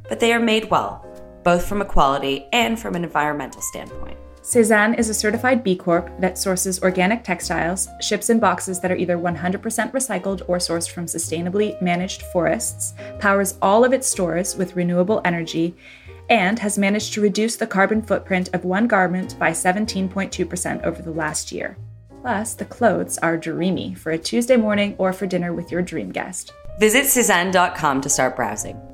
but 0.10 0.19
they 0.19 0.34
are 0.34 0.39
made 0.39 0.71
well, 0.71 1.06
both 1.43 1.65
from 1.65 1.82
a 1.82 1.86
quality 1.86 2.47
and 2.52 2.80
from 2.80 2.95
an 2.95 3.04
environmental 3.04 3.62
standpoint. 3.62 4.17
Sézane 4.52 5.00
is 5.00 5.08
a 5.08 5.14
certified 5.14 5.64
B 5.64 5.78
Corp 5.78 6.12
that 6.20 6.38
sources 6.38 6.84
organic 6.84 7.24
textiles, 7.24 7.88
ships 8.02 8.30
in 8.30 8.38
boxes 8.38 8.82
that 8.82 8.92
are 8.92 8.98
either 8.98 9.18
100% 9.18 9.62
recycled 9.94 10.42
or 10.50 10.58
sourced 10.58 10.90
from 10.90 11.06
sustainably 11.06 11.82
managed 11.82 12.24
forests, 12.34 12.94
powers 13.20 13.58
all 13.62 13.86
of 13.86 13.94
its 13.94 14.10
stores 14.10 14.58
with 14.58 14.76
renewable 14.76 15.22
energy, 15.24 15.74
and 16.30 16.60
has 16.60 16.78
managed 16.78 17.14
to 17.14 17.22
reduce 17.22 17.56
the 17.56 17.66
carbon 17.66 18.02
footprint 18.02 18.50
of 18.52 18.66
one 18.66 18.90
garment 18.90 19.40
by 19.40 19.52
17.2% 19.52 20.84
over 20.84 21.02
the 21.02 21.12
last 21.12 21.54
year. 21.54 21.78
Plus, 22.22 22.54
the 22.54 22.66
clothes 22.66 23.18
are 23.20 23.38
dreamy 23.38 23.94
for 23.94 24.12
a 24.12 24.18
Tuesday 24.18 24.58
morning 24.58 24.96
or 24.98 25.14
for 25.14 25.28
dinner 25.28 25.54
with 25.54 25.72
your 25.72 25.82
dream 25.82 26.12
guest. 26.12 26.52
Visit 26.78 27.06
Sézane.com 27.06 28.02
to 28.02 28.10
start 28.10 28.36
browsing. 28.36 28.90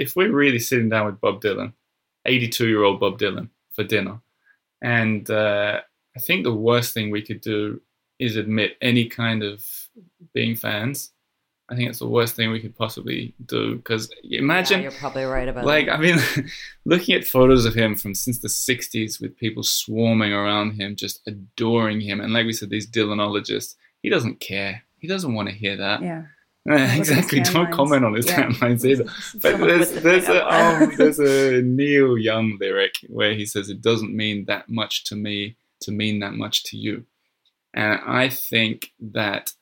If 0.00 0.16
we're 0.16 0.32
really 0.32 0.58
sitting 0.58 0.88
down 0.88 1.06
with 1.06 1.20
Bob 1.20 1.42
Dylan, 1.42 1.74
82 2.24 2.66
year 2.66 2.82
old 2.82 2.98
Bob 2.98 3.18
Dylan, 3.18 3.50
for 3.72 3.84
dinner, 3.84 4.18
and 4.80 5.30
uh, 5.30 5.80
I 6.16 6.20
think 6.20 6.44
the 6.44 6.54
worst 6.54 6.94
thing 6.94 7.10
we 7.10 7.22
could 7.22 7.42
do 7.42 7.80
is 8.18 8.36
admit 8.36 8.78
any 8.80 9.08
kind 9.08 9.42
of 9.42 9.64
being 10.32 10.56
fans. 10.56 11.12
I 11.68 11.76
think 11.76 11.88
it's 11.88 12.00
the 12.00 12.08
worst 12.08 12.34
thing 12.34 12.50
we 12.50 12.60
could 12.60 12.76
possibly 12.76 13.32
do 13.46 13.76
because 13.76 14.10
imagine 14.24 14.80
Yeah, 14.80 14.90
you're 14.90 14.98
probably 14.98 15.24
right 15.24 15.46
about 15.46 15.66
like 15.66 15.86
that. 15.86 15.96
I 15.96 16.00
mean, 16.00 16.18
looking 16.84 17.14
at 17.14 17.26
photos 17.26 17.64
of 17.66 17.74
him 17.74 17.94
from 17.94 18.14
since 18.14 18.38
the 18.38 18.48
'60s 18.48 19.20
with 19.20 19.36
people 19.36 19.62
swarming 19.62 20.32
around 20.32 20.72
him, 20.80 20.96
just 20.96 21.20
adoring 21.26 22.00
him, 22.00 22.20
and 22.20 22.32
like 22.32 22.46
we 22.46 22.54
said, 22.54 22.70
these 22.70 22.90
Dylanologists, 22.90 23.76
he 24.02 24.08
doesn't 24.08 24.40
care. 24.40 24.82
He 24.98 25.06
doesn't 25.06 25.34
want 25.34 25.48
to 25.50 25.54
hear 25.54 25.76
that. 25.76 26.02
Yeah. 26.02 26.24
Yeah, 26.78 26.94
exactly. 26.96 27.40
Don't 27.40 27.70
comment 27.72 28.04
on 28.04 28.14
his 28.14 28.26
Yeah. 28.26 28.36
tan 28.48 28.56
lines 28.60 28.86
either. 28.86 29.04
But 29.42 29.58
there's 29.58 29.92
there's 29.92 30.28
a 30.28 30.46
um, 30.46 30.92
there's 30.96 31.18
a 31.20 31.62
Neil 31.62 32.16
Young 32.18 32.56
lyric 32.60 32.94
where 33.08 33.34
he 33.34 33.44
says 33.46 33.68
it 33.68 33.82
doesn't 33.82 34.14
mean 34.14 34.44
that 34.46 34.68
much 34.68 35.04
to 35.04 35.16
me 35.16 35.56
to 35.80 35.90
mean 35.92 36.20
that 36.20 36.34
much 36.34 36.64
to 36.64 36.76
you, 36.76 37.04
and 37.74 38.00
I 38.06 38.28
think 38.28 38.92
that 39.00 39.52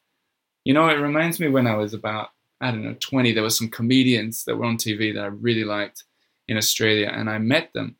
you 0.64 0.74
know 0.74 0.88
it 0.88 0.94
reminds 0.94 1.38
me 1.40 1.48
when 1.48 1.66
I 1.66 1.76
was 1.76 1.94
about 1.94 2.30
I 2.60 2.70
don't 2.70 2.84
know 2.84 2.96
20. 3.00 3.32
There 3.32 3.42
were 3.42 3.50
some 3.50 3.68
comedians 3.70 4.44
that 4.44 4.56
were 4.56 4.66
on 4.66 4.76
TV 4.76 5.14
that 5.14 5.22
I 5.22 5.26
really 5.28 5.64
liked 5.64 6.04
in 6.48 6.56
Australia, 6.56 7.10
and 7.14 7.30
I 7.30 7.38
met 7.38 7.72
them, 7.72 7.96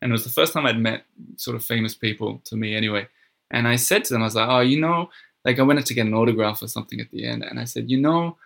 and 0.00 0.10
it 0.10 0.12
was 0.12 0.24
the 0.24 0.30
first 0.30 0.52
time 0.52 0.66
I'd 0.66 0.78
met 0.78 1.04
sort 1.36 1.56
of 1.56 1.64
famous 1.64 1.94
people 1.94 2.40
to 2.44 2.56
me 2.56 2.74
anyway. 2.76 3.08
And 3.50 3.66
I 3.66 3.76
said 3.76 4.04
to 4.04 4.12
them, 4.12 4.20
I 4.22 4.26
was 4.26 4.34
like, 4.34 4.48
oh, 4.48 4.60
you 4.60 4.78
know, 4.78 5.08
like 5.48 5.58
I 5.58 5.62
went 5.62 5.86
to 5.86 5.94
get 5.94 6.06
an 6.06 6.12
autograph 6.12 6.60
or 6.60 6.68
something 6.68 7.00
at 7.00 7.10
the 7.10 7.26
end, 7.26 7.42
and 7.42 7.58
I 7.58 7.64
said, 7.64 7.90
you 7.90 7.98
know, 7.98 8.36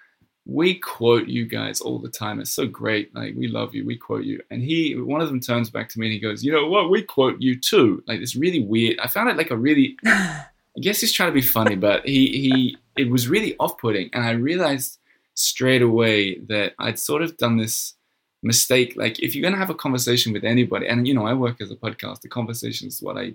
we 0.47 0.77
quote 0.77 1.27
you 1.27 1.45
guys 1.47 1.81
all 1.81 1.99
the 1.99 2.09
time. 2.09 2.39
It's 2.39 2.53
so 2.53 2.65
great. 2.65 3.13
Like 3.13 3.35
we 3.37 3.49
love 3.49 3.75
you. 3.75 3.85
We 3.85 3.97
quote 3.97 4.23
you. 4.23 4.41
And 4.51 4.63
he, 4.63 4.95
one 4.95 5.21
of 5.21 5.29
them 5.29 5.41
turns 5.41 5.69
back 5.69 5.89
to 5.91 5.99
me 5.99 6.07
and 6.07 6.13
he 6.13 6.21
goes, 6.21 6.45
you 6.45 6.53
know 6.53 6.67
what? 6.67 6.91
We 6.91 7.03
quote 7.03 7.41
you 7.41 7.59
too. 7.59 8.03
Like 8.07 8.21
it's 8.21 8.37
really 8.37 8.61
weird. 8.61 9.01
I 9.01 9.09
found 9.09 9.31
it 9.31 9.37
like 9.37 9.51
a 9.51 9.57
really, 9.57 9.97
I 10.05 10.47
guess 10.81 11.01
he's 11.01 11.13
trying 11.13 11.31
to 11.31 11.35
be 11.35 11.43
funny, 11.43 11.75
but 11.75 12.07
he 12.07 12.27
he 12.27 12.77
it 12.97 13.11
was 13.11 13.29
really 13.29 13.57
off-putting, 13.59 14.11
and 14.13 14.25
I 14.25 14.31
realized 14.33 14.99
straight 15.35 15.83
away 15.83 16.39
that 16.41 16.75
I'd 16.79 16.99
sort 16.99 17.23
of 17.23 17.37
done 17.37 17.57
this 17.57 17.95
mistake. 18.43 18.95
Like 18.97 19.19
if 19.21 19.35
you're 19.35 19.43
gonna 19.43 19.59
have 19.59 19.71
a 19.71 19.75
conversation 19.75 20.33
with 20.33 20.45
anybody, 20.45 20.87
and 20.87 21.07
you 21.07 21.15
know 21.15 21.27
I 21.27 21.35
work 21.35 21.61
as 21.61 21.71
a 21.71 21.77
podcast, 21.77 22.21
the 22.21 22.29
conversation 22.29 22.89
is 22.89 23.03
what 23.03 23.19
I 23.19 23.35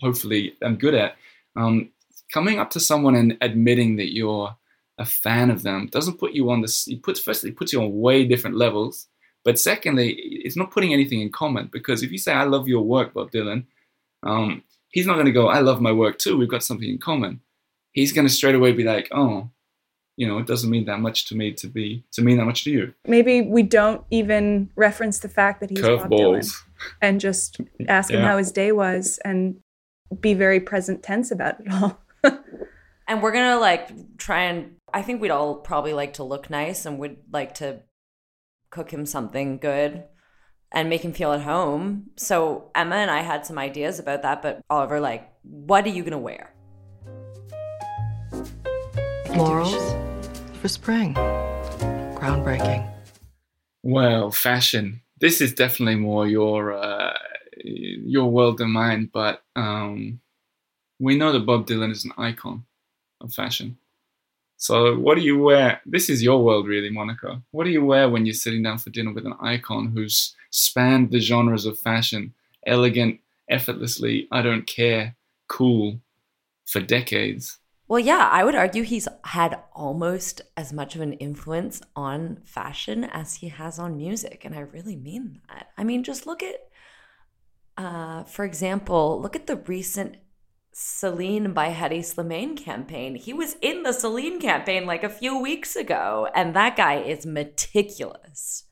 hopefully 0.00 0.54
am 0.62 0.76
good 0.76 0.94
at. 0.94 1.16
Um, 1.56 1.90
coming 2.32 2.58
up 2.58 2.70
to 2.70 2.80
someone 2.80 3.14
and 3.14 3.36
admitting 3.40 3.96
that 3.96 4.14
you're 4.14 4.56
a 4.98 5.04
fan 5.04 5.50
of 5.50 5.62
them 5.62 5.88
doesn't 5.90 6.18
put 6.18 6.32
you 6.32 6.50
on 6.50 6.62
this. 6.62 6.88
It 6.88 7.02
puts 7.02 7.20
firstly 7.20 7.50
it 7.50 7.56
puts 7.56 7.72
you 7.72 7.80
on 7.80 8.00
way 8.00 8.24
different 8.24 8.56
levels, 8.56 9.08
but 9.44 9.58
secondly, 9.58 10.12
it's 10.14 10.56
not 10.56 10.70
putting 10.70 10.92
anything 10.92 11.20
in 11.20 11.30
common 11.30 11.68
because 11.72 12.02
if 12.02 12.10
you 12.12 12.18
say 12.18 12.32
I 12.32 12.44
love 12.44 12.68
your 12.68 12.82
work, 12.82 13.14
Bob 13.14 13.30
Dylan, 13.30 13.64
um, 14.22 14.62
he's 14.90 15.06
not 15.06 15.14
going 15.14 15.26
to 15.26 15.32
go 15.32 15.48
I 15.48 15.60
love 15.60 15.80
my 15.80 15.92
work 15.92 16.18
too. 16.18 16.36
We've 16.36 16.48
got 16.48 16.62
something 16.62 16.88
in 16.88 16.98
common. 16.98 17.40
He's 17.92 18.12
going 18.12 18.26
to 18.26 18.32
straight 18.32 18.54
away 18.54 18.72
be 18.72 18.84
like, 18.84 19.08
oh, 19.12 19.50
you 20.16 20.26
know, 20.26 20.38
it 20.38 20.46
doesn't 20.46 20.70
mean 20.70 20.86
that 20.86 21.00
much 21.00 21.26
to 21.26 21.34
me 21.34 21.52
to 21.52 21.66
be 21.66 22.04
to 22.12 22.22
mean 22.22 22.38
that 22.38 22.44
much 22.44 22.64
to 22.64 22.70
you. 22.70 22.94
Maybe 23.06 23.42
we 23.42 23.62
don't 23.62 24.04
even 24.10 24.70
reference 24.76 25.20
the 25.20 25.28
fact 25.28 25.60
that 25.60 25.70
he's 25.70 25.80
Bob 25.80 26.10
Dylan 26.10 26.50
and 27.00 27.20
just 27.20 27.60
ask 27.88 28.10
him 28.10 28.22
how 28.22 28.38
his 28.38 28.52
day 28.52 28.72
was 28.72 29.18
and 29.24 29.60
be 30.20 30.34
very 30.34 30.60
present 30.60 31.02
tense 31.02 31.30
about 31.30 31.60
it 31.60 31.72
all. 31.72 31.98
And 33.12 33.22
we're 33.22 33.32
gonna 33.32 33.58
like 33.58 34.16
try 34.16 34.44
and 34.44 34.76
I 34.90 35.02
think 35.02 35.20
we'd 35.20 35.30
all 35.30 35.56
probably 35.56 35.92
like 35.92 36.14
to 36.14 36.24
look 36.24 36.48
nice 36.48 36.86
and 36.86 36.98
would 36.98 37.18
like 37.30 37.56
to 37.56 37.82
cook 38.70 38.90
him 38.90 39.04
something 39.04 39.58
good 39.58 40.04
and 40.72 40.88
make 40.88 41.02
him 41.02 41.12
feel 41.12 41.30
at 41.32 41.42
home. 41.42 42.06
So 42.16 42.70
Emma 42.74 42.94
and 42.94 43.10
I 43.10 43.20
had 43.20 43.44
some 43.44 43.58
ideas 43.58 43.98
about 43.98 44.22
that, 44.22 44.40
but 44.40 44.62
Oliver, 44.70 44.98
like, 44.98 45.30
what 45.42 45.84
are 45.84 45.90
you 45.90 46.04
gonna 46.04 46.18
wear? 46.18 46.54
Florals 49.26 50.56
for 50.62 50.68
spring. 50.68 51.12
Groundbreaking. 51.12 52.90
Well, 53.82 54.30
fashion. 54.30 55.02
This 55.20 55.42
is 55.42 55.52
definitely 55.52 55.96
more 55.96 56.26
your 56.26 56.72
uh, 56.72 57.12
your 57.62 58.30
world 58.30 58.56
than 58.56 58.70
mine, 58.70 59.10
but 59.12 59.42
um, 59.54 60.20
we 60.98 61.18
know 61.18 61.30
that 61.32 61.44
Bob 61.44 61.66
Dylan 61.66 61.92
is 61.92 62.06
an 62.06 62.12
icon 62.16 62.64
of 63.22 63.32
fashion. 63.32 63.78
So, 64.56 64.96
what 64.96 65.16
do 65.16 65.22
you 65.22 65.38
wear? 65.38 65.80
This 65.84 66.08
is 66.08 66.22
your 66.22 66.44
world, 66.44 66.68
really, 66.68 66.90
Monica. 66.90 67.42
What 67.50 67.64
do 67.64 67.70
you 67.70 67.84
wear 67.84 68.08
when 68.08 68.26
you're 68.26 68.34
sitting 68.34 68.62
down 68.62 68.78
for 68.78 68.90
dinner 68.90 69.12
with 69.12 69.26
an 69.26 69.34
icon 69.40 69.88
who's 69.88 70.36
spanned 70.50 71.10
the 71.10 71.18
genres 71.18 71.66
of 71.66 71.78
fashion, 71.78 72.32
elegant, 72.66 73.18
effortlessly, 73.48 74.28
I 74.30 74.40
don't 74.42 74.66
care, 74.66 75.16
cool, 75.48 76.00
for 76.64 76.80
decades? 76.80 77.58
Well, 77.88 77.98
yeah, 77.98 78.28
I 78.30 78.44
would 78.44 78.54
argue 78.54 78.84
he's 78.84 79.08
had 79.24 79.58
almost 79.74 80.40
as 80.56 80.72
much 80.72 80.94
of 80.94 81.00
an 81.00 81.12
influence 81.14 81.82
on 81.94 82.38
fashion 82.44 83.04
as 83.04 83.34
he 83.34 83.48
has 83.48 83.78
on 83.78 83.96
music. 83.96 84.44
And 84.44 84.54
I 84.54 84.60
really 84.60 84.96
mean 84.96 85.40
that. 85.48 85.70
I 85.76 85.84
mean, 85.84 86.02
just 86.02 86.26
look 86.26 86.42
at, 86.42 86.56
uh, 87.76 88.24
for 88.24 88.44
example, 88.44 89.20
look 89.20 89.36
at 89.36 89.46
the 89.46 89.56
recent 89.56 90.16
Celine 90.72 91.52
by 91.52 91.70
Hedy 91.70 92.00
Slimane 92.00 92.56
campaign. 92.56 93.14
He 93.14 93.32
was 93.32 93.56
in 93.60 93.82
the 93.82 93.92
Celine 93.92 94.40
campaign 94.40 94.86
like 94.86 95.04
a 95.04 95.10
few 95.10 95.38
weeks 95.38 95.76
ago, 95.76 96.28
and 96.34 96.54
that 96.54 96.76
guy 96.76 96.94
is 96.96 97.26
meticulous. 97.26 98.64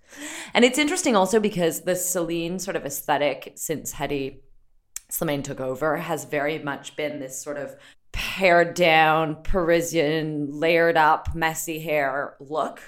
And 0.54 0.64
it's 0.64 0.78
interesting 0.78 1.14
also 1.14 1.38
because 1.38 1.82
the 1.82 1.94
Celine 1.94 2.58
sort 2.58 2.76
of 2.76 2.86
aesthetic 2.86 3.52
since 3.54 3.94
Hedy 3.94 4.40
Slimane 5.10 5.44
took 5.44 5.60
over 5.60 5.98
has 5.98 6.24
very 6.24 6.58
much 6.58 6.96
been 6.96 7.20
this 7.20 7.40
sort 7.40 7.58
of 7.58 7.76
pared 8.12 8.74
down, 8.74 9.36
Parisian, 9.42 10.50
layered 10.50 10.96
up, 10.96 11.34
messy 11.34 11.80
hair 11.80 12.36
look. 12.40 12.80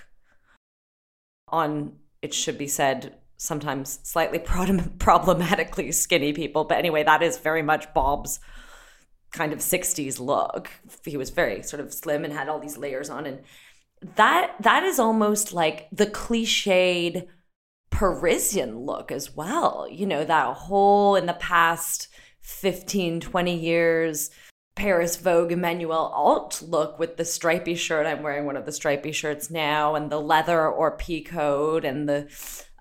On, 1.48 1.96
it 2.22 2.32
should 2.32 2.56
be 2.56 2.66
said, 2.66 3.16
sometimes 3.36 3.98
slightly 4.02 4.38
problem- 4.54 4.96
problematically 4.98 5.92
skinny 5.92 6.32
people. 6.32 6.64
But 6.64 6.78
anyway, 6.78 7.02
that 7.02 7.22
is 7.22 7.38
very 7.38 7.62
much 7.62 7.92
Bob's 7.92 8.40
kind 9.32 9.52
of 9.52 9.58
60s 9.60 10.20
look. 10.20 10.70
He 11.04 11.16
was 11.16 11.30
very 11.30 11.62
sort 11.62 11.80
of 11.80 11.92
slim 11.92 12.24
and 12.24 12.32
had 12.32 12.48
all 12.48 12.60
these 12.60 12.78
layers 12.78 13.10
on. 13.10 13.26
And 13.26 13.40
that 14.16 14.54
that 14.60 14.82
is 14.82 14.98
almost 14.98 15.52
like 15.52 15.88
the 15.92 16.06
cliched 16.06 17.26
Parisian 17.90 18.80
look 18.80 19.12
as 19.12 19.34
well. 19.36 19.86
You 19.90 20.06
know, 20.06 20.24
that 20.24 20.56
whole 20.56 21.16
in 21.16 21.26
the 21.26 21.34
past 21.34 22.08
15, 22.40 23.20
20 23.20 23.56
years, 23.56 24.30
Paris 24.74 25.16
Vogue 25.16 25.50
Emmanuelle 25.50 26.10
Alt 26.12 26.62
look 26.62 26.98
with 26.98 27.16
the 27.16 27.24
stripy 27.24 27.74
shirt. 27.74 28.06
I'm 28.06 28.22
wearing 28.22 28.46
one 28.46 28.56
of 28.56 28.64
the 28.64 28.72
stripy 28.72 29.12
shirts 29.12 29.50
now, 29.50 29.94
and 29.94 30.10
the 30.10 30.20
leather 30.20 30.66
or 30.66 30.96
pea 30.96 31.22
coat, 31.22 31.84
and 31.84 32.08
the 32.08 32.28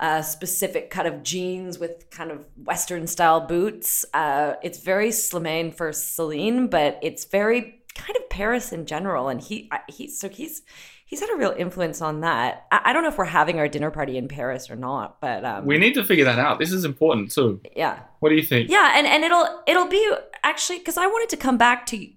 uh, 0.01 0.21
specific 0.23 0.89
cut 0.89 1.05
of 1.05 1.23
jeans 1.23 1.79
with 1.79 2.09
kind 2.09 2.31
of 2.31 2.43
Western 2.57 3.07
style 3.07 3.39
boots. 3.39 4.03
Uh, 4.13 4.55
it's 4.63 4.79
very 4.79 5.09
Slimane 5.09 5.73
for 5.73 5.93
Celine, 5.93 6.67
but 6.67 6.99
it's 7.01 7.23
very 7.25 7.83
kind 7.95 8.17
of 8.17 8.29
Paris 8.29 8.71
in 8.73 8.85
general, 8.85 9.29
and 9.29 9.39
he 9.39 9.69
he's 9.87 10.19
so 10.19 10.27
he's 10.27 10.63
he's 11.05 11.19
had 11.19 11.29
a 11.29 11.35
real 11.35 11.53
influence 11.57 12.01
on 12.01 12.21
that. 12.21 12.65
I, 12.71 12.81
I 12.85 12.93
don't 12.93 13.03
know 13.03 13.09
if 13.09 13.17
we're 13.17 13.25
having 13.25 13.59
our 13.59 13.67
dinner 13.67 13.91
party 13.91 14.17
in 14.17 14.27
Paris 14.27 14.69
or 14.71 14.75
not, 14.75 15.21
but 15.21 15.45
um, 15.45 15.65
We 15.65 15.77
need 15.77 15.93
to 15.93 16.03
figure 16.03 16.25
that 16.25 16.39
out. 16.39 16.57
This 16.57 16.71
is 16.71 16.83
important 16.83 17.31
too. 17.31 17.61
yeah, 17.75 17.99
What 18.21 18.29
do 18.29 18.35
you 18.35 18.43
think? 18.43 18.69
yeah, 18.71 18.93
and 18.97 19.05
and 19.05 19.23
it'll 19.23 19.61
it'll 19.67 19.87
be 19.87 20.11
actually 20.43 20.79
because 20.79 20.97
I 20.97 21.05
wanted 21.05 21.29
to 21.29 21.37
come 21.37 21.57
back 21.57 21.85
to 21.87 22.07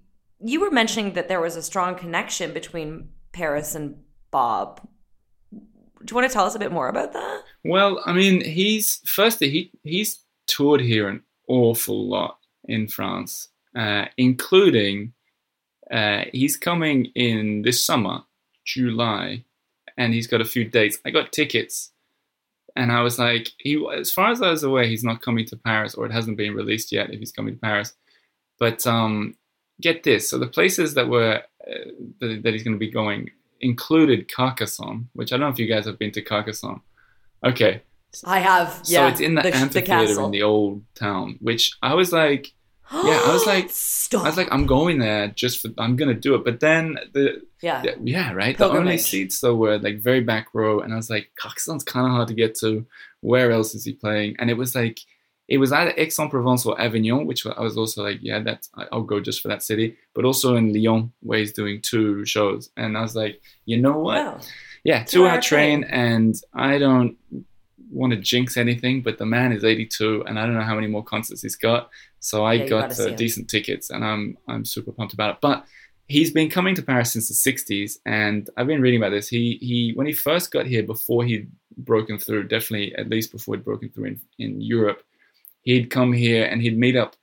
you 0.41 0.61
were 0.61 0.71
mentioning 0.71 1.13
that 1.15 1.29
there 1.29 1.41
was 1.41 1.55
a 1.57 1.63
strong 1.63 1.97
connection 1.97 2.53
between 2.55 3.09
Paris 3.33 3.75
and 3.75 3.97
Bob. 4.31 4.81
Do 6.05 6.13
you 6.13 6.17
want 6.17 6.29
to 6.29 6.33
tell 6.33 6.45
us 6.45 6.55
a 6.55 6.59
bit 6.59 6.73
more 6.73 6.89
about 6.89 7.13
that? 7.15 7.43
Well, 7.65 8.03
I 8.05 8.13
mean, 8.13 8.45
he's 8.45 9.01
firstly 9.07 9.49
he 9.49 9.73
he's 9.83 10.21
toured 10.47 10.83
here 10.83 11.09
an 11.09 11.23
awful 11.49 12.09
lot 12.09 12.39
in 12.65 12.89
France, 12.89 13.49
uh, 13.75 14.07
including 14.19 15.15
uh, 15.91 16.25
he's 16.33 16.57
coming 16.57 17.07
in 17.15 17.63
this 17.63 17.85
summer, 17.85 18.21
July, 18.67 19.45
and 19.97 20.13
he's 20.13 20.27
got 20.27 20.43
a 20.43 20.47
few 20.47 20.65
dates. 20.65 20.99
I 21.07 21.11
got 21.11 21.33
tickets, 21.33 21.93
and 22.77 22.93
I 22.93 23.01
was 23.01 23.19
like, 23.19 23.53
he 23.59 23.83
as 23.95 24.13
far 24.13 24.31
as 24.31 24.43
I 24.43 24.51
was 24.51 24.63
aware, 24.63 24.85
he's 24.85 25.05
not 25.05 25.23
coming 25.23 25.47
to 25.47 25.57
Paris, 25.57 25.95
or 25.95 26.05
it 26.05 26.13
hasn't 26.13 26.37
been 26.37 26.55
released 26.55 26.93
yet 26.93 27.11
if 27.11 27.19
he's 27.19 27.33
coming 27.33 27.55
to 27.55 27.61
Paris. 27.61 27.95
But 28.59 28.87
um, 28.87 29.37
get 29.81 30.03
this: 30.03 30.29
so 30.29 30.39
the 30.39 30.47
places 30.47 30.93
that 30.95 31.09
were 31.09 31.43
uh, 31.67 31.75
that, 32.21 32.43
that 32.43 32.53
he's 32.53 32.63
going 32.63 32.77
to 32.77 32.79
be 32.79 32.91
going 32.91 33.31
included 33.65 34.31
Carcassonne, 34.33 35.09
which 35.15 35.33
I 35.33 35.37
don't 35.37 35.47
know 35.47 35.53
if 35.53 35.59
you 35.59 35.67
guys 35.67 35.87
have 35.87 35.99
been 35.99 36.13
to 36.13 36.23
Carcassonne. 36.23 36.81
Okay, 37.45 37.83
I 38.25 38.39
have. 38.39 38.83
Yeah. 38.85 39.07
So 39.09 39.13
it's 39.13 39.21
in 39.21 39.35
the, 39.35 39.55
amphitheater 39.55 40.23
in 40.23 40.31
the 40.31 40.43
old 40.43 40.83
town, 40.95 41.39
which 41.41 41.73
I 41.83 41.95
was 41.95 42.13
like, 42.13 42.53
yeah, 42.93 43.21
I 43.25 43.33
was 43.33 43.47
like- 43.47 43.71
stop. 43.71 44.25
I 44.25 44.29
was 44.29 44.37
like, 44.37 44.49
I'm 44.53 44.67
going 44.67 44.99
there 44.99 45.29
just 45.29 45.61
for, 45.61 45.71
I'm 45.79 45.97
gonna 45.97 46.15
do 46.15 46.35
it. 46.35 46.45
But 46.45 46.61
then 46.61 46.97
the, 47.13 47.43
yeah, 47.61 47.83
the- 47.83 47.97
yeah, 48.05 48.33
right. 48.33 48.57
The 48.57 48.69
only 48.69 48.99
seats 48.99 49.41
though 49.41 49.55
were 49.57 49.79
like 49.79 49.99
very 50.01 50.21
back 50.21 50.49
row, 50.55 50.81
and 50.81 50.93
I 50.93 50.97
was 50.97 51.11
like, 51.11 51.31
Carcassonne's 51.37 51.85
kind 51.85 52.07
of 52.07 52.13
hard 52.13 52.29
to 52.29 52.35
get 52.35 52.55
to. 52.61 52.87
Where 53.21 53.51
else 53.51 53.75
is 53.75 53.85
he 53.87 53.95
playing? 53.95 54.37
And 54.39 54.51
it 54.51 54.57
was 54.57 54.75
like, 54.75 54.99
it 55.49 55.59
was 55.59 55.73
either 55.73 55.93
Aix-en-Provence 55.97 56.65
or 56.67 56.81
Avignon, 56.81 57.27
which 57.27 57.47
I 57.47 57.61
was 57.61 57.77
also 57.77 58.03
like, 58.03 58.19
yeah, 58.23 58.41
that's 58.41 58.71
I- 58.77 58.87
I'll 58.93 59.03
go 59.03 59.21
just 59.21 59.43
for 59.43 59.49
that 59.49 59.63
city. 59.63 59.97
But 60.15 60.25
also 60.25 60.57
in 60.57 60.73
Lyon, 60.73 61.13
where 61.21 61.39
he's 61.39 61.53
doing 61.53 61.81
two 61.83 62.25
shows, 62.25 62.71
and 62.77 62.97
I 62.97 63.03
was 63.03 63.15
like, 63.15 63.41
you 63.67 63.81
know 63.81 63.99
what? 63.99 64.17
Wow. 64.25 64.41
Yeah, 64.85 65.05
Two 65.05 65.19
two 65.21 65.27
hour 65.27 65.33
hour 65.37 65.41
train, 65.43 65.81
train. 65.83 65.91
and 65.93 66.35
I 66.55 66.79
don't 66.79 67.17
want 67.91 68.13
to 68.13 68.19
jinx 68.19 68.57
anything, 68.57 69.03
but 69.03 69.19
the 69.19 69.27
man 69.27 69.53
is 69.53 69.65
82, 69.65 70.25
and 70.27 70.39
I 70.39 70.47
don't 70.47 70.55
know 70.55 70.63
how 70.63 70.75
many 70.75 70.87
more 70.89 71.05
concerts 71.05 71.43
he's 71.43 71.57
got. 71.57 71.91
So 72.21 72.45
I 72.45 72.55
Yeah, 72.55 72.69
got 72.69 72.99
uh, 73.01 73.11
decent 73.11 73.49
tickets, 73.51 73.91
and 73.91 74.05
I'm 74.05 74.37
I'm 74.49 74.65
super 74.65 74.93
pumped 74.93 75.15
about 75.15 75.35
it. 75.35 75.39
But 75.43 75.65
he's 76.09 76.31
been 76.31 76.51
coming 76.51 76.75
to 76.75 76.83
Paris 76.83 77.13
since 77.13 77.29
the 77.29 77.35
60s, 77.35 77.99
and 78.07 78.49
I've 78.57 78.67
been 78.67 78.81
reading 78.83 79.01
about 79.01 79.11
this. 79.11 79.29
He 79.29 79.59
he 79.61 79.93
when 79.95 80.07
he 80.07 80.13
first 80.13 80.51
got 80.51 80.67
here, 80.67 80.83
before 80.83 81.25
he'd 81.25 81.51
broken 81.77 82.19
through, 82.19 82.49
definitely 82.49 82.95
at 82.97 83.09
least 83.11 83.33
before 83.33 83.57
he'd 83.57 83.65
broken 83.65 83.91
through 83.91 84.05
in, 84.07 84.21
in 84.39 84.61
Europe, 84.61 85.03
he'd 85.65 85.91
come 85.91 86.13
here 86.13 86.45
and 86.45 86.63
he'd 86.63 86.79
meet 86.79 86.97
up 86.97 87.17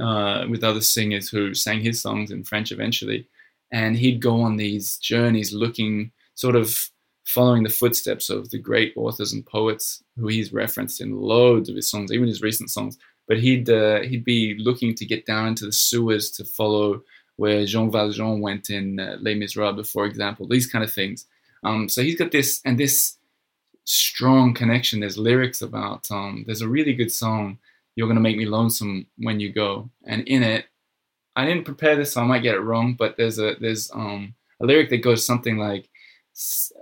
uh, 0.00 0.46
with 0.48 0.64
other 0.64 0.80
singers 0.80 1.28
who 1.28 1.54
sang 1.54 1.80
his 1.80 2.00
songs 2.00 2.30
in 2.30 2.44
French 2.44 2.72
eventually. 2.72 3.28
And 3.72 3.96
he'd 3.96 4.22
go 4.22 4.40
on 4.40 4.56
these 4.56 4.96
journeys 4.98 5.52
looking, 5.52 6.12
sort 6.34 6.56
of 6.56 6.90
following 7.24 7.64
the 7.64 7.68
footsteps 7.68 8.30
of 8.30 8.50
the 8.50 8.58
great 8.58 8.92
authors 8.96 9.32
and 9.32 9.44
poets 9.44 10.02
who 10.16 10.28
he's 10.28 10.52
referenced 10.52 11.00
in 11.00 11.20
loads 11.20 11.68
of 11.68 11.74
his 11.74 11.90
songs, 11.90 12.12
even 12.12 12.28
his 12.28 12.42
recent 12.42 12.70
songs. 12.70 12.96
But 13.26 13.40
he'd 13.40 13.68
uh, 13.68 14.02
he'd 14.02 14.24
be 14.24 14.56
looking 14.58 14.94
to 14.94 15.04
get 15.04 15.26
down 15.26 15.48
into 15.48 15.66
the 15.66 15.72
sewers 15.72 16.30
to 16.32 16.44
follow 16.44 17.02
where 17.34 17.66
Jean 17.66 17.90
Valjean 17.90 18.40
went 18.40 18.70
in 18.70 19.00
uh, 19.00 19.16
Les 19.20 19.34
Miserables, 19.34 19.90
for 19.90 20.06
example. 20.06 20.46
These 20.46 20.68
kind 20.68 20.84
of 20.84 20.92
things. 20.92 21.26
Um, 21.64 21.88
so 21.88 22.02
he's 22.02 22.16
got 22.16 22.30
this 22.30 22.60
and 22.64 22.78
this 22.78 23.16
strong 23.86 24.52
connection. 24.52 25.00
There's 25.00 25.16
lyrics 25.16 25.62
about. 25.62 26.10
Um, 26.10 26.44
there's 26.46 26.60
a 26.60 26.68
really 26.68 26.92
good 26.92 27.10
song 27.12 27.58
you're 27.94 28.08
gonna 28.08 28.20
make 28.20 28.36
me 28.36 28.44
lonesome 28.44 29.06
when 29.16 29.40
you 29.40 29.50
go. 29.52 29.88
And 30.04 30.22
in 30.28 30.42
it, 30.42 30.66
I 31.34 31.46
didn't 31.46 31.64
prepare 31.64 31.96
this, 31.96 32.12
so 32.12 32.20
I 32.20 32.26
might 32.26 32.42
get 32.42 32.54
it 32.54 32.60
wrong. 32.60 32.94
But 32.94 33.16
there's 33.16 33.38
a 33.38 33.56
there's 33.58 33.90
um 33.92 34.34
a 34.60 34.66
lyric 34.66 34.90
that 34.90 34.98
goes 34.98 35.24
something 35.24 35.56
like, 35.56 35.88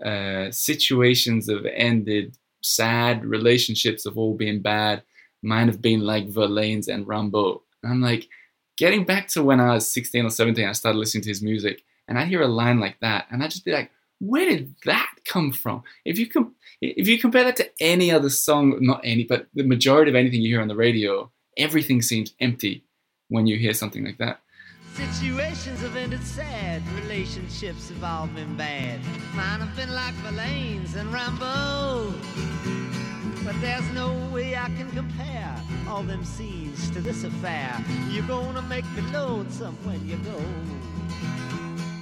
uh, 0.04 0.50
"Situations 0.50 1.48
have 1.48 1.66
ended, 1.66 2.36
sad 2.62 3.24
relationships 3.24 4.04
have 4.04 4.18
all 4.18 4.34
been 4.34 4.60
bad. 4.60 5.02
Mine 5.42 5.68
have 5.68 5.80
been 5.82 6.00
like 6.00 6.28
Verlaine's 6.28 6.88
and 6.88 7.06
Rimbaud." 7.06 7.60
And 7.82 7.92
I'm 7.92 8.00
like, 8.00 8.28
getting 8.76 9.04
back 9.04 9.28
to 9.28 9.42
when 9.42 9.60
I 9.60 9.74
was 9.74 9.92
16 9.92 10.24
or 10.24 10.30
17, 10.30 10.66
I 10.66 10.72
started 10.72 10.98
listening 10.98 11.22
to 11.24 11.30
his 11.30 11.42
music, 11.42 11.82
and 12.08 12.18
I 12.18 12.24
hear 12.24 12.42
a 12.42 12.48
line 12.48 12.80
like 12.80 12.98
that, 13.00 13.26
and 13.30 13.42
I 13.42 13.48
just 13.48 13.64
be 13.64 13.72
like, 13.72 13.90
where 14.20 14.48
did 14.48 14.74
that 14.84 15.10
come 15.24 15.52
from? 15.52 15.82
If 16.04 16.18
you 16.18 16.28
com- 16.28 16.54
if 16.96 17.08
you 17.08 17.18
compare 17.18 17.44
that 17.44 17.56
to 17.56 17.70
any 17.80 18.10
other 18.10 18.30
song, 18.30 18.78
not 18.80 19.00
any, 19.04 19.24
but 19.24 19.46
the 19.54 19.64
majority 19.64 20.10
of 20.10 20.14
anything 20.16 20.40
you 20.40 20.50
hear 20.50 20.62
on 20.62 20.68
the 20.68 20.76
radio, 20.76 21.30
everything 21.56 22.02
seems 22.02 22.34
empty 22.40 22.84
when 23.28 23.46
you 23.46 23.58
hear 23.58 23.72
something 23.72 24.04
like 24.04 24.18
that. 24.18 24.40
Situations 24.94 25.80
have 25.80 25.96
ended 25.96 26.22
sad, 26.22 26.80
relationships 27.02 27.88
have 27.88 28.04
all 28.04 28.28
been 28.28 28.56
bad. 28.56 29.00
Mine 29.34 29.60
have 29.60 29.74
been 29.74 29.92
like 29.92 30.14
Verlaine's 30.22 30.94
and 30.94 31.12
Rimbaud. 31.12 32.14
But 33.44 33.60
there's 33.60 33.88
no 33.90 34.14
way 34.32 34.56
I 34.56 34.66
can 34.66 34.90
compare 34.92 35.60
all 35.88 36.02
them 36.02 36.24
scenes 36.24 36.90
to 36.90 37.00
this 37.00 37.24
affair. 37.24 37.76
You're 38.08 38.26
gonna 38.26 38.62
make 38.62 38.84
me 38.92 39.02
lonesome 39.12 39.76
when 39.84 40.06
you 40.08 40.16
go. 40.18 40.40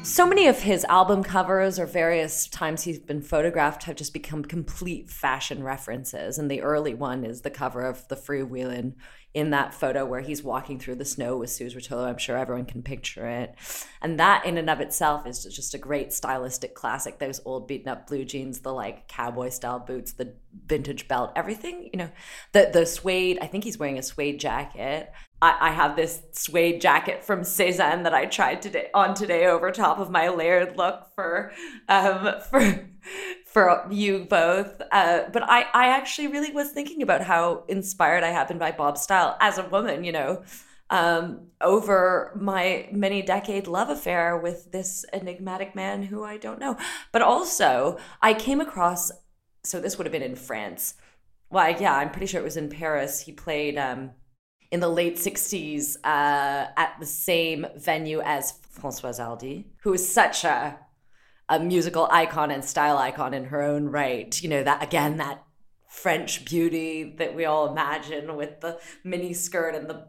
So 0.03 0.27
many 0.27 0.49
of 0.49 0.61
his 0.61 0.85
album 0.87 1.23
covers 1.23 1.79
or 1.79 1.87
various 1.87 2.49
times 2.49 2.83
he's 2.83 2.99
been 2.99 3.23
photographed 3.23 3.85
have 3.85 3.95
just 3.95 4.13
become 4.13 4.43
complete 4.43 5.09
fashion 5.09 5.63
references. 5.63 6.39
And 6.39 6.51
the 6.51 6.61
early 6.61 6.93
one 6.93 7.25
is 7.25 7.43
the 7.43 7.51
cover 7.51 7.83
of 7.83 8.07
the 8.09 8.17
Freewheelin' 8.17 8.95
in 9.33 9.51
that 9.51 9.73
photo 9.73 10.05
where 10.05 10.21
he's 10.21 10.43
walking 10.43 10.79
through 10.79 10.97
the 10.97 11.05
snow 11.05 11.37
with 11.37 11.51
Suze 11.51 11.75
Rotolo. 11.75 12.05
I'm 12.05 12.19
sure 12.19 12.37
everyone 12.37 12.67
can 12.67 12.83
picture 12.83 13.27
it. 13.27 13.55
And 14.03 14.19
that 14.19 14.45
in 14.45 14.59
and 14.59 14.69
of 14.69 14.81
itself 14.81 15.27
is 15.27 15.45
just 15.45 15.73
a 15.73 15.79
great 15.79 16.13
stylistic 16.13 16.75
classic. 16.75 17.19
Those 17.19 17.41
old 17.45 17.69
beaten 17.69 17.89
up 17.89 18.09
blue 18.09 18.25
jeans, 18.25 18.61
the 18.61 18.73
like 18.73 19.07
cowboy 19.07 19.51
style 19.51 19.79
boots, 19.79 20.13
the 20.13 20.35
vintage 20.67 21.07
belt, 21.07 21.33
everything, 21.37 21.89
you 21.93 21.99
know, 21.99 22.11
the 22.51 22.71
the 22.73 22.85
suede, 22.87 23.39
I 23.41 23.47
think 23.47 23.65
he's 23.65 23.79
wearing 23.79 23.99
a 23.99 24.03
suede 24.03 24.41
jacket. 24.41 25.13
I, 25.43 25.57
I 25.69 25.71
have 25.73 25.97
this 25.97 26.23
suede 26.33 26.81
jacket 26.81 27.25
from 27.25 27.41
Sézane 27.41 28.05
that 28.05 28.15
I 28.15 28.27
tried 28.27 28.63
today 28.63 28.89
on 28.95 29.15
today 29.15 29.47
over 29.47 29.73
top 29.73 29.99
of 29.99 30.09
my 30.09 30.29
layered 30.29 30.77
look 30.79 31.09
for 31.15 31.53
um 31.89 32.41
for 32.51 32.89
for 33.45 33.87
you 33.91 34.25
both. 34.25 34.81
Uh, 34.93 35.25
but 35.33 35.43
I 35.43 35.67
I 35.75 35.89
actually 35.89 36.29
really 36.29 36.53
was 36.53 36.71
thinking 36.71 37.03
about 37.03 37.23
how 37.23 37.65
inspired 37.69 38.23
I 38.25 38.31
have 38.31 38.49
been 38.49 38.59
by 38.59 38.71
Bob's 38.73 39.03
style 39.03 39.37
as 39.41 39.59
a 39.59 39.69
woman, 39.69 40.05
you 40.05 40.13
know, 40.13 40.43
um, 40.91 41.49
over 41.61 42.33
my 42.41 42.89
many 42.93 43.23
decade 43.23 43.67
love 43.67 43.89
affair 43.89 44.39
with 44.39 44.71
this 44.73 45.05
enigmatic 45.13 45.75
man 45.75 46.05
who 46.05 46.25
I 46.25 46.37
don't 46.37 46.61
know. 46.61 46.77
But 47.13 47.23
also, 47.23 47.99
I 48.23 48.35
came 48.35 48.61
across. 48.61 49.11
So 49.65 49.81
this 49.81 49.97
would 49.99 50.07
have 50.07 50.13
been 50.13 50.23
in 50.23 50.37
France. 50.37 50.95
Well, 51.51 51.71
yeah, 51.81 51.97
I'm 51.97 52.11
pretty 52.11 52.27
sure 52.27 52.41
it 52.41 52.45
was 52.45 52.57
in 52.57 52.71
Paris. 52.71 53.21
He 53.23 53.33
played. 53.33 53.77
Um, 53.77 54.13
in 54.73 54.81
the 54.81 54.89
late 54.89 55.17
60s 55.17 55.97
uh, 56.03 56.67
at 56.77 56.97
the 56.99 57.07
same 57.07 57.67
venue 57.77 58.21
as 58.23 58.55
Françoise 58.75 59.23
Hardy, 59.23 59.67
who 59.83 59.93
is 59.93 60.13
such 60.13 60.45
a 60.45 60.79
a 61.49 61.61
musical 61.61 62.09
icon 62.11 62.51
and 62.51 62.65
style 62.65 62.97
icon 62.97 63.35
in 63.35 63.45
her 63.47 63.61
own 63.61 63.87
right. 63.87 64.41
You 64.43 64.49
know, 64.49 64.63
that 64.63 64.83
again, 64.83 65.19
that 65.19 65.45
French 65.87 66.47
beauty 66.47 67.15
that 67.19 67.35
we 67.35 67.45
all 67.45 67.71
imagine 67.71 68.37
with 68.37 68.61
the 68.61 68.81
mini 69.05 69.35
skirt 69.35 69.75
and 69.75 69.91
the 69.91 70.09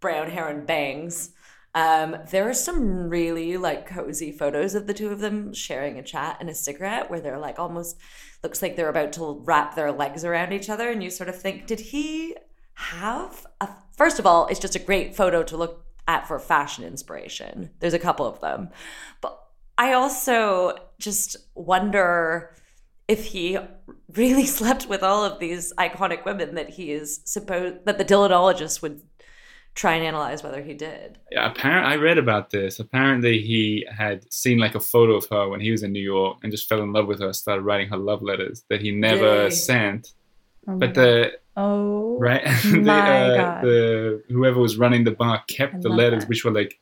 brown 0.00 0.30
hair 0.30 0.48
and 0.48 0.66
bangs. 0.66 1.30
Um, 1.74 2.18
there 2.30 2.48
are 2.48 2.54
some 2.54 3.08
really 3.08 3.56
like 3.56 3.86
cozy 3.86 4.30
photos 4.30 4.74
of 4.74 4.86
the 4.86 4.94
two 4.94 5.08
of 5.08 5.20
them 5.20 5.54
sharing 5.54 5.98
a 5.98 6.02
chat 6.02 6.36
and 6.38 6.50
a 6.50 6.54
cigarette 6.54 7.10
where 7.10 7.20
they're 7.20 7.38
like 7.38 7.58
almost 7.58 7.96
looks 8.42 8.60
like 8.60 8.76
they're 8.76 8.90
about 8.90 9.14
to 9.14 9.40
wrap 9.44 9.74
their 9.74 9.90
legs 9.90 10.24
around 10.24 10.52
each 10.52 10.68
other. 10.68 10.90
And 10.90 11.02
you 11.02 11.08
sort 11.10 11.30
of 11.30 11.40
think, 11.40 11.66
did 11.66 11.80
he 11.80 12.36
have 12.74 13.46
a 13.60 13.68
first 13.96 14.18
of 14.18 14.26
all, 14.26 14.46
it's 14.46 14.60
just 14.60 14.76
a 14.76 14.80
great 14.80 15.14
photo 15.14 15.42
to 15.44 15.56
look 15.56 15.84
at 16.06 16.28
for 16.28 16.38
fashion 16.38 16.84
inspiration. 16.84 17.70
There's 17.80 17.94
a 17.94 17.98
couple 17.98 18.26
of 18.26 18.40
them. 18.40 18.70
But 19.20 19.38
I 19.78 19.92
also 19.92 20.76
just 20.98 21.36
wonder 21.54 22.54
if 23.08 23.26
he 23.26 23.58
really 24.14 24.46
slept 24.58 24.88
with 24.88 25.02
all 25.02 25.24
of 25.24 25.38
these 25.38 25.72
iconic 25.78 26.24
women 26.24 26.54
that 26.54 26.70
he 26.70 26.92
is 26.92 27.20
supposed 27.24 27.84
that 27.86 27.98
the 27.98 28.04
Dylanologist 28.04 28.82
would 28.82 29.02
try 29.74 29.94
and 29.94 30.04
analyze 30.06 30.42
whether 30.42 30.62
he 30.62 30.72
did. 30.72 31.18
Yeah, 31.32 31.50
apparent. 31.50 31.86
I 31.86 31.96
read 31.96 32.16
about 32.16 32.50
this. 32.50 32.78
Apparently, 32.78 33.40
he 33.40 33.84
had 33.90 34.32
seen 34.32 34.58
like 34.58 34.76
a 34.76 34.80
photo 34.80 35.14
of 35.14 35.26
her 35.30 35.48
when 35.48 35.60
he 35.60 35.72
was 35.72 35.82
in 35.82 35.92
New 35.92 36.02
York 36.02 36.38
and 36.42 36.52
just 36.52 36.68
fell 36.68 36.82
in 36.82 36.92
love 36.92 37.06
with 37.06 37.20
her. 37.20 37.32
Started 37.32 37.62
writing 37.62 37.88
her 37.88 37.96
love 37.96 38.22
letters 38.22 38.64
that 38.70 38.80
he 38.80 38.92
never 38.92 39.44
Yay. 39.44 39.50
sent. 39.50 40.14
Oh 40.66 40.78
But 40.78 40.94
the 40.94 41.32
oh 41.56 42.18
right, 42.18 42.44
the, 42.64 42.80
my 42.80 43.30
uh, 43.30 43.36
God. 43.36 43.64
the 43.64 44.22
whoever 44.28 44.60
was 44.60 44.76
running 44.76 45.04
the 45.04 45.10
bar 45.10 45.36
I 45.36 45.52
kept 45.52 45.82
the 45.82 45.88
letters, 45.88 46.22
that. 46.22 46.28
which 46.28 46.44
were 46.44 46.52
like 46.52 46.80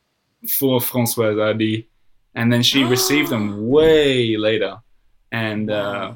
for 0.49 0.79
Françoise 0.79 1.39
Hardy, 1.39 1.87
and 2.35 2.51
then 2.51 2.63
she 2.63 2.83
received 2.83 3.29
them 3.29 3.67
way 3.75 4.37
later, 4.37 4.77
and 5.31 5.69
uh, 5.69 6.13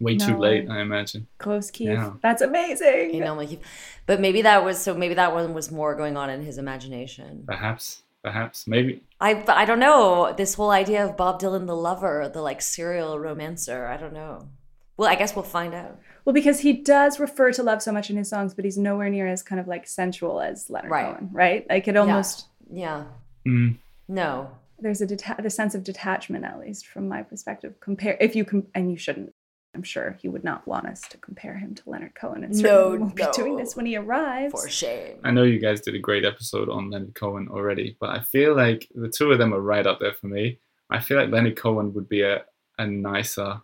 way 0.00 0.16
too 0.16 0.36
late, 0.36 0.68
I 0.68 0.80
imagine. 0.80 1.26
Close 1.38 1.70
Keith. 1.70 1.88
Yeah. 1.88 2.12
That's 2.22 2.42
amazing. 2.42 3.14
You 3.14 3.20
know, 3.20 3.34
like, 3.34 3.60
but 4.06 4.20
maybe 4.20 4.42
that 4.42 4.64
was 4.64 4.80
so. 4.80 4.94
Maybe 4.94 5.14
that 5.14 5.32
one 5.32 5.54
was 5.54 5.70
more 5.70 5.94
going 5.94 6.16
on 6.16 6.30
in 6.30 6.42
his 6.42 6.58
imagination. 6.58 7.44
Perhaps, 7.46 8.02
perhaps, 8.22 8.66
maybe. 8.66 9.02
I 9.20 9.44
I 9.48 9.64
don't 9.64 9.80
know 9.80 10.34
this 10.36 10.54
whole 10.54 10.70
idea 10.70 11.04
of 11.04 11.16
Bob 11.16 11.40
Dylan 11.40 11.66
the 11.66 11.76
lover, 11.76 12.30
the 12.32 12.42
like 12.42 12.62
serial 12.62 13.18
romancer. 13.18 13.86
I 13.86 13.96
don't 13.96 14.12
know. 14.12 14.48
Well, 14.96 15.08
I 15.08 15.14
guess 15.14 15.34
we'll 15.34 15.44
find 15.44 15.74
out. 15.74 15.98
Well, 16.26 16.34
because 16.34 16.60
he 16.60 16.74
does 16.74 17.18
refer 17.18 17.52
to 17.52 17.62
love 17.62 17.80
so 17.82 17.92
much 17.92 18.10
in 18.10 18.16
his 18.18 18.28
songs, 18.28 18.52
but 18.52 18.64
he's 18.66 18.76
nowhere 18.76 19.08
near 19.08 19.26
as 19.26 19.42
kind 19.42 19.60
of 19.60 19.66
like 19.68 19.86
sensual 19.86 20.40
as 20.42 20.68
Leonard 20.68 20.90
Right. 20.90 21.14
Cohen, 21.14 21.30
right? 21.32 21.64
Like 21.70 21.88
it 21.88 21.96
almost 21.96 22.48
Yeah. 22.70 23.04
Mm. 23.48 23.78
No. 24.08 24.50
there's 24.78 25.00
a 25.00 25.06
deta- 25.06 25.42
the 25.42 25.48
sense 25.48 25.74
of 25.74 25.84
detachment, 25.84 26.44
at 26.44 26.58
least 26.60 26.86
from 26.86 27.08
my 27.08 27.22
perspective. 27.22 27.80
Compare 27.80 28.18
if 28.20 28.36
you 28.36 28.44
com- 28.44 28.66
and 28.74 28.90
you 28.90 28.98
shouldn't. 28.98 29.32
I'm 29.74 29.82
sure 29.82 30.16
he 30.20 30.28
would 30.28 30.42
not 30.44 30.66
want 30.66 30.86
us 30.86 31.00
to 31.08 31.18
compare 31.18 31.56
him 31.56 31.74
to 31.74 31.82
Leonard 31.86 32.14
Cohen, 32.14 32.42
and 32.44 32.52
No, 32.54 32.58
certainly 32.62 32.98
won't 32.98 33.16
no. 33.16 33.26
be 33.26 33.32
doing 33.36 33.56
this 33.56 33.76
when 33.76 33.86
he 33.86 33.96
arrives. 33.96 34.52
For 34.52 34.68
shame. 34.68 35.18
I 35.22 35.30
know 35.30 35.44
you 35.44 35.58
guys 35.58 35.80
did 35.82 35.94
a 35.94 35.98
great 35.98 36.24
episode 36.24 36.68
on 36.68 36.90
Leonard 36.90 37.14
Cohen 37.14 37.48
already, 37.50 37.96
but 38.00 38.10
I 38.10 38.20
feel 38.20 38.54
like 38.56 38.88
the 38.94 39.08
two 39.08 39.30
of 39.32 39.38
them 39.38 39.54
are 39.54 39.60
right 39.60 39.86
up 39.86 39.98
there 40.00 40.12
for 40.14 40.26
me. 40.28 40.58
I 40.90 40.98
feel 41.00 41.18
like 41.18 41.30
Leonard 41.30 41.56
Cohen 41.56 41.92
would 41.94 42.08
be 42.08 42.22
a, 42.22 42.44
a 42.78 42.86
nicer 42.86 43.60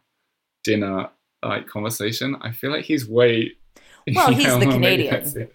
dinner 0.64 1.08
like 1.42 1.66
conversation. 1.66 2.36
I 2.40 2.52
feel 2.52 2.70
like 2.70 2.84
he's 2.84 3.08
way 3.08 3.56
Well, 4.14 4.32
he's 4.32 4.58
the 4.58 4.66
Canadian. 4.66 5.48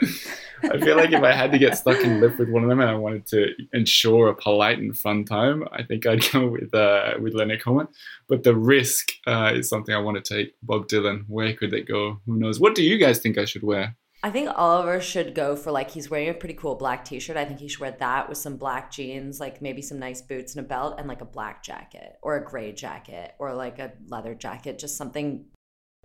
I 0.64 0.80
feel 0.80 0.96
like 0.96 1.12
if 1.12 1.22
I 1.22 1.34
had 1.34 1.52
to 1.52 1.58
get 1.58 1.78
stuck 1.78 2.04
and 2.04 2.22
live 2.22 2.40
with 2.40 2.50
one 2.50 2.64
of 2.64 2.70
them 2.70 2.80
and 2.80 2.90
I 2.90 2.96
wanted 2.96 3.28
to 3.28 3.50
ensure 3.74 4.30
a 4.30 4.36
polite 4.36 4.80
and 4.80 4.98
fun 4.98 5.26
time, 5.26 5.68
I 5.72 5.84
think 5.84 6.06
I'd 6.06 6.24
go 6.32 6.48
with 6.48 6.74
uh, 6.74 7.14
with 7.22 7.34
Leonard 7.34 7.64
Cohen. 7.64 7.88
But 8.28 8.44
the 8.44 8.56
risk 8.56 9.12
uh, 9.28 9.52
is 9.56 9.70
something 9.70 9.94
I 9.94 10.00
want 10.00 10.24
to 10.24 10.36
take. 10.36 10.56
Bob 10.64 10.88
Dylan, 10.88 11.26
where 11.28 11.54
could 11.54 11.72
they 11.72 11.82
go? 11.82 12.20
Who 12.26 12.38
knows? 12.38 12.60
What 12.60 12.74
do 12.74 12.84
you 12.84 12.98
guys 12.98 13.20
think 13.20 13.38
I 13.38 13.46
should 13.46 13.64
wear? 13.64 13.98
I 14.24 14.32
think 14.32 14.50
Oliver 14.56 15.00
should 15.00 15.36
go 15.36 15.56
for 15.56 15.72
like 15.72 15.92
he's 15.92 16.10
wearing 16.10 16.30
a 16.30 16.34
pretty 16.34 16.56
cool 16.56 16.76
black 16.76 17.06
t-shirt. 17.06 17.38
I 17.38 17.46
think 17.46 17.60
he 17.60 17.68
should 17.68 17.82
wear 17.82 17.96
that 18.00 18.28
with 18.28 18.38
some 18.40 18.58
black 18.58 18.92
jeans, 18.92 19.40
like 19.40 19.62
maybe 19.62 19.82
some 19.82 20.00
nice 20.00 20.22
boots 20.22 20.56
and 20.56 20.66
a 20.66 20.68
belt 20.68 20.96
and 20.98 21.08
like 21.08 21.22
a 21.22 21.26
black 21.26 21.64
jacket 21.64 22.18
or 22.24 22.36
a 22.36 22.44
gray 22.44 22.72
jacket 22.72 23.36
or 23.38 23.54
like 23.54 23.78
a 23.78 23.92
leather 24.08 24.34
jacket, 24.34 24.80
just 24.80 24.98
something 24.98 25.46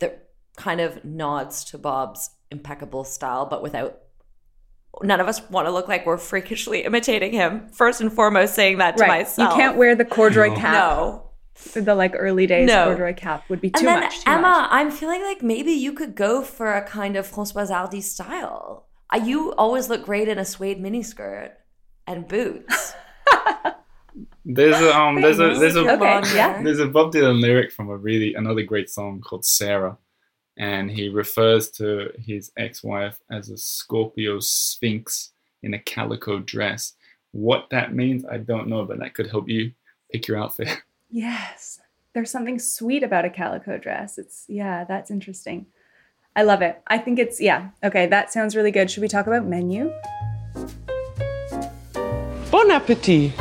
that 0.02 0.28
kind 0.56 0.80
of 0.80 1.02
nods 1.04 1.64
to 1.64 1.78
Bob's 1.78 2.28
impeccable 2.50 3.02
style 3.04 3.46
but 3.46 3.62
without 3.62 3.98
none 5.02 5.18
of 5.20 5.26
us 5.26 5.40
want 5.48 5.66
to 5.66 5.72
look 5.72 5.88
like 5.88 6.04
we're 6.04 6.18
freakishly 6.18 6.84
imitating 6.84 7.32
him. 7.32 7.66
First 7.70 8.02
and 8.02 8.12
foremost 8.12 8.54
saying 8.54 8.76
that 8.78 8.98
to 8.98 9.02
right? 9.02 9.08
myself. 9.22 9.50
You 9.50 9.56
can't 9.56 9.78
wear 9.78 9.94
the 9.94 10.04
corduroy 10.04 10.48
No. 10.50 10.54
cap. 10.56 10.72
No. 10.74 11.80
The 11.82 11.94
like 11.94 12.12
early 12.14 12.46
days 12.46 12.66
No. 12.68 12.84
corduroy 12.86 13.14
cap 13.14 13.48
would 13.48 13.60
be 13.62 13.70
too 13.70 13.78
and 13.78 13.88
then 13.88 14.00
much. 14.00 14.16
too 14.24 14.30
Emma, 14.30 14.42
much. 14.42 14.68
I'm 14.70 14.90
feeling 14.90 15.22
like 15.22 15.42
maybe 15.42 15.72
you 15.72 15.94
could 15.94 16.14
go 16.14 16.42
for 16.42 16.74
a 16.74 16.82
kind 16.82 17.16
of 17.16 17.26
Françoise 17.30 17.70
Hardy 17.70 18.02
style. 18.02 18.86
You 19.24 19.52
always 19.54 19.88
look 19.88 20.04
great 20.04 20.28
in 20.28 20.38
a 20.38 20.44
suede 20.44 20.78
miniskirt 20.82 21.52
and 22.06 22.28
boots. 22.28 22.94
There's 24.44 24.76
a 24.76 24.96
um, 24.96 25.20
there's 25.20 25.38
a 25.38 25.54
there's 25.58 25.76
a 25.76 25.80
Okay, 25.80 25.96
Long 25.96 26.24
yeah. 26.34 26.62
There's 26.62 26.80
a 26.80 26.86
Bob 26.86 27.12
Dylan 27.12 27.40
lyric 27.40 27.72
from 27.72 27.88
a 27.88 27.96
really 27.96 28.34
another 28.34 28.62
great 28.62 28.90
song 28.90 29.20
called 29.20 29.44
Sara, 29.44 29.96
and 30.56 30.90
he 30.90 31.08
refers 31.08 31.70
to 31.72 32.10
his 32.18 32.52
ex-wife 32.56 33.18
as 33.30 33.50
a 33.50 33.56
Scorpio 33.56 34.40
sphinx 34.40 35.30
in 35.62 35.74
a 35.74 35.78
calico 35.78 36.40
dress. 36.40 36.94
What 37.32 37.68
that 37.70 37.94
means, 37.94 38.24
I 38.24 38.38
don't 38.38 38.68
know, 38.68 38.84
but 38.84 38.98
that 38.98 39.14
could 39.14 39.30
help 39.30 39.48
you 39.48 39.72
pick 40.10 40.28
your 40.28 40.38
outfit. 40.38 40.68
Yes. 41.14 41.78
There's 42.14 42.30
something 42.30 42.58
sweet 42.58 43.02
about 43.02 43.26
a 43.26 43.30
calico 43.30 43.76
dress. 43.76 44.16
It's, 44.16 44.46
yeah, 44.48 44.84
that's 44.84 45.10
interesting. 45.10 45.66
I 46.34 46.42
love 46.42 46.62
it. 46.62 46.80
I 46.86 46.96
think 46.96 47.18
it's, 47.18 47.38
yeah. 47.38 47.68
Okay, 47.84 48.06
that 48.06 48.32
sounds 48.32 48.56
really 48.56 48.70
good. 48.70 48.90
Should 48.90 49.02
we 49.02 49.08
talk 49.08 49.26
about 49.26 49.44
menu? 49.44 49.92
Bon 52.50 52.70
appetit! 52.70 53.32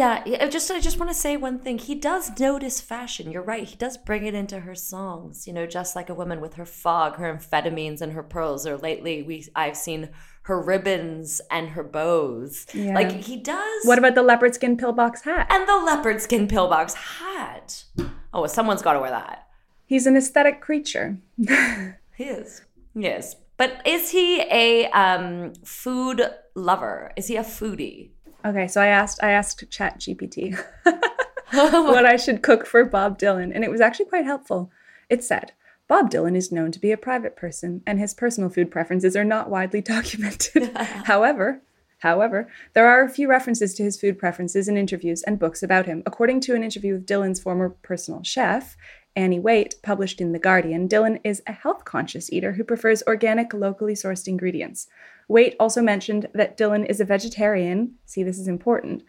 Yeah, 0.00 0.22
I 0.40 0.48
just 0.48 0.70
I 0.70 0.80
just 0.80 0.98
want 0.98 1.10
to 1.10 1.14
say 1.14 1.36
one 1.36 1.58
thing. 1.58 1.76
He 1.76 1.94
does 1.94 2.40
notice 2.40 2.80
fashion. 2.80 3.30
You're 3.30 3.42
right. 3.42 3.64
He 3.64 3.76
does 3.76 3.98
bring 3.98 4.24
it 4.24 4.32
into 4.32 4.60
her 4.60 4.74
songs. 4.74 5.46
You 5.46 5.52
know, 5.52 5.66
just 5.66 5.94
like 5.94 6.08
a 6.08 6.14
woman 6.14 6.40
with 6.40 6.54
her 6.54 6.64
fog, 6.64 7.16
her 7.16 7.30
amphetamines, 7.30 8.00
and 8.00 8.14
her 8.14 8.22
pearls. 8.22 8.66
Or 8.66 8.78
lately, 8.78 9.22
we 9.22 9.46
I've 9.54 9.76
seen 9.76 10.08
her 10.44 10.58
ribbons 10.58 11.42
and 11.50 11.68
her 11.68 11.82
bows. 11.82 12.66
Yeah. 12.72 12.94
Like 12.94 13.12
he 13.12 13.36
does. 13.36 13.84
What 13.84 13.98
about 13.98 14.14
the 14.14 14.22
leopard 14.22 14.54
skin 14.54 14.78
pillbox 14.78 15.20
hat? 15.20 15.48
and 15.50 15.68
the 15.68 15.76
leopard 15.76 16.22
skin 16.22 16.48
pillbox 16.48 16.94
hat? 16.94 17.84
Oh, 18.32 18.46
someone's 18.46 18.80
got 18.80 18.94
to 18.94 19.00
wear 19.00 19.10
that. 19.10 19.48
He's 19.84 20.06
an 20.06 20.16
aesthetic 20.16 20.62
creature. 20.62 21.18
He 22.16 22.24
is. 22.26 22.60
Yes. 22.94 23.36
But 23.56 23.80
is 23.86 24.10
he 24.10 24.40
a 24.42 24.90
um, 24.90 25.54
food 25.64 26.22
lover? 26.54 27.12
Is 27.16 27.28
he 27.28 27.36
a 27.36 27.42
foodie? 27.42 28.10
Okay, 28.44 28.68
so 28.68 28.80
I 28.80 28.86
asked 28.86 29.22
I 29.22 29.30
asked 29.32 29.70
Chat 29.70 30.00
GPT 30.00 30.58
what 31.52 32.06
I 32.06 32.16
should 32.16 32.42
cook 32.42 32.64
for 32.64 32.84
Bob 32.84 33.18
Dylan, 33.18 33.50
and 33.54 33.64
it 33.64 33.70
was 33.70 33.80
actually 33.80 34.06
quite 34.06 34.24
helpful. 34.24 34.70
It 35.08 35.24
said, 35.24 35.52
Bob 35.88 36.08
Dylan 36.10 36.36
is 36.36 36.52
known 36.52 36.70
to 36.70 36.78
be 36.78 36.92
a 36.92 36.96
private 36.96 37.34
person, 37.34 37.82
and 37.86 37.98
his 37.98 38.14
personal 38.14 38.48
food 38.48 38.70
preferences 38.70 39.16
are 39.16 39.24
not 39.24 39.50
widely 39.50 39.80
documented. 39.80 40.70
however, 40.76 41.62
however, 41.98 42.48
there 42.74 42.86
are 42.86 43.04
a 43.04 43.10
few 43.10 43.28
references 43.28 43.74
to 43.74 43.82
his 43.82 44.00
food 44.00 44.18
preferences 44.18 44.68
in 44.68 44.76
interviews 44.76 45.22
and 45.24 45.40
books 45.40 45.62
about 45.62 45.86
him. 45.86 46.04
According 46.06 46.40
to 46.42 46.54
an 46.54 46.62
interview 46.62 46.94
with 46.94 47.06
Dylan's 47.06 47.40
former 47.40 47.70
personal 47.82 48.22
chef, 48.22 48.76
Annie 49.16 49.40
Waite, 49.40 49.74
published 49.82 50.20
in 50.20 50.30
The 50.30 50.38
Guardian, 50.38 50.88
Dylan 50.88 51.18
is 51.24 51.42
a 51.48 51.52
health 51.52 51.84
conscious 51.84 52.32
eater 52.32 52.52
who 52.52 52.62
prefers 52.62 53.02
organic, 53.08 53.52
locally 53.52 53.94
sourced 53.94 54.28
ingredients. 54.28 54.86
Waite 55.30 55.54
also 55.60 55.80
mentioned 55.80 56.26
that 56.34 56.58
Dylan 56.58 56.84
is 56.90 57.00
a 57.00 57.04
vegetarian, 57.04 57.94
see, 58.04 58.24
this 58.24 58.38
is 58.38 58.48
important, 58.48 59.04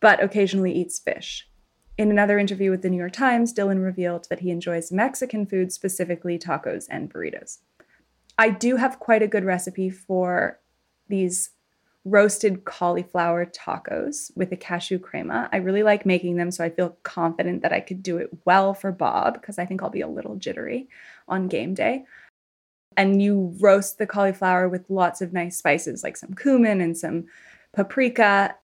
but 0.00 0.22
occasionally 0.22 0.70
eats 0.70 0.98
fish. 0.98 1.48
In 1.96 2.10
another 2.10 2.38
interview 2.38 2.70
with 2.70 2.82
the 2.82 2.90
New 2.90 2.98
York 2.98 3.14
Times, 3.14 3.54
Dylan 3.54 3.82
revealed 3.82 4.26
that 4.28 4.40
he 4.40 4.50
enjoys 4.50 4.92
Mexican 4.92 5.46
food, 5.46 5.72
specifically 5.72 6.38
tacos 6.38 6.84
and 6.90 7.10
burritos. 7.10 7.60
I 8.36 8.50
do 8.50 8.76
have 8.76 8.98
quite 8.98 9.22
a 9.22 9.26
good 9.26 9.46
recipe 9.46 9.88
for 9.88 10.60
these 11.08 11.50
roasted 12.04 12.64
cauliflower 12.64 13.46
tacos 13.46 14.30
with 14.36 14.52
a 14.52 14.56
cashew 14.56 14.98
crema. 14.98 15.48
I 15.52 15.56
really 15.56 15.82
like 15.82 16.04
making 16.04 16.36
them, 16.36 16.50
so 16.50 16.62
I 16.62 16.68
feel 16.68 16.98
confident 17.02 17.62
that 17.62 17.72
I 17.72 17.80
could 17.80 18.02
do 18.02 18.18
it 18.18 18.28
well 18.44 18.74
for 18.74 18.92
Bob 18.92 19.40
because 19.40 19.58
I 19.58 19.64
think 19.64 19.82
I'll 19.82 19.88
be 19.88 20.02
a 20.02 20.08
little 20.08 20.36
jittery 20.36 20.88
on 21.28 21.48
game 21.48 21.72
day. 21.72 22.04
And 22.96 23.22
you 23.22 23.54
roast 23.60 23.98
the 23.98 24.06
cauliflower 24.06 24.68
with 24.68 24.88
lots 24.88 25.20
of 25.20 25.32
nice 25.32 25.56
spices 25.56 26.02
like 26.02 26.16
some 26.16 26.34
cumin 26.34 26.80
and 26.80 26.96
some 26.96 27.26
paprika 27.72 28.54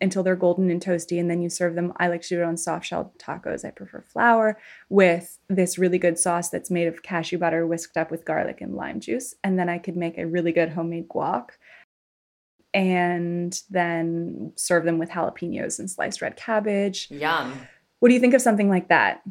until 0.00 0.22
they're 0.22 0.36
golden 0.36 0.70
and 0.70 0.82
toasty. 0.82 1.20
And 1.20 1.30
then 1.30 1.40
you 1.40 1.48
serve 1.48 1.74
them. 1.74 1.92
I 1.98 2.08
like 2.08 2.22
to 2.22 2.28
do 2.28 2.40
it 2.40 2.44
on 2.44 2.56
soft 2.56 2.86
shell 2.86 3.12
tacos. 3.18 3.64
I 3.64 3.70
prefer 3.70 4.02
flour 4.02 4.58
with 4.88 5.38
this 5.48 5.78
really 5.78 5.98
good 5.98 6.18
sauce 6.18 6.50
that's 6.50 6.70
made 6.70 6.88
of 6.88 7.02
cashew 7.02 7.38
butter 7.38 7.66
whisked 7.66 7.96
up 7.96 8.10
with 8.10 8.24
garlic 8.24 8.60
and 8.60 8.74
lime 8.74 9.00
juice. 9.00 9.34
And 9.44 9.58
then 9.58 9.68
I 9.68 9.78
could 9.78 9.96
make 9.96 10.18
a 10.18 10.26
really 10.26 10.52
good 10.52 10.70
homemade 10.70 11.08
guac 11.08 11.50
and 12.74 13.62
then 13.70 14.52
serve 14.56 14.84
them 14.84 14.98
with 14.98 15.10
jalapenos 15.10 15.78
and 15.78 15.88
sliced 15.88 16.20
red 16.20 16.36
cabbage. 16.36 17.08
Yum. 17.10 17.54
What 18.00 18.08
do 18.08 18.14
you 18.14 18.20
think 18.20 18.34
of 18.34 18.42
something 18.42 18.68
like 18.68 18.88
that? 18.88 19.22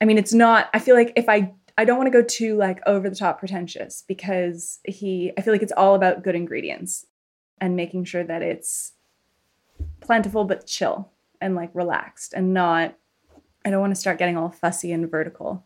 I 0.00 0.04
mean, 0.04 0.18
it's 0.18 0.34
not, 0.34 0.68
I 0.74 0.78
feel 0.78 0.94
like 0.94 1.12
if 1.16 1.28
I, 1.28 1.54
I 1.82 1.84
don't 1.84 1.98
want 1.98 2.06
to 2.06 2.16
go 2.16 2.22
too 2.22 2.56
like 2.56 2.80
over 2.86 3.10
the 3.10 3.16
top 3.16 3.40
pretentious 3.40 4.04
because 4.06 4.78
he, 4.84 5.32
I 5.36 5.40
feel 5.40 5.52
like 5.52 5.64
it's 5.64 5.72
all 5.76 5.96
about 5.96 6.22
good 6.22 6.36
ingredients 6.36 7.06
and 7.60 7.74
making 7.74 8.04
sure 8.04 8.22
that 8.22 8.40
it's 8.40 8.92
plentiful 9.98 10.44
but 10.44 10.64
chill 10.64 11.10
and 11.40 11.56
like 11.56 11.70
relaxed 11.74 12.34
and 12.34 12.54
not, 12.54 12.96
I 13.64 13.70
don't 13.70 13.80
want 13.80 13.92
to 13.92 14.00
start 14.00 14.20
getting 14.20 14.36
all 14.36 14.48
fussy 14.48 14.92
and 14.92 15.10
vertical 15.10 15.64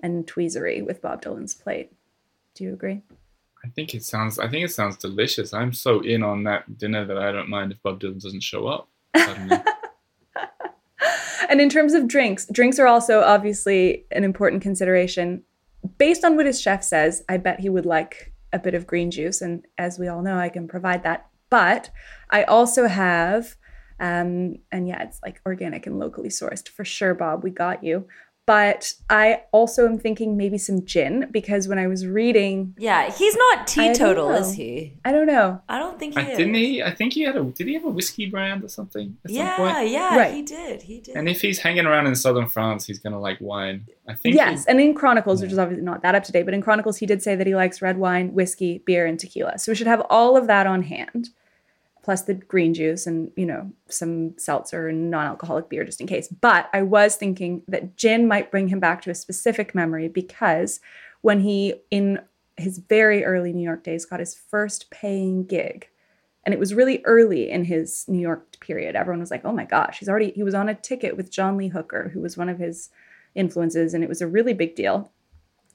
and 0.00 0.26
tweezery 0.26 0.84
with 0.84 1.00
Bob 1.00 1.22
Dylan's 1.22 1.54
plate. 1.54 1.92
Do 2.56 2.64
you 2.64 2.72
agree? 2.72 3.02
I 3.64 3.68
think 3.68 3.94
it 3.94 4.02
sounds. 4.02 4.40
I 4.40 4.48
think 4.48 4.64
it 4.64 4.72
sounds 4.72 4.96
delicious. 4.96 5.54
I'm 5.54 5.72
so 5.72 6.00
in 6.00 6.24
on 6.24 6.42
that 6.44 6.78
dinner 6.78 7.04
that 7.04 7.16
I 7.16 7.30
don't 7.30 7.48
mind 7.48 7.70
if 7.70 7.80
Bob 7.80 8.00
Dylan 8.00 8.20
doesn't 8.20 8.42
show 8.42 8.66
up. 8.66 8.88
And 11.48 11.60
in 11.60 11.68
terms 11.68 11.94
of 11.94 12.08
drinks, 12.08 12.46
drinks 12.46 12.78
are 12.78 12.86
also 12.86 13.20
obviously 13.20 14.06
an 14.10 14.24
important 14.24 14.62
consideration. 14.62 15.42
Based 15.98 16.24
on 16.24 16.36
what 16.36 16.46
his 16.46 16.60
chef 16.60 16.82
says, 16.82 17.22
I 17.28 17.36
bet 17.36 17.60
he 17.60 17.68
would 17.68 17.86
like 17.86 18.32
a 18.52 18.58
bit 18.58 18.74
of 18.74 18.86
green 18.86 19.10
juice. 19.10 19.42
And 19.42 19.66
as 19.76 19.98
we 19.98 20.08
all 20.08 20.22
know, 20.22 20.38
I 20.38 20.48
can 20.48 20.68
provide 20.68 21.02
that. 21.02 21.26
But 21.50 21.90
I 22.30 22.44
also 22.44 22.88
have, 22.88 23.56
um, 24.00 24.56
and 24.72 24.88
yeah, 24.88 25.02
it's 25.02 25.20
like 25.22 25.40
organic 25.44 25.86
and 25.86 25.98
locally 25.98 26.30
sourced 26.30 26.68
for 26.68 26.84
sure, 26.84 27.14
Bob. 27.14 27.44
We 27.44 27.50
got 27.50 27.84
you. 27.84 28.06
But 28.46 28.92
I 29.08 29.42
also 29.52 29.86
am 29.86 29.98
thinking 29.98 30.36
maybe 30.36 30.58
some 30.58 30.84
gin 30.84 31.28
because 31.30 31.66
when 31.66 31.78
I 31.78 31.86
was 31.86 32.06
reading, 32.06 32.74
Yeah, 32.78 33.10
he's 33.10 33.34
not 33.36 33.66
teetotal, 33.66 34.30
is 34.32 34.52
he? 34.52 34.94
I 35.04 35.12
don't 35.12 35.26
know. 35.26 35.62
I 35.68 35.78
don't 35.78 35.98
think 35.98 36.14
he 36.14 36.20
I, 36.20 36.24
is. 36.30 36.36
didn't 36.36 36.54
he? 36.54 36.82
I 36.82 36.90
think 36.90 37.14
he 37.14 37.22
had 37.22 37.36
a. 37.36 37.44
Did 37.44 37.66
he 37.68 37.74
have 37.74 37.84
a 37.84 37.88
whiskey 37.90 38.26
brand 38.26 38.62
or 38.62 38.68
something 38.68 39.16
at 39.24 39.30
some 39.30 39.36
Yeah, 39.38 39.56
point? 39.56 39.88
yeah, 39.88 40.16
Right. 40.16 40.34
he 40.34 40.42
did. 40.42 40.82
He 40.82 41.00
did. 41.00 41.16
And 41.16 41.28
if 41.28 41.40
he's 41.40 41.58
hanging 41.58 41.86
around 41.86 42.06
in 42.06 42.14
southern 42.14 42.48
France, 42.48 42.86
he's 42.86 42.98
gonna 42.98 43.20
like 43.20 43.38
wine. 43.40 43.86
I 44.06 44.14
think. 44.14 44.34
Yes, 44.36 44.64
he- 44.64 44.70
and 44.70 44.80
in 44.80 44.92
Chronicles, 44.94 45.40
which 45.40 45.52
is 45.52 45.58
obviously 45.58 45.84
not 45.84 46.02
that 46.02 46.14
up 46.14 46.24
to 46.24 46.32
date, 46.32 46.44
but 46.44 46.52
in 46.54 46.60
Chronicles, 46.60 46.98
he 46.98 47.06
did 47.06 47.22
say 47.22 47.34
that 47.36 47.46
he 47.46 47.54
likes 47.54 47.80
red 47.80 47.96
wine, 47.96 48.34
whiskey, 48.34 48.82
beer, 48.84 49.06
and 49.06 49.18
tequila. 49.18 49.58
So 49.58 49.72
we 49.72 49.76
should 49.76 49.86
have 49.86 50.02
all 50.10 50.36
of 50.36 50.46
that 50.48 50.66
on 50.66 50.82
hand, 50.82 51.30
plus 52.04 52.22
the 52.22 52.34
green 52.34 52.74
juice 52.74 53.06
and 53.06 53.32
you 53.34 53.46
know 53.46 53.72
some 53.88 54.38
seltzer 54.38 54.88
and 54.88 55.10
non-alcoholic 55.10 55.70
beer 55.70 55.84
just 55.84 56.00
in 56.00 56.06
case. 56.06 56.28
But 56.28 56.68
I 56.72 56.82
was 56.82 57.16
thinking 57.16 57.62
that 57.66 57.96
gin 57.96 58.28
might 58.28 58.50
bring 58.50 58.68
him 58.68 58.78
back 58.78 59.00
to 59.02 59.10
a 59.10 59.14
specific 59.14 59.74
memory 59.74 60.08
because 60.08 60.80
when 61.22 61.40
he 61.40 61.74
in 61.90 62.20
his 62.56 62.78
very 62.78 63.24
early 63.24 63.52
New 63.52 63.64
York 63.64 63.82
days 63.82 64.04
got 64.04 64.20
his 64.20 64.34
first 64.34 64.90
paying 64.90 65.44
gig. 65.44 65.88
And 66.44 66.52
it 66.52 66.60
was 66.60 66.74
really 66.74 67.02
early 67.06 67.50
in 67.50 67.64
his 67.64 68.04
New 68.06 68.20
York 68.20 68.60
period. 68.60 68.94
Everyone 68.94 69.20
was 69.20 69.30
like, 69.30 69.46
"Oh 69.46 69.52
my 69.52 69.64
gosh, 69.64 69.98
he's 69.98 70.10
already 70.10 70.30
he 70.32 70.42
was 70.42 70.54
on 70.54 70.68
a 70.68 70.74
ticket 70.74 71.16
with 71.16 71.30
John 71.30 71.56
Lee 71.56 71.68
Hooker, 71.68 72.10
who 72.12 72.20
was 72.20 72.36
one 72.36 72.50
of 72.50 72.58
his 72.58 72.90
influences, 73.34 73.94
and 73.94 74.04
it 74.04 74.10
was 74.10 74.20
a 74.20 74.28
really 74.28 74.52
big 74.52 74.76
deal. 74.76 75.10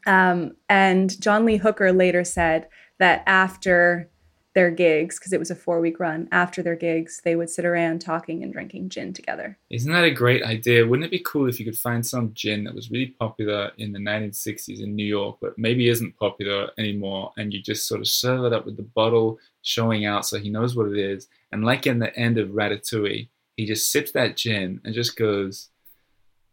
Um, 0.06 0.56
and 0.70 1.20
John 1.20 1.44
Lee 1.44 1.58
Hooker 1.58 1.92
later 1.92 2.24
said 2.24 2.68
that 3.00 3.24
after 3.26 4.10
their 4.56 4.72
gigs, 4.72 5.20
because 5.20 5.32
it 5.32 5.40
was 5.40 5.52
a 5.52 5.56
four 5.56 5.80
week 5.80 6.00
run, 6.00 6.28
after 6.32 6.64
their 6.64 6.76
gigs, 6.76 7.22
they 7.24 7.36
would 7.36 7.50
sit 7.50 7.66
around 7.66 8.00
talking 8.00 8.44
and 8.44 8.52
drinking 8.52 8.90
gin 8.90 9.14
together. 9.14 9.58
Isn't 9.70 9.92
that 9.92 10.04
a 10.04 10.12
great 10.12 10.44
idea? 10.44 10.86
Wouldn't 10.86 11.06
it 11.06 11.12
be 11.12 11.24
cool 11.26 11.48
if 11.48 11.60
you 11.60 11.66
could 11.66 11.78
find 11.78 12.06
some 12.06 12.34
gin 12.34 12.64
that 12.64 12.74
was 12.74 12.92
really 12.92 13.16
popular 13.20 13.72
in 13.78 13.92
the 13.92 14.00
1960s 14.00 14.82
in 14.82 14.96
New 14.96 15.06
York, 15.06 15.38
but 15.42 15.58
maybe 15.58 15.90
isn't 15.90 16.18
popular 16.18 16.72
anymore, 16.78 17.32
and 17.38 17.54
you 17.54 17.62
just 17.62 17.88
sort 17.88 18.02
of 18.02 18.08
serve 18.08 18.46
it 18.46 18.54
up 18.54 18.66
with 18.66 18.78
the 18.78 18.84
bottle 18.84 19.38
showing 19.62 20.06
out 20.06 20.26
so 20.26 20.40
he 20.40 20.50
knows 20.50 20.76
what 20.76 20.88
it 20.88 20.98
is. 20.98 21.28
And 21.52 21.64
like 21.64 21.86
in 21.86 22.00
the 22.00 22.16
end 22.18 22.38
of 22.38 22.50
Ratatouille, 22.50 23.30
he 23.56 23.66
just 23.66 23.92
sips 23.92 24.12
that 24.14 24.38
gin 24.38 24.82
and 24.84 24.94
just 24.94 25.16
goes, 25.16 25.70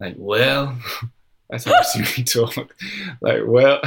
like, 0.00 0.16
well, 0.18 0.76
that's 1.50 1.64
how 1.64 1.72
we 2.16 2.22
talk. 2.24 2.74
Like, 3.20 3.40
well, 3.46 3.80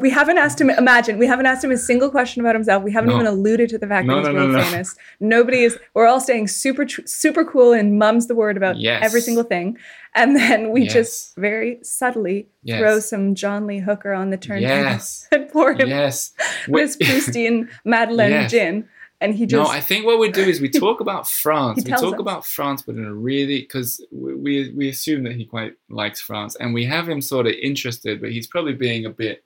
We 0.00 0.10
haven't 0.10 0.36
asked 0.36 0.60
him, 0.60 0.68
imagine, 0.68 1.16
we 1.18 1.26
haven't 1.26 1.46
asked 1.46 1.64
him 1.64 1.70
a 1.70 1.76
single 1.78 2.10
question 2.10 2.40
about 2.40 2.54
himself. 2.54 2.82
We 2.82 2.92
haven't 2.92 3.10
No. 3.10 3.14
even 3.16 3.26
alluded 3.26 3.70
to 3.70 3.78
the 3.78 3.86
fact 3.86 4.06
No, 4.06 4.16
that 4.22 4.32
he's 4.32 4.34
no, 4.36 4.46
no. 4.48 4.62
famous. 4.62 4.94
Nobody 5.20 5.62
is, 5.62 5.78
we're 5.94 6.06
all 6.06 6.20
staying 6.20 6.48
super, 6.48 6.86
super 6.88 7.44
cool 7.44 7.72
and 7.72 7.98
mum's 7.98 8.26
the 8.26 8.34
word 8.34 8.56
about 8.56 8.78
Yes. 8.78 9.02
every 9.04 9.20
single 9.20 9.44
thing. 9.44 9.78
And 10.14 10.34
then 10.36 10.70
we 10.70 10.82
Yes. 10.82 10.92
just 10.92 11.36
very 11.36 11.78
subtly 11.82 12.48
Yes. 12.62 12.80
throw 12.80 13.00
some 13.00 13.34
John 13.34 13.66
Lee 13.66 13.78
Hooker 13.78 14.12
on 14.12 14.30
the 14.30 14.36
turntable 14.36 14.68
yes, 14.74 15.28
and 15.32 15.48
pour 15.50 15.72
him 15.72 15.88
yes. 15.88 16.32
Wait- 16.68 16.90
Proustian 17.00 17.68
Madeleine 17.84 18.48
gin. 18.50 18.88
And 19.20 19.34
he 19.34 19.46
just 19.46 19.70
no, 19.70 19.74
I 19.74 19.80
think 19.80 20.04
what 20.04 20.18
we 20.18 20.30
do 20.30 20.42
is 20.42 20.60
we 20.60 20.68
talk 20.70 21.00
about 21.00 21.26
France. 21.28 21.84
We 21.84 21.92
talk 21.92 22.14
us. 22.14 22.20
about 22.20 22.44
France, 22.44 22.82
but 22.82 22.96
in 22.96 23.04
a 23.04 23.14
really 23.14 23.60
because 23.60 24.04
we, 24.10 24.34
we 24.34 24.72
we 24.72 24.88
assume 24.88 25.24
that 25.24 25.36
he 25.36 25.44
quite 25.44 25.74
likes 25.88 26.20
France, 26.20 26.54
and 26.56 26.74
we 26.74 26.84
have 26.84 27.08
him 27.08 27.20
sort 27.20 27.46
of 27.46 27.54
interested, 27.54 28.20
but 28.20 28.30
he's 28.30 28.46
probably 28.46 28.74
being 28.74 29.06
a 29.06 29.10
bit, 29.10 29.42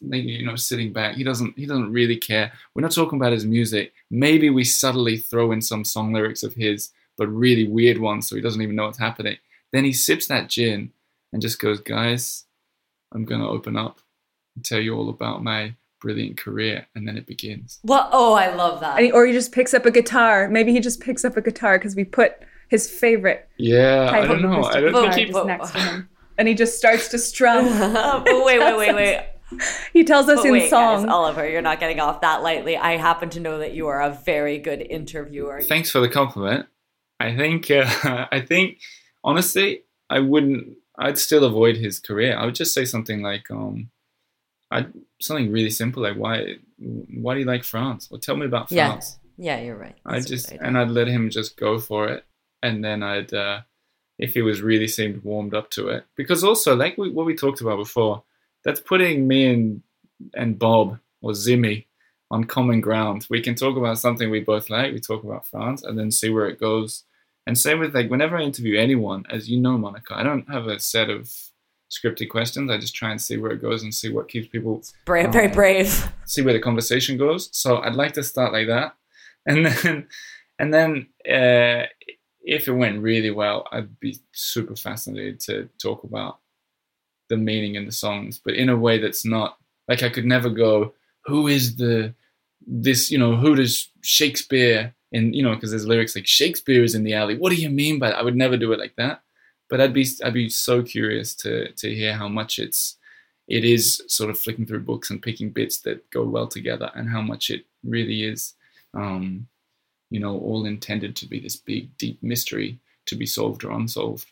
you 0.00 0.46
know, 0.46 0.56
sitting 0.56 0.92
back. 0.92 1.16
He 1.16 1.24
doesn't 1.24 1.58
he 1.58 1.66
doesn't 1.66 1.92
really 1.92 2.16
care. 2.16 2.52
We're 2.74 2.82
not 2.82 2.92
talking 2.92 3.18
about 3.18 3.32
his 3.32 3.44
music. 3.44 3.92
Maybe 4.10 4.48
we 4.48 4.64
subtly 4.64 5.18
throw 5.18 5.52
in 5.52 5.60
some 5.60 5.84
song 5.84 6.12
lyrics 6.14 6.42
of 6.42 6.54
his, 6.54 6.90
but 7.18 7.28
really 7.28 7.68
weird 7.68 7.98
ones, 7.98 8.28
so 8.28 8.36
he 8.36 8.42
doesn't 8.42 8.62
even 8.62 8.76
know 8.76 8.86
what's 8.86 8.98
happening. 8.98 9.36
Then 9.72 9.84
he 9.84 9.92
sips 9.92 10.28
that 10.28 10.48
gin 10.48 10.92
and 11.32 11.42
just 11.42 11.60
goes, 11.60 11.80
guys, 11.80 12.44
I'm 13.12 13.26
gonna 13.26 13.48
open 13.48 13.76
up 13.76 14.00
and 14.56 14.64
tell 14.64 14.80
you 14.80 14.96
all 14.96 15.10
about 15.10 15.44
my 15.44 15.74
brilliant 16.00 16.38
career, 16.38 16.86
and 16.94 17.06
then 17.06 17.16
it 17.16 17.26
begins. 17.26 17.78
Well, 17.84 18.08
oh, 18.12 18.34
I 18.34 18.54
love 18.54 18.80
that. 18.80 18.96
and 18.96 19.06
he- 19.06 19.12
or 19.12 19.26
he 19.26 19.32
just 19.32 19.52
picks 19.52 19.74
up 19.74 19.86
a 19.86 19.90
guitar. 19.90 20.48
Maybe 20.48 20.72
he 20.72 20.80
just 20.80 21.00
picks 21.00 21.24
up 21.24 21.36
a 21.36 21.40
guitar 21.42 21.78
because 21.78 21.94
we 21.96 22.04
put 22.04 22.32
his 22.68 22.88
favorite 22.90 23.48
Yeah, 23.58 24.08
I 24.12 24.20
type 24.20 24.28
don't 24.28 24.42
know. 24.42 24.62
I 24.64 24.80
don't 24.80 24.92
Well, 24.92 25.02
think 25.02 25.14
he 25.14 25.24
he- 25.26 25.32
just 25.32 25.46
next 25.46 25.70
to 25.72 25.78
him. 25.80 26.08
And 26.38 26.48
he 26.48 26.54
just 26.54 26.78
starts 26.78 27.08
to 27.08 27.18
strum. 27.18 27.66
oh, 27.70 28.44
wait, 28.46 28.58
wait, 28.58 28.76
wait, 28.76 28.94
wait. 28.94 29.26
he 29.92 30.04
tells 30.04 30.28
us 30.28 30.36
But 30.38 30.46
in 30.46 30.52
wait, 30.52 30.70
song. 30.70 31.02
guys, 31.02 31.10
Oliver, 31.10 31.48
you're 31.48 31.60
not 31.60 31.80
getting 31.80 32.00
off 32.00 32.20
that 32.22 32.42
lightly. 32.42 32.76
I 32.76 32.96
happen 32.96 33.28
to 33.30 33.40
know 33.40 33.58
that 33.58 33.74
you 33.74 33.88
are 33.88 34.00
a 34.00 34.10
very 34.24 34.58
good 34.58 34.80
interviewer. 34.80 35.60
thanks 35.62 35.90
for 35.90 36.00
the 36.00 36.08
compliment. 36.08 36.66
I 37.18 37.36
think 37.36 37.70
uh, 37.70 37.84
I 38.32 38.40
think 38.40 38.78
honestly, 39.24 39.82
I 40.08 40.20
wouldn't. 40.20 40.76
I'd 40.98 41.18
still 41.18 41.44
avoid 41.44 41.76
his 41.76 41.98
career. 41.98 42.36
I 42.38 42.44
would 42.46 42.54
just 42.54 42.72
say 42.72 42.84
something 42.84 43.22
like, 43.22 43.50
um, 43.50 43.90
I 44.70 44.86
something 45.20 45.50
really 45.50 45.70
simple 45.70 46.02
like 46.02 46.16
why 46.16 46.56
why 46.78 47.34
do 47.34 47.40
you 47.40 47.46
like 47.46 47.64
France? 47.64 48.08
Well, 48.10 48.20
tell 48.20 48.36
me 48.36 48.46
about 48.46 48.68
France. 48.68 49.18
Yeah, 49.36 49.56
yeah 49.56 49.64
you're 49.64 49.76
right. 49.76 49.96
I 50.06 50.14
That's 50.14 50.26
just 50.26 50.52
and 50.52 50.78
I'd 50.78 50.90
let 50.90 51.08
him 51.08 51.30
just 51.30 51.56
go 51.56 51.78
for 51.78 52.08
it, 52.08 52.24
and 52.62 52.84
then 52.84 53.02
I'd 53.02 53.32
uh, 53.34 53.60
if 54.18 54.34
he 54.34 54.42
was 54.42 54.62
really 54.62 54.88
seemed 54.88 55.24
warmed 55.24 55.54
up 55.54 55.70
to 55.70 55.88
it, 55.88 56.04
because 56.16 56.44
also 56.44 56.76
like 56.76 56.96
we, 56.98 57.10
what 57.10 57.26
we 57.26 57.34
talked 57.34 57.60
about 57.60 57.78
before, 57.78 58.22
that's 58.64 58.80
putting 58.80 59.26
me 59.26 59.46
and 59.46 59.82
and 60.34 60.58
Bob 60.58 60.98
or 61.22 61.32
Zimmy 61.32 61.86
on 62.30 62.44
common 62.44 62.80
ground. 62.80 63.26
We 63.28 63.42
can 63.42 63.54
talk 63.54 63.76
about 63.76 63.98
something 63.98 64.30
we 64.30 64.40
both 64.40 64.70
like. 64.70 64.92
We 64.92 65.00
talk 65.00 65.24
about 65.24 65.46
France, 65.46 65.82
and 65.82 65.98
then 65.98 66.10
see 66.10 66.30
where 66.30 66.46
it 66.46 66.60
goes. 66.60 67.04
And 67.46 67.58
same 67.58 67.80
with 67.80 67.94
like 67.94 68.10
whenever 68.10 68.36
I 68.36 68.42
interview 68.42 68.78
anyone, 68.78 69.24
as 69.30 69.48
you 69.48 69.60
know, 69.60 69.76
Monica, 69.76 70.14
I 70.14 70.22
don't 70.22 70.48
have 70.50 70.66
a 70.66 70.78
set 70.78 71.10
of 71.10 71.32
scripted 71.90 72.30
questions. 72.30 72.70
I 72.70 72.78
just 72.78 72.94
try 72.94 73.10
and 73.10 73.20
see 73.20 73.36
where 73.36 73.50
it 73.50 73.62
goes 73.62 73.82
and 73.82 73.94
see 73.94 74.10
what 74.10 74.28
keeps 74.28 74.48
people 74.48 74.82
brave, 75.04 75.32
very 75.32 75.46
um, 75.46 75.52
brave. 75.52 76.12
see 76.24 76.42
where 76.42 76.54
the 76.54 76.60
conversation 76.60 77.18
goes. 77.18 77.48
So 77.52 77.78
I'd 77.78 77.96
like 77.96 78.12
to 78.14 78.22
start 78.22 78.52
like 78.52 78.68
that, 78.68 78.94
and 79.46 79.66
then 79.66 80.06
and 80.58 80.72
then 80.74 81.06
uh, 81.28 81.86
if 82.42 82.68
it 82.68 82.72
went 82.72 83.02
really 83.02 83.30
well, 83.30 83.66
I'd 83.72 83.98
be 84.00 84.18
super 84.32 84.76
fascinated 84.76 85.40
to 85.40 85.68
talk 85.78 86.04
about 86.04 86.38
the 87.28 87.36
meaning 87.36 87.76
in 87.76 87.86
the 87.86 87.92
songs, 87.92 88.40
but 88.44 88.54
in 88.54 88.68
a 88.68 88.76
way 88.76 88.98
that's 88.98 89.24
not 89.24 89.56
like 89.88 90.02
I 90.02 90.08
could 90.08 90.26
never 90.26 90.50
go, 90.50 90.94
who 91.24 91.48
is 91.48 91.76
the 91.76 92.14
this 92.66 93.10
you 93.10 93.18
know 93.18 93.36
who 93.36 93.54
does 93.54 93.88
Shakespeare 94.02 94.94
And 95.12 95.34
you 95.34 95.42
know 95.42 95.54
because 95.54 95.70
there's 95.70 95.86
lyrics 95.86 96.14
like 96.14 96.26
Shakespeare 96.26 96.84
is 96.84 96.94
in 96.94 97.04
the 97.04 97.14
alley. 97.14 97.36
What 97.36 97.50
do 97.50 97.56
you 97.56 97.70
mean 97.70 97.98
by 97.98 98.10
that? 98.10 98.18
I 98.18 98.22
would 98.22 98.36
never 98.36 98.56
do 98.56 98.72
it 98.72 98.78
like 98.78 98.96
that. 98.96 99.22
But 99.70 99.80
I'd 99.80 99.94
be 99.94 100.06
I'd 100.24 100.34
be 100.34 100.48
so 100.50 100.82
curious 100.82 101.34
to 101.36 101.72
to 101.72 101.94
hear 101.94 102.12
how 102.14 102.28
much 102.28 102.58
it's 102.58 102.96
it 103.48 103.64
is 103.64 104.02
sort 104.08 104.30
of 104.30 104.38
flicking 104.38 104.66
through 104.66 104.80
books 104.80 105.10
and 105.10 105.22
picking 105.22 105.50
bits 105.50 105.78
that 105.80 106.08
go 106.10 106.24
well 106.24 106.46
together 106.46 106.90
and 106.94 107.08
how 107.08 107.20
much 107.22 107.50
it 107.50 107.64
really 107.84 108.22
is 108.24 108.54
um, 108.94 109.46
you 110.10 110.20
know 110.20 110.38
all 110.38 110.66
intended 110.66 111.16
to 111.16 111.26
be 111.26 111.40
this 111.40 111.56
big 111.56 111.96
deep 111.98 112.22
mystery 112.22 112.78
to 113.06 113.16
be 113.16 113.26
solved 113.26 113.64
or 113.64 113.70
unsolved. 113.72 114.26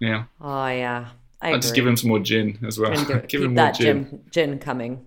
Yeah. 0.00 0.24
Oh 0.40 0.66
yeah, 0.66 1.08
I 1.42 1.50
i'll 1.52 1.60
just 1.60 1.74
give 1.74 1.86
him 1.86 1.96
some 1.96 2.08
more 2.08 2.20
gin 2.20 2.58
as 2.66 2.78
well. 2.78 2.94
Gin, 2.94 3.04
do 3.06 3.12
it. 3.14 3.28
give 3.28 3.40
Keep 3.40 3.40
him 3.42 3.54
more 3.54 3.64
that 3.66 3.74
gin 3.74 4.04
gin. 4.08 4.22
gin 4.30 4.58
coming. 4.58 5.06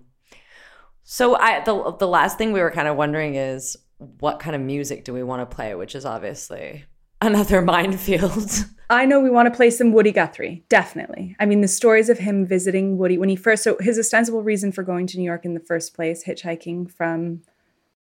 So 1.02 1.36
I 1.36 1.62
the 1.64 1.92
the 1.98 2.08
last 2.08 2.38
thing 2.38 2.52
we 2.52 2.60
were 2.60 2.70
kind 2.70 2.88
of 2.88 2.96
wondering 2.96 3.34
is 3.34 3.76
what 3.98 4.40
kind 4.40 4.54
of 4.56 4.62
music 4.62 5.04
do 5.04 5.12
we 5.12 5.22
want 5.22 5.48
to 5.48 5.54
play, 5.54 5.74
which 5.74 5.94
is 5.94 6.04
obviously 6.04 6.84
another 7.24 7.62
minefield. 7.74 8.66
I 8.90 9.06
know 9.06 9.18
we 9.18 9.30
want 9.30 9.46
to 9.46 9.56
play 9.56 9.70
some 9.70 9.92
Woody 9.92 10.12
Guthrie, 10.12 10.64
definitely. 10.68 11.34
I 11.40 11.46
mean, 11.46 11.62
the 11.62 11.68
stories 11.68 12.08
of 12.08 12.18
him 12.18 12.46
visiting 12.46 12.98
Woody 12.98 13.16
when 13.16 13.28
he 13.28 13.36
first, 13.36 13.62
so 13.64 13.76
his 13.80 13.98
ostensible 13.98 14.42
reason 14.42 14.72
for 14.72 14.82
going 14.82 15.06
to 15.08 15.18
New 15.18 15.24
York 15.24 15.44
in 15.44 15.54
the 15.54 15.60
first 15.60 15.94
place, 15.94 16.24
hitchhiking 16.24 16.90
from 16.90 17.42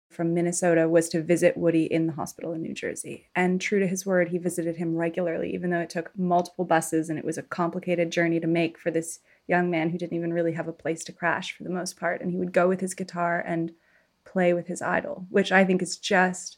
from 0.09 0.33
Minnesota, 0.33 0.89
was 0.89 1.07
to 1.07 1.21
visit 1.21 1.55
Woody 1.55 1.85
in 1.85 2.05
the 2.05 2.13
hospital 2.13 2.51
in 2.51 2.61
New 2.61 2.73
Jersey. 2.73 3.29
And 3.33 3.61
true 3.61 3.79
to 3.79 3.87
his 3.87 4.05
word, 4.05 4.27
he 4.27 4.37
visited 4.37 4.75
him 4.75 4.97
regularly, 4.97 5.53
even 5.53 5.69
though 5.69 5.79
it 5.79 5.89
took 5.89 6.11
multiple 6.17 6.65
buses 6.65 7.09
and 7.09 7.17
it 7.17 7.23
was 7.23 7.37
a 7.37 7.43
complicated 7.43 8.11
journey 8.11 8.41
to 8.41 8.47
make 8.47 8.77
for 8.77 8.91
this 8.91 9.19
young 9.47 9.71
man 9.71 9.89
who 9.89 9.97
didn't 9.97 10.17
even 10.17 10.33
really 10.33 10.51
have 10.51 10.67
a 10.67 10.73
place 10.73 11.05
to 11.05 11.13
crash 11.13 11.53
for 11.55 11.63
the 11.63 11.69
most 11.69 11.97
part. 11.97 12.19
And 12.19 12.29
he 12.29 12.37
would 12.37 12.51
go 12.51 12.67
with 12.67 12.81
his 12.81 12.93
guitar 12.93 13.41
and 13.47 13.71
play 14.25 14.53
with 14.53 14.67
his 14.67 14.81
idol, 14.81 15.27
which 15.29 15.51
I 15.51 15.63
think 15.63 15.81
is 15.81 15.97
just 15.97 16.57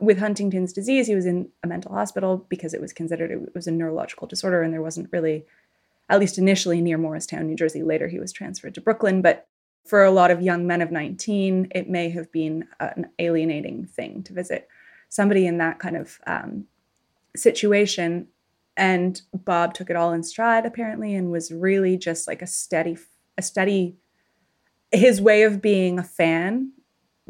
with 0.00 0.18
Huntington's 0.18 0.72
disease, 0.72 1.06
he 1.06 1.14
was 1.14 1.26
in 1.26 1.48
a 1.62 1.66
mental 1.66 1.92
hospital 1.92 2.46
because 2.48 2.74
it 2.74 2.80
was 2.80 2.92
considered 2.92 3.30
it 3.30 3.54
was 3.54 3.66
a 3.66 3.72
neurological 3.72 4.26
disorder, 4.26 4.62
and 4.62 4.72
there 4.72 4.82
wasn't 4.82 5.08
really, 5.12 5.44
at 6.08 6.18
least 6.18 6.38
initially, 6.38 6.80
near 6.80 6.98
Morristown, 6.98 7.46
New 7.46 7.56
Jersey. 7.56 7.82
Later, 7.82 8.08
he 8.08 8.18
was 8.18 8.32
transferred 8.32 8.74
to 8.74 8.80
Brooklyn. 8.80 9.22
But 9.22 9.46
for 9.84 10.04
a 10.04 10.10
lot 10.10 10.30
of 10.30 10.42
young 10.42 10.66
men 10.66 10.82
of 10.82 10.90
19, 10.90 11.68
it 11.74 11.88
may 11.88 12.10
have 12.10 12.32
been 12.32 12.66
an 12.80 13.10
alienating 13.18 13.86
thing 13.86 14.22
to 14.24 14.32
visit 14.32 14.68
somebody 15.08 15.46
in 15.46 15.58
that 15.58 15.78
kind 15.78 15.96
of 15.96 16.18
um, 16.26 16.64
situation. 17.36 18.28
And 18.76 19.20
Bob 19.34 19.74
took 19.74 19.90
it 19.90 19.96
all 19.96 20.12
in 20.12 20.22
stride, 20.22 20.64
apparently, 20.64 21.14
and 21.14 21.30
was 21.30 21.52
really 21.52 21.98
just 21.98 22.26
like 22.26 22.40
a 22.40 22.46
steady, 22.46 22.96
a 23.36 23.42
steady. 23.42 23.96
His 24.92 25.20
way 25.20 25.42
of 25.42 25.62
being 25.62 25.98
a 25.98 26.04
fan 26.04 26.72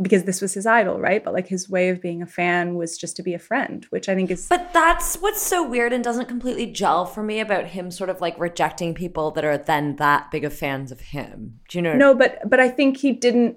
because 0.00 0.24
this 0.24 0.40
was 0.40 0.54
his 0.54 0.66
idol, 0.66 0.98
right? 0.98 1.22
But 1.22 1.34
like 1.34 1.48
his 1.48 1.68
way 1.68 1.90
of 1.90 2.00
being 2.00 2.22
a 2.22 2.26
fan 2.26 2.74
was 2.74 2.96
just 2.96 3.16
to 3.16 3.22
be 3.22 3.34
a 3.34 3.38
friend, 3.38 3.86
which 3.90 4.08
I 4.08 4.14
think 4.14 4.30
is 4.30 4.46
But 4.48 4.72
that's 4.72 5.16
what's 5.16 5.42
so 5.42 5.66
weird 5.66 5.92
and 5.92 6.02
doesn't 6.02 6.26
completely 6.26 6.66
gel 6.66 7.04
for 7.04 7.22
me 7.22 7.40
about 7.40 7.66
him 7.66 7.90
sort 7.90 8.10
of 8.10 8.20
like 8.20 8.38
rejecting 8.38 8.94
people 8.94 9.30
that 9.32 9.44
are 9.44 9.58
then 9.58 9.96
that 9.96 10.30
big 10.30 10.44
of 10.44 10.54
fans 10.54 10.90
of 10.90 11.00
him. 11.00 11.60
Do 11.68 11.78
you 11.78 11.82
know? 11.82 11.94
no, 11.94 12.14
but 12.14 12.48
but 12.48 12.60
I 12.60 12.68
think 12.68 12.96
he 12.98 13.12
didn't. 13.12 13.56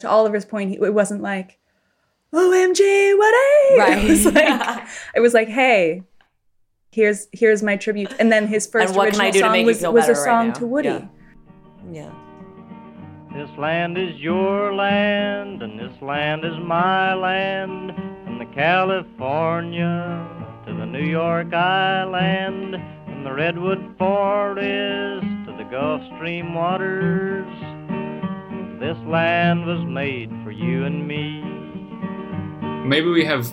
To 0.00 0.08
Oliver's 0.08 0.44
point, 0.44 0.70
he, 0.70 0.76
it 0.76 0.92
wasn't 0.92 1.22
like, 1.22 1.60
"OMG, 2.32 3.16
what 3.16 3.34
a!" 3.34 3.76
Right. 3.78 4.04
It 4.04 4.08
was 4.08 4.26
like, 4.34 4.88
it 5.14 5.20
was 5.20 5.34
like, 5.34 5.48
"Hey, 5.48 6.02
here's 6.90 7.28
here's 7.32 7.62
my 7.62 7.76
tribute." 7.76 8.12
And 8.18 8.32
then 8.32 8.48
his 8.48 8.66
first 8.66 8.88
And 8.88 8.96
what 8.96 9.12
can 9.12 9.20
original 9.20 9.26
I 9.26 9.30
do 9.30 9.38
to 9.38 9.44
song 9.44 9.64
was 9.64 9.82
was 9.82 9.84
a 9.84 9.92
better 9.92 10.12
right 10.12 10.24
song 10.24 10.52
to 10.54 10.66
Woody. 10.66 10.88
Yeah. 10.88 11.06
Yeah. 11.92 12.23
This 13.34 13.50
land 13.58 13.98
is 13.98 14.14
your 14.20 14.72
land, 14.72 15.60
and 15.60 15.76
this 15.76 16.00
land 16.00 16.44
is 16.44 16.56
my 16.62 17.14
land. 17.14 17.90
From 18.24 18.38
the 18.38 18.46
California 18.54 20.24
to 20.64 20.72
the 20.72 20.86
New 20.86 21.04
York 21.04 21.52
Island, 21.52 22.76
from 23.06 23.24
the 23.24 23.32
Redwood 23.32 23.96
Forest 23.98 25.26
to 25.46 25.54
the 25.58 25.64
Gulf 25.68 26.00
Stream 26.14 26.54
waters. 26.54 27.44
This 28.78 28.96
land 29.04 29.66
was 29.66 29.84
made 29.84 30.30
for 30.44 30.52
you 30.52 30.84
and 30.84 31.08
me. 31.08 31.42
Maybe 32.88 33.08
we 33.08 33.24
have. 33.24 33.52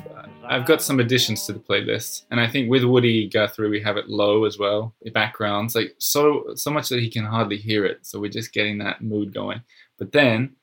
I've 0.51 0.65
got 0.65 0.81
some 0.81 0.99
additions 0.99 1.45
to 1.45 1.53
the 1.53 1.59
playlist, 1.59 2.25
and 2.29 2.41
I 2.41 2.45
think 2.45 2.69
with 2.69 2.83
Woody 2.83 3.29
Guthrie 3.29 3.69
we 3.69 3.79
have 3.83 3.95
it 3.95 4.09
low 4.09 4.43
as 4.43 4.59
well. 4.59 4.93
The 5.01 5.09
backgrounds 5.09 5.75
like 5.75 5.95
so 5.97 6.55
so 6.55 6.69
much 6.69 6.89
that 6.89 6.99
he 6.99 7.09
can 7.09 7.23
hardly 7.23 7.55
hear 7.55 7.85
it, 7.85 8.05
so 8.05 8.19
we're 8.19 8.29
just 8.29 8.51
getting 8.51 8.77
that 8.79 9.01
mood 9.01 9.33
going. 9.33 9.61
But 9.97 10.11
then, 10.11 10.57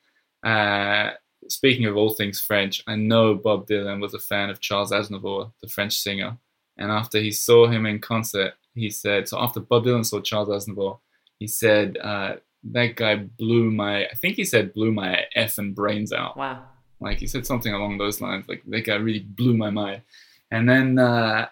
uh, 0.45 1.12
speaking 1.49 1.86
of 1.86 1.97
all 1.97 2.11
things 2.11 2.39
French, 2.39 2.82
I 2.86 2.97
know 2.97 3.34
Bob 3.34 3.66
Dylan 3.66 4.03
was 4.03 4.12
a 4.12 4.18
fan 4.18 4.51
of 4.51 4.61
Charles 4.61 4.93
Aznavour, 4.93 5.53
the 5.62 5.68
French 5.68 5.97
singer, 5.97 6.36
and 6.76 6.93
after 6.93 7.18
he 7.18 7.30
saw 7.30 7.66
him 7.66 7.86
in 7.86 7.99
concert, 7.99 8.53
he 8.74 8.91
said. 8.91 9.26
So 9.26 9.39
after 9.39 9.59
Bob 9.59 9.84
Dylan 9.84 10.05
saw 10.05 10.20
Charles 10.20 10.51
Aznavour, 10.51 10.99
he 11.39 11.47
said 11.47 11.97
uh, 11.97 12.36
that 12.72 12.97
guy 12.97 13.16
blew 13.16 13.70
my. 13.70 14.05
I 14.05 14.14
think 14.16 14.36
he 14.36 14.45
said 14.45 14.74
blew 14.74 14.93
my 14.93 15.24
effing 15.34 15.74
brains 15.74 16.12
out. 16.12 16.36
Wow. 16.36 16.64
Like 17.01 17.18
he 17.18 17.26
said 17.26 17.46
something 17.46 17.72
along 17.72 17.99
those 17.99 18.20
lines. 18.20 18.46
Like 18.49 18.62
that 18.66 18.84
guy 18.84 18.96
really 18.96 19.20
blew 19.20 19.57
my 19.57 19.70
mind. 19.70 20.03
And 20.51 20.68
then 20.68 20.99
uh, 20.99 21.49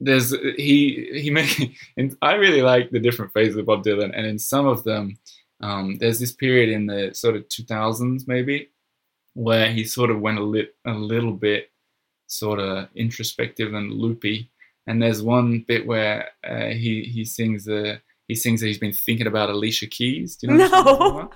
there's 0.00 0.30
he 0.56 1.10
he 1.14 1.30
made. 1.30 1.74
And 1.96 2.16
I 2.22 2.34
really 2.34 2.62
like 2.62 2.90
the 2.90 3.00
different 3.00 3.32
phases 3.32 3.56
of 3.56 3.66
Bob 3.66 3.84
Dylan. 3.84 4.12
And 4.16 4.26
in 4.26 4.38
some 4.38 4.66
of 4.66 4.84
them, 4.84 5.18
um, 5.60 5.98
there's 5.98 6.20
this 6.20 6.32
period 6.32 6.68
in 6.68 6.86
the 6.86 7.10
sort 7.14 7.36
of 7.36 7.48
2000s 7.48 8.28
maybe 8.28 8.68
where 9.34 9.70
he 9.70 9.84
sort 9.84 10.10
of 10.10 10.20
went 10.20 10.38
a 10.38 10.42
lit 10.42 10.74
a 10.86 10.92
little 10.92 11.32
bit 11.32 11.70
sort 12.26 12.58
of 12.58 12.88
introspective 12.94 13.74
and 13.74 13.92
loopy. 13.92 14.50
And 14.86 15.02
there's 15.02 15.22
one 15.22 15.64
bit 15.66 15.86
where 15.86 16.30
uh, 16.48 16.68
he 16.68 17.02
he 17.02 17.24
sings 17.24 17.64
the 17.64 18.00
he 18.28 18.34
sings 18.34 18.60
that 18.60 18.66
he's 18.66 18.78
been 18.78 18.92
thinking 18.92 19.26
about 19.26 19.50
Alicia 19.50 19.86
Keys. 19.86 20.36
Do 20.36 20.46
you 20.46 20.54
know? 20.54 20.68
No. 20.68 21.30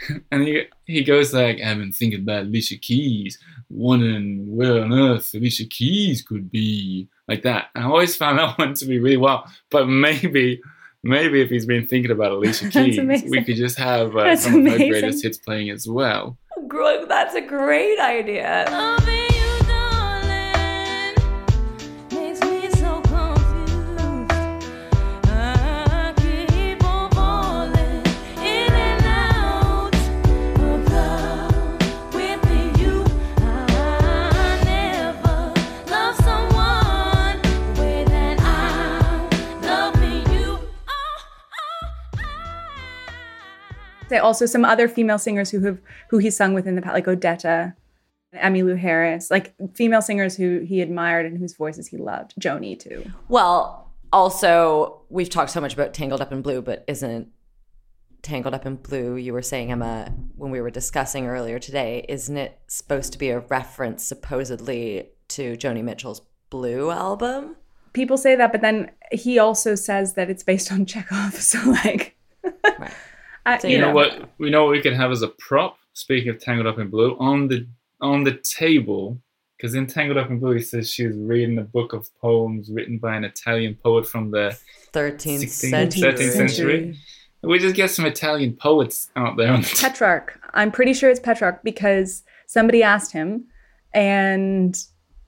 Talking 0.00 0.16
about? 0.16 0.24
And 0.30 0.42
he 0.42 0.64
he 0.84 1.04
goes 1.04 1.32
like, 1.32 1.60
I've 1.60 1.78
been 1.78 1.92
thinking 1.92 2.20
about 2.20 2.44
Alicia 2.44 2.76
Keys, 2.76 3.38
wondering 3.68 4.56
where 4.56 4.82
on 4.82 4.92
earth 4.92 5.32
Alicia 5.34 5.66
Keys 5.66 6.22
could 6.22 6.50
be, 6.50 7.08
like 7.28 7.42
that. 7.42 7.66
And 7.74 7.84
I 7.84 7.86
always 7.88 8.16
found 8.16 8.38
that 8.38 8.58
one 8.58 8.74
to 8.74 8.86
be 8.86 8.98
really 8.98 9.16
wild. 9.16 9.48
But 9.70 9.86
maybe, 9.86 10.60
maybe 11.02 11.40
if 11.40 11.50
he's 11.50 11.66
been 11.66 11.86
thinking 11.86 12.10
about 12.10 12.32
Alicia 12.32 12.68
Keys, 12.70 12.98
we 13.24 13.44
could 13.44 13.56
just 13.56 13.78
have 13.78 14.16
uh, 14.16 14.24
That's 14.24 14.44
some 14.44 14.66
of 14.66 14.72
her 14.72 14.78
greatest 14.78 15.22
hits 15.22 15.38
playing 15.38 15.70
as 15.70 15.88
well. 15.88 16.36
That's 17.08 17.34
a 17.34 17.40
great 17.40 17.98
idea. 17.98 18.64
Also 44.18 44.46
some 44.46 44.64
other 44.64 44.88
female 44.88 45.18
singers 45.18 45.50
who 45.50 45.60
have 45.60 45.78
who 46.08 46.18
he 46.18 46.30
sung 46.30 46.54
with 46.54 46.66
in 46.66 46.76
the 46.76 46.82
past, 46.82 46.94
like 46.94 47.06
Odetta, 47.06 47.74
Emmylou 48.34 48.78
Harris, 48.78 49.30
like 49.30 49.54
female 49.74 50.02
singers 50.02 50.36
who 50.36 50.60
he 50.60 50.80
admired 50.80 51.26
and 51.26 51.38
whose 51.38 51.54
voices 51.54 51.88
he 51.88 51.96
loved. 51.96 52.34
Joni 52.40 52.78
too. 52.78 53.04
Well, 53.28 53.90
also, 54.12 55.02
we've 55.08 55.30
talked 55.30 55.50
so 55.50 55.60
much 55.60 55.74
about 55.74 55.94
Tangled 55.94 56.20
Up 56.20 56.32
in 56.32 56.42
Blue, 56.42 56.62
but 56.62 56.84
isn't 56.88 57.28
Tangled 58.22 58.54
Up 58.54 58.66
in 58.66 58.76
Blue, 58.76 59.16
you 59.16 59.32
were 59.32 59.42
saying, 59.42 59.70
Emma, 59.72 60.12
when 60.36 60.50
we 60.50 60.60
were 60.60 60.70
discussing 60.70 61.26
earlier 61.26 61.58
today, 61.58 62.04
isn't 62.08 62.36
it 62.36 62.58
supposed 62.66 63.12
to 63.12 63.18
be 63.18 63.30
a 63.30 63.40
reference 63.40 64.04
supposedly 64.04 65.10
to 65.28 65.56
Joni 65.56 65.82
Mitchell's 65.82 66.22
Blue 66.50 66.90
album? 66.90 67.56
People 67.92 68.16
say 68.16 68.36
that, 68.36 68.52
but 68.52 68.60
then 68.60 68.90
he 69.10 69.38
also 69.38 69.74
says 69.74 70.14
that 70.14 70.30
it's 70.30 70.42
based 70.42 70.70
on 70.70 70.86
Chekhov. 70.86 71.34
So 71.40 71.58
like, 71.70 72.16
Right. 72.78 72.92
I- 73.46 73.58
you, 73.64 73.70
You 73.70 73.78
know, 73.78 73.88
know 73.88 73.94
what? 73.94 74.30
We 74.38 74.50
know 74.50 74.64
what 74.64 74.72
we 74.72 74.82
can 74.82 74.94
have 74.94 75.10
as 75.10 75.22
a 75.22 75.28
prop. 75.28 75.76
Speaking 75.92 76.30
of 76.30 76.38
Tangled 76.40 76.66
Up 76.66 76.78
in 76.78 76.88
Blue, 76.88 77.16
on 77.18 77.48
the 77.48 77.66
on 78.00 78.24
the 78.24 78.32
table, 78.32 79.20
because 79.56 79.74
in 79.74 79.86
Tangled 79.86 80.16
Up 80.16 80.30
in 80.30 80.38
Blue, 80.38 80.52
he 80.52 80.62
says 80.62 80.90
she 80.90 81.06
was 81.06 81.16
reading 81.16 81.58
a 81.58 81.62
book 81.62 81.92
of 81.92 82.08
poems 82.20 82.70
written 82.70 82.98
by 82.98 83.16
an 83.16 83.24
Italian 83.24 83.74
poet 83.74 84.06
from 84.06 84.30
the 84.30 84.56
13th 84.92 85.42
16th, 85.42 85.70
century. 85.70 86.12
13th 86.12 86.32
century. 86.32 86.96
We 87.42 87.58
just 87.58 87.74
get 87.74 87.90
some 87.90 88.06
Italian 88.06 88.54
poets 88.54 89.10
out 89.16 89.36
there 89.36 89.52
on 89.52 89.62
the 89.62 89.66
table. 89.66 89.88
Petrarch. 89.90 90.38
I'm 90.52 90.70
pretty 90.70 90.92
sure 90.92 91.10
it's 91.10 91.20
Petrarch 91.20 91.62
because 91.64 92.22
somebody 92.46 92.82
asked 92.82 93.12
him, 93.12 93.46
and 93.92 94.76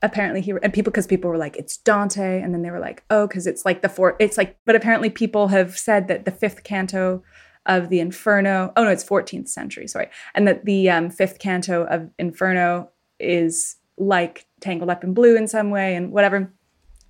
apparently 0.01 0.41
he 0.41 0.53
and 0.61 0.73
people 0.73 0.91
because 0.91 1.07
people 1.07 1.29
were 1.29 1.37
like 1.37 1.57
it's 1.57 1.77
Dante, 1.77 2.41
and 2.41 2.53
then 2.53 2.61
they 2.61 2.71
were 2.71 2.79
like 2.79 3.03
oh 3.09 3.27
because 3.27 3.47
it's 3.47 3.65
like 3.65 3.81
the 3.81 3.89
fourth. 3.89 4.15
It's 4.19 4.37
like 4.37 4.57
but 4.65 4.75
apparently 4.75 5.09
people 5.09 5.49
have 5.49 5.77
said 5.77 6.07
that 6.07 6.25
the 6.25 6.31
fifth 6.31 6.63
canto 6.63 7.23
of 7.65 7.89
the 7.89 7.99
Inferno. 7.99 8.71
Oh 8.75 8.83
no, 8.83 8.89
it's 8.89 9.03
14th 9.03 9.47
century. 9.49 9.87
Sorry, 9.87 10.09
and 10.35 10.47
that 10.47 10.65
the 10.65 10.89
um, 10.89 11.09
fifth 11.09 11.39
canto 11.39 11.85
of 11.85 12.09
Inferno 12.19 12.89
is 13.19 13.75
like 13.97 14.45
Tangled 14.59 14.89
Up 14.89 15.03
in 15.03 15.13
Blue 15.13 15.35
in 15.35 15.47
some 15.47 15.69
way 15.69 15.95
and 15.95 16.11
whatever. 16.11 16.51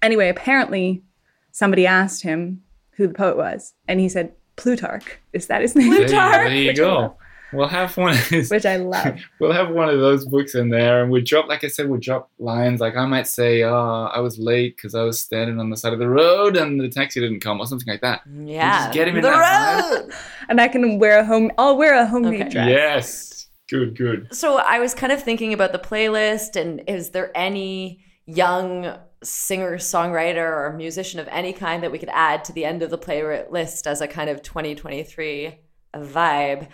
Anyway, 0.01 0.29
apparently 0.29 1.03
somebody 1.51 1.87
asked 1.87 2.23
him 2.23 2.61
who 2.91 3.07
the 3.07 3.13
poet 3.13 3.37
was, 3.37 3.73
and 3.87 3.99
he 3.99 4.09
said 4.09 4.33
Plutarch. 4.55 5.19
Is 5.33 5.47
that 5.47 5.61
his 5.61 5.75
name? 5.75 5.89
There 5.89 6.01
you, 6.01 6.07
there 6.07 6.55
you 6.55 6.67
Which 6.67 6.79
I 6.79 6.83
love. 6.83 7.11
go. 7.11 7.17
We'll 7.53 7.67
have 7.67 7.95
one 7.97 8.11
of 8.13 8.29
these. 8.29 8.49
Which 8.49 8.65
I 8.65 8.77
love. 8.77 9.19
We'll 9.39 9.51
have 9.53 9.69
one 9.69 9.89
of 9.89 9.99
those 9.99 10.25
books 10.25 10.55
in 10.55 10.69
there, 10.69 11.01
and 11.03 11.11
we 11.11 11.21
drop, 11.21 11.47
like 11.47 11.63
I 11.63 11.67
said, 11.67 11.89
we 11.89 11.97
drop 11.99 12.29
lines. 12.39 12.79
Like 12.81 12.95
I 12.95 13.05
might 13.05 13.27
say, 13.27 13.63
"Oh, 13.63 14.09
I 14.13 14.19
was 14.19 14.39
late 14.39 14.75
because 14.77 14.95
I 14.95 15.03
was 15.03 15.19
standing 15.21 15.59
on 15.59 15.69
the 15.69 15.77
side 15.77 15.93
of 15.93 15.99
the 15.99 16.07
road 16.09 16.55
and 16.57 16.79
the 16.79 16.89
taxi 16.89 17.19
didn't 17.19 17.41
come," 17.41 17.59
or 17.59 17.67
something 17.67 17.87
like 17.87 18.01
that. 18.01 18.21
Yeah. 18.33 18.85
just 18.85 18.93
get 18.93 19.07
him 19.07 19.15
in 19.17 19.21
the 19.21 19.29
that 19.29 19.91
road. 19.91 20.13
and 20.49 20.59
I 20.61 20.67
can 20.67 20.99
wear 20.99 21.19
a 21.19 21.25
home. 21.25 21.51
I'll 21.57 21.77
wear 21.77 21.93
a 21.99 22.05
homemade 22.05 22.41
Okay. 22.41 22.49
dress. 22.49 22.69
Yes, 22.69 23.47
good, 23.69 23.97
good. 23.97 24.33
So 24.35 24.57
I 24.57 24.79
was 24.79 24.93
kind 24.93 25.11
of 25.11 25.21
thinking 25.21 25.53
about 25.53 25.71
the 25.73 25.79
playlist, 25.79 26.55
and 26.59 26.81
is 26.87 27.09
there 27.11 27.31
any 27.35 28.03
young 28.25 28.97
singer, 29.23 29.75
songwriter, 29.77 30.37
or 30.45 30.73
musician 30.77 31.19
of 31.19 31.27
any 31.29 31.53
kind 31.53 31.83
that 31.83 31.91
we 31.91 31.97
could 31.99 32.09
add 32.13 32.43
to 32.45 32.53
the 32.53 32.65
end 32.65 32.81
of 32.83 32.89
the 32.89 32.97
playlist 32.97 33.87
as 33.87 33.99
a 34.01 34.07
kind 34.07 34.29
of 34.29 34.41
2023 34.41 35.59
vibe? 35.95 36.67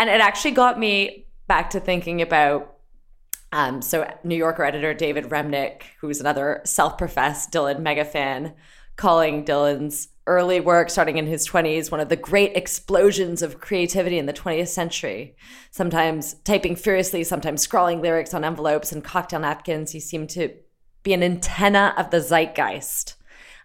And 0.00 0.08
it 0.08 0.22
actually 0.22 0.52
got 0.52 0.78
me 0.78 1.26
back 1.46 1.70
to 1.70 1.80
thinking 1.80 2.22
about. 2.22 2.78
Um, 3.52 3.82
so 3.82 4.10
New 4.24 4.36
Yorker 4.36 4.64
editor 4.64 4.94
David 4.94 5.24
Remnick, 5.24 5.82
who's 6.00 6.20
another 6.20 6.62
self-professed 6.64 7.52
Dylan 7.52 7.80
mega 7.80 8.04
fan, 8.04 8.54
calling 8.96 9.44
Dylan's 9.44 10.08
early 10.26 10.60
work, 10.60 10.88
starting 10.88 11.18
in 11.18 11.26
his 11.26 11.46
20s, 11.46 11.90
one 11.90 12.00
of 12.00 12.08
the 12.08 12.16
great 12.16 12.56
explosions 12.56 13.42
of 13.42 13.60
creativity 13.60 14.16
in 14.16 14.24
the 14.24 14.32
20th 14.32 14.68
century. 14.68 15.36
Sometimes 15.70 16.34
typing 16.44 16.76
furiously, 16.76 17.22
sometimes 17.22 17.60
scrawling 17.60 18.00
lyrics 18.00 18.32
on 18.32 18.44
envelopes 18.44 18.92
and 18.92 19.04
cocktail 19.04 19.40
napkins. 19.40 19.90
He 19.90 20.00
seemed 20.00 20.30
to 20.30 20.54
be 21.02 21.12
an 21.12 21.22
antenna 21.22 21.92
of 21.98 22.10
the 22.10 22.20
zeitgeist, 22.20 23.16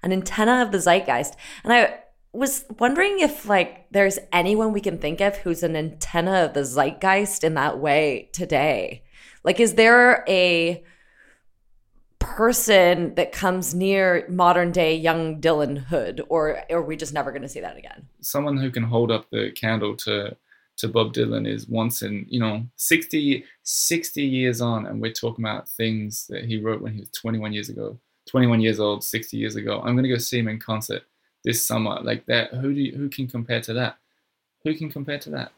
an 0.03 0.11
antenna 0.11 0.63
of 0.63 0.73
the 0.73 0.79
zeitgeist. 0.79 1.35
And 1.63 1.71
I 1.71 1.99
was 2.35 2.65
wondering 2.79 3.19
if 3.19 3.47
like 3.47 3.87
there's 3.91 4.19
anyone 4.31 4.73
we 4.73 4.81
can 4.81 4.97
think 4.97 5.21
of 5.21 5.37
who's 5.37 5.63
an 5.63 5.75
antenna 5.75 6.45
of 6.45 6.53
the 6.53 6.63
zeitgeist 6.63 7.43
in 7.43 7.53
that 7.55 7.79
way 7.79 8.29
today. 8.33 9.03
Like, 9.43 9.59
is 9.59 9.75
there 9.75 10.23
a 10.27 10.83
person 12.19 13.13
that 13.15 13.31
comes 13.31 13.75
near 13.75 14.25
modern 14.27 14.71
day 14.71 14.95
young 14.95 15.39
Dylan 15.39 15.77
Hood, 15.77 16.21
or 16.29 16.63
are 16.71 16.81
we 16.81 16.97
just 16.97 17.13
never 17.13 17.31
going 17.31 17.43
to 17.43 17.49
see 17.49 17.61
that 17.61 17.77
again? 17.77 18.07
Someone 18.21 18.57
who 18.57 18.71
can 18.71 18.83
hold 18.83 19.11
up 19.11 19.29
the 19.29 19.51
candle 19.51 19.95
to 19.97 20.35
to 20.77 20.87
Bob 20.89 21.13
Dylan 21.13 21.47
is 21.47 21.69
once 21.69 22.01
in, 22.01 22.25
you 22.27 22.37
know, 22.37 22.65
60, 22.75 23.45
60 23.63 24.21
years 24.21 24.59
on, 24.59 24.85
and 24.85 25.01
we're 25.01 25.13
talking 25.13 25.45
about 25.45 25.69
things 25.69 26.27
that 26.27 26.43
he 26.43 26.59
wrote 26.59 26.81
when 26.81 26.91
he 26.91 26.99
was 26.99 27.09
21 27.11 27.53
years 27.53 27.69
ago, 27.69 27.97
21 28.27 28.59
years 28.59 28.77
old, 28.77 29.01
60 29.01 29.37
years 29.37 29.55
ago. 29.55 29.79
I'm 29.79 29.93
going 29.93 30.03
to 30.03 30.09
go 30.09 30.17
see 30.17 30.37
him 30.37 30.49
in 30.49 30.59
concert 30.59 31.03
this 31.45 31.65
summer. 31.65 31.99
Like 32.01 32.25
that, 32.25 32.53
who 32.53 32.73
do 32.73 32.81
you, 32.81 32.91
who 32.97 33.07
can 33.09 33.27
compare 33.27 33.61
to 33.61 33.73
that? 33.73 33.97
Who 34.65 34.75
can 34.75 34.89
compare 34.91 35.19
to 35.19 35.29
that? 35.29 35.51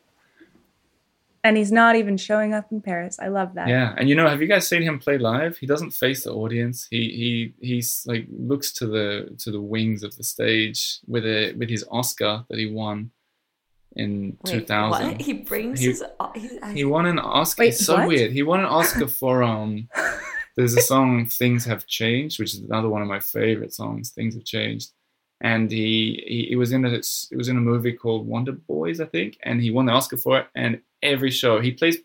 And 1.44 1.56
he's 1.56 1.72
not 1.72 1.96
even 1.96 2.18
showing 2.18 2.54
up 2.54 2.72
in 2.72 2.82
Paris. 2.82 3.18
I 3.22 3.30
love 3.30 3.54
that. 3.54 3.70
Yeah, 3.70 3.94
and 3.98 4.10
you 4.10 4.16
know, 4.16 4.28
have 4.28 4.42
you 4.42 4.48
guys 4.48 4.68
seen 4.68 4.82
him 4.82 5.00
play 5.00 5.18
live? 5.18 5.58
He 5.58 5.66
doesn't 5.66 5.92
face 5.92 6.26
the 6.26 6.34
audience. 6.34 6.88
He 6.90 7.54
he 7.62 7.66
he's 7.66 8.04
like 8.06 8.26
looks 8.30 8.74
to 8.74 8.88
the 8.88 9.34
to 9.40 9.52
the 9.52 9.62
wings 9.62 10.04
of 10.04 10.16
the 10.18 10.24
stage 10.24 11.00
with 11.08 11.26
a 11.26 11.54
with 11.54 11.70
his 11.70 11.86
Oscar 11.90 12.44
that 12.50 12.58
he 12.60 12.66
won 12.66 13.12
in 13.96 14.36
Wait, 14.44 14.52
two 14.52 14.62
thousand. 14.66 15.12
What? 15.12 15.22
He 15.22 15.34
brings 15.34 15.80
He- 15.80 15.88
his. 15.88 16.04
He, 16.36 16.50
He 16.74 16.84
won 16.84 17.06
an 17.06 17.20
Oscar. 17.20 17.62
Wait, 17.62 17.70
it's 17.70 17.86
so 17.86 17.96
what? 17.96 18.08
weird. 18.10 18.32
He 18.32 18.44
won 18.44 18.60
an 18.60 18.66
Oscar 18.66 19.08
for 19.20 19.42
um. 19.44 19.88
There's 20.58 20.76
a 20.76 20.82
song 20.82 21.28
"Things 21.28 21.64
Have 21.66 21.86
Changed," 21.86 22.40
which 22.40 22.56
is 22.56 22.62
another 22.62 22.90
one 22.90 23.04
of 23.04 23.08
my 23.08 23.20
favorite 23.22 23.74
songs. 23.74 24.10
Things 24.10 24.34
Have 24.34 24.44
Changed, 24.44 24.90
and 25.42 25.70
he 25.72 26.24
he, 26.28 26.46
he 26.50 26.56
was 26.56 26.72
in 26.72 26.84
a 26.86 26.90
it 26.94 27.36
was 27.36 27.48
in 27.50 27.58
a 27.58 27.62
movie 27.62 27.94
called 27.94 28.28
Wonder 28.28 28.54
Boys, 28.54 29.00
I 29.00 29.06
think, 29.06 29.38
and 29.44 29.62
he 29.62 29.72
won 29.72 29.86
the 29.86 29.92
Oscar 29.94 30.18
for 30.18 30.40
it. 30.40 30.48
And 30.56 30.82
every 31.02 31.32
show 31.32 31.60
he 31.62 31.72
plays, 31.72 31.98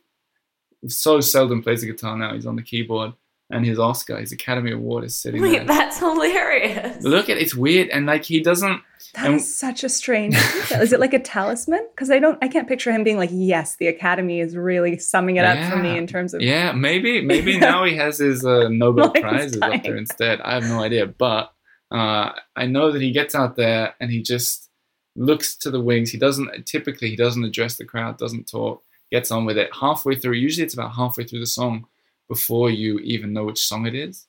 so 0.88 1.20
seldom 1.20 1.62
plays 1.62 1.80
the 1.80 1.86
guitar 1.86 2.16
now. 2.16 2.34
He's 2.34 2.46
on 2.46 2.56
the 2.56 2.62
keyboard, 2.62 3.12
and 3.50 3.64
his 3.64 3.78
Oscar, 3.78 4.18
his 4.18 4.32
Academy 4.32 4.72
Award, 4.72 5.04
is 5.04 5.16
sitting 5.16 5.40
Wait, 5.40 5.52
there. 5.58 5.64
that's 5.64 5.98
hilarious. 5.98 7.02
Look 7.04 7.28
at 7.28 7.36
it's 7.38 7.54
weird, 7.54 7.88
and 7.88 8.06
like 8.06 8.24
he 8.24 8.40
doesn't. 8.40 8.80
That 9.14 9.26
And- 9.26 9.34
is 9.36 9.54
such 9.58 9.84
a 9.84 9.88
strange. 9.90 10.34
is 10.70 10.92
it 10.92 10.98
like 11.00 11.12
a 11.12 11.18
talisman? 11.18 11.86
Because 11.94 12.10
I 12.10 12.18
don't, 12.18 12.38
I 12.42 12.48
can't 12.48 12.66
picture 12.66 12.90
him 12.92 13.04
being 13.04 13.18
like, 13.18 13.28
"Yes, 13.32 13.76
the 13.76 13.86
Academy 13.88 14.40
is 14.40 14.56
really 14.56 14.96
summing 14.98 15.36
it 15.36 15.44
up 15.44 15.70
for 15.70 15.76
me 15.76 15.96
in 15.98 16.06
terms 16.06 16.32
of." 16.34 16.40
Yeah, 16.40 16.72
maybe 16.72 17.20
maybe 17.20 17.58
now 17.70 17.84
he 17.84 17.94
has 17.96 18.18
his 18.18 18.44
uh, 18.44 18.68
Nobel 18.68 19.08
Mine's 19.08 19.20
prizes 19.20 19.58
up 19.62 19.82
there 19.82 19.96
instead. 19.96 20.40
I 20.40 20.54
have 20.54 20.64
no 20.64 20.82
idea, 20.82 21.06
but 21.06 21.51
uh, 21.92 22.32
I 22.56 22.66
know 22.66 22.90
that 22.90 23.02
he 23.02 23.10
gets 23.12 23.34
out 23.34 23.56
there 23.56 23.94
and 24.00 24.10
he 24.10 24.22
just 24.22 24.70
looks 25.14 25.56
to 25.56 25.70
the 25.70 25.80
wings. 25.80 26.10
He 26.10 26.18
doesn't 26.18 26.66
typically 26.66 27.10
he 27.10 27.16
doesn't 27.16 27.44
address 27.44 27.76
the 27.76 27.84
crowd, 27.84 28.16
doesn't 28.18 28.48
talk, 28.50 28.82
gets 29.10 29.30
on 29.30 29.44
with 29.44 29.58
it. 29.58 29.70
Halfway 29.78 30.16
through, 30.16 30.32
usually 30.34 30.64
it's 30.64 30.74
about 30.74 30.94
halfway 30.94 31.24
through 31.24 31.40
the 31.40 31.46
song 31.46 31.86
before 32.28 32.70
you 32.70 32.98
even 33.00 33.32
know 33.32 33.44
which 33.44 33.60
song 33.66 33.86
it 33.86 33.94
is. 33.94 34.26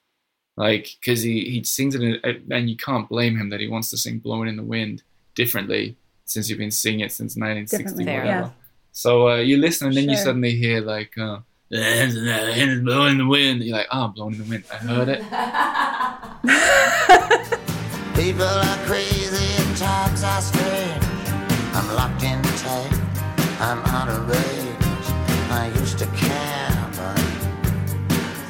Like, 0.58 0.90
because 1.00 1.22
he, 1.22 1.46
he 1.50 1.64
sings 1.64 1.96
it, 1.96 2.02
in, 2.02 2.20
and 2.52 2.70
you 2.70 2.76
can't 2.78 3.10
blame 3.10 3.38
him 3.38 3.50
that 3.50 3.60
he 3.60 3.68
wants 3.68 3.90
to 3.92 3.98
sing 3.98 4.20
"Blowing 4.20 4.50
in 4.50 4.58
the 4.58 4.64
Wind" 4.64 5.02
differently 5.34 5.96
since 6.26 6.50
you've 6.50 6.60
been 6.60 6.70
singing 6.72 7.00
it 7.00 7.12
since 7.12 7.36
1960, 7.36 8.04
whatever. 8.04 8.26
yeah. 8.26 8.50
So 8.92 9.30
uh, 9.30 9.38
you 9.38 9.58
listen, 9.58 9.88
and 9.88 9.98
then 9.98 10.10
you 10.10 10.18
suddenly 10.18 10.56
hear 10.56 10.82
like, 10.82 11.18
uh, 11.18 11.40
"The 11.70 11.82
hands 11.84 12.16
in 12.16 12.26
the 12.26 12.34
hands 12.34 12.84
blowing 12.84 13.14
in 13.14 13.18
the 13.20 13.26
wind." 13.26 13.64
You're 13.64 13.78
like, 13.78 13.88
"Ah, 13.90 14.10
blowing 14.10 14.36
in 14.36 14.44
the 14.44 14.50
wind." 14.50 14.64
I 14.72 14.76
heard 14.76 15.10
it. 15.10 15.24
People 18.16 18.44
are 18.44 18.78
crazy 18.86 19.64
and 19.64 19.76
talks 19.76 20.24
are 20.24 20.42
strange. 20.42 21.04
I'm 21.74 21.96
locked 21.96 22.24
in 22.24 22.42
tight. 22.44 22.94
I'm 23.60 23.80
out 23.86 24.08
of 24.08 24.30
range. 24.30 25.08
I 25.50 25.72
used 25.80 25.98
to 25.98 26.06
care, 26.06 26.92
but 26.96 27.20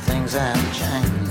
things 0.05 0.34
have 0.34 0.74
changed. 0.76 1.24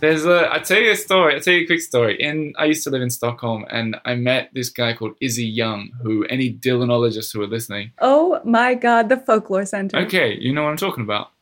There's 0.00 0.24
a. 0.24 0.48
I 0.50 0.60
tell 0.60 0.80
you 0.80 0.92
a 0.92 0.96
story. 0.96 1.34
I 1.34 1.40
tell 1.40 1.52
you 1.52 1.64
a 1.64 1.66
quick 1.66 1.80
story. 1.80 2.22
In 2.22 2.54
I 2.56 2.66
used 2.66 2.84
to 2.84 2.90
live 2.90 3.02
in 3.02 3.10
Stockholm, 3.10 3.66
and 3.68 3.96
I 4.04 4.14
met 4.14 4.50
this 4.54 4.70
guy 4.70 4.94
called 4.94 5.14
Izzy 5.20 5.44
Young, 5.44 5.90
who 6.02 6.24
any 6.26 6.52
Dylanologists 6.54 7.32
who 7.34 7.42
are 7.42 7.48
listening. 7.48 7.90
Oh 8.00 8.40
my 8.44 8.74
God, 8.74 9.08
the 9.08 9.16
Folklore 9.18 9.66
Center. 9.66 9.98
Okay, 9.98 10.38
you 10.40 10.54
know 10.54 10.62
what 10.62 10.70
I'm 10.70 10.76
talking 10.76 11.02
about. 11.04 11.32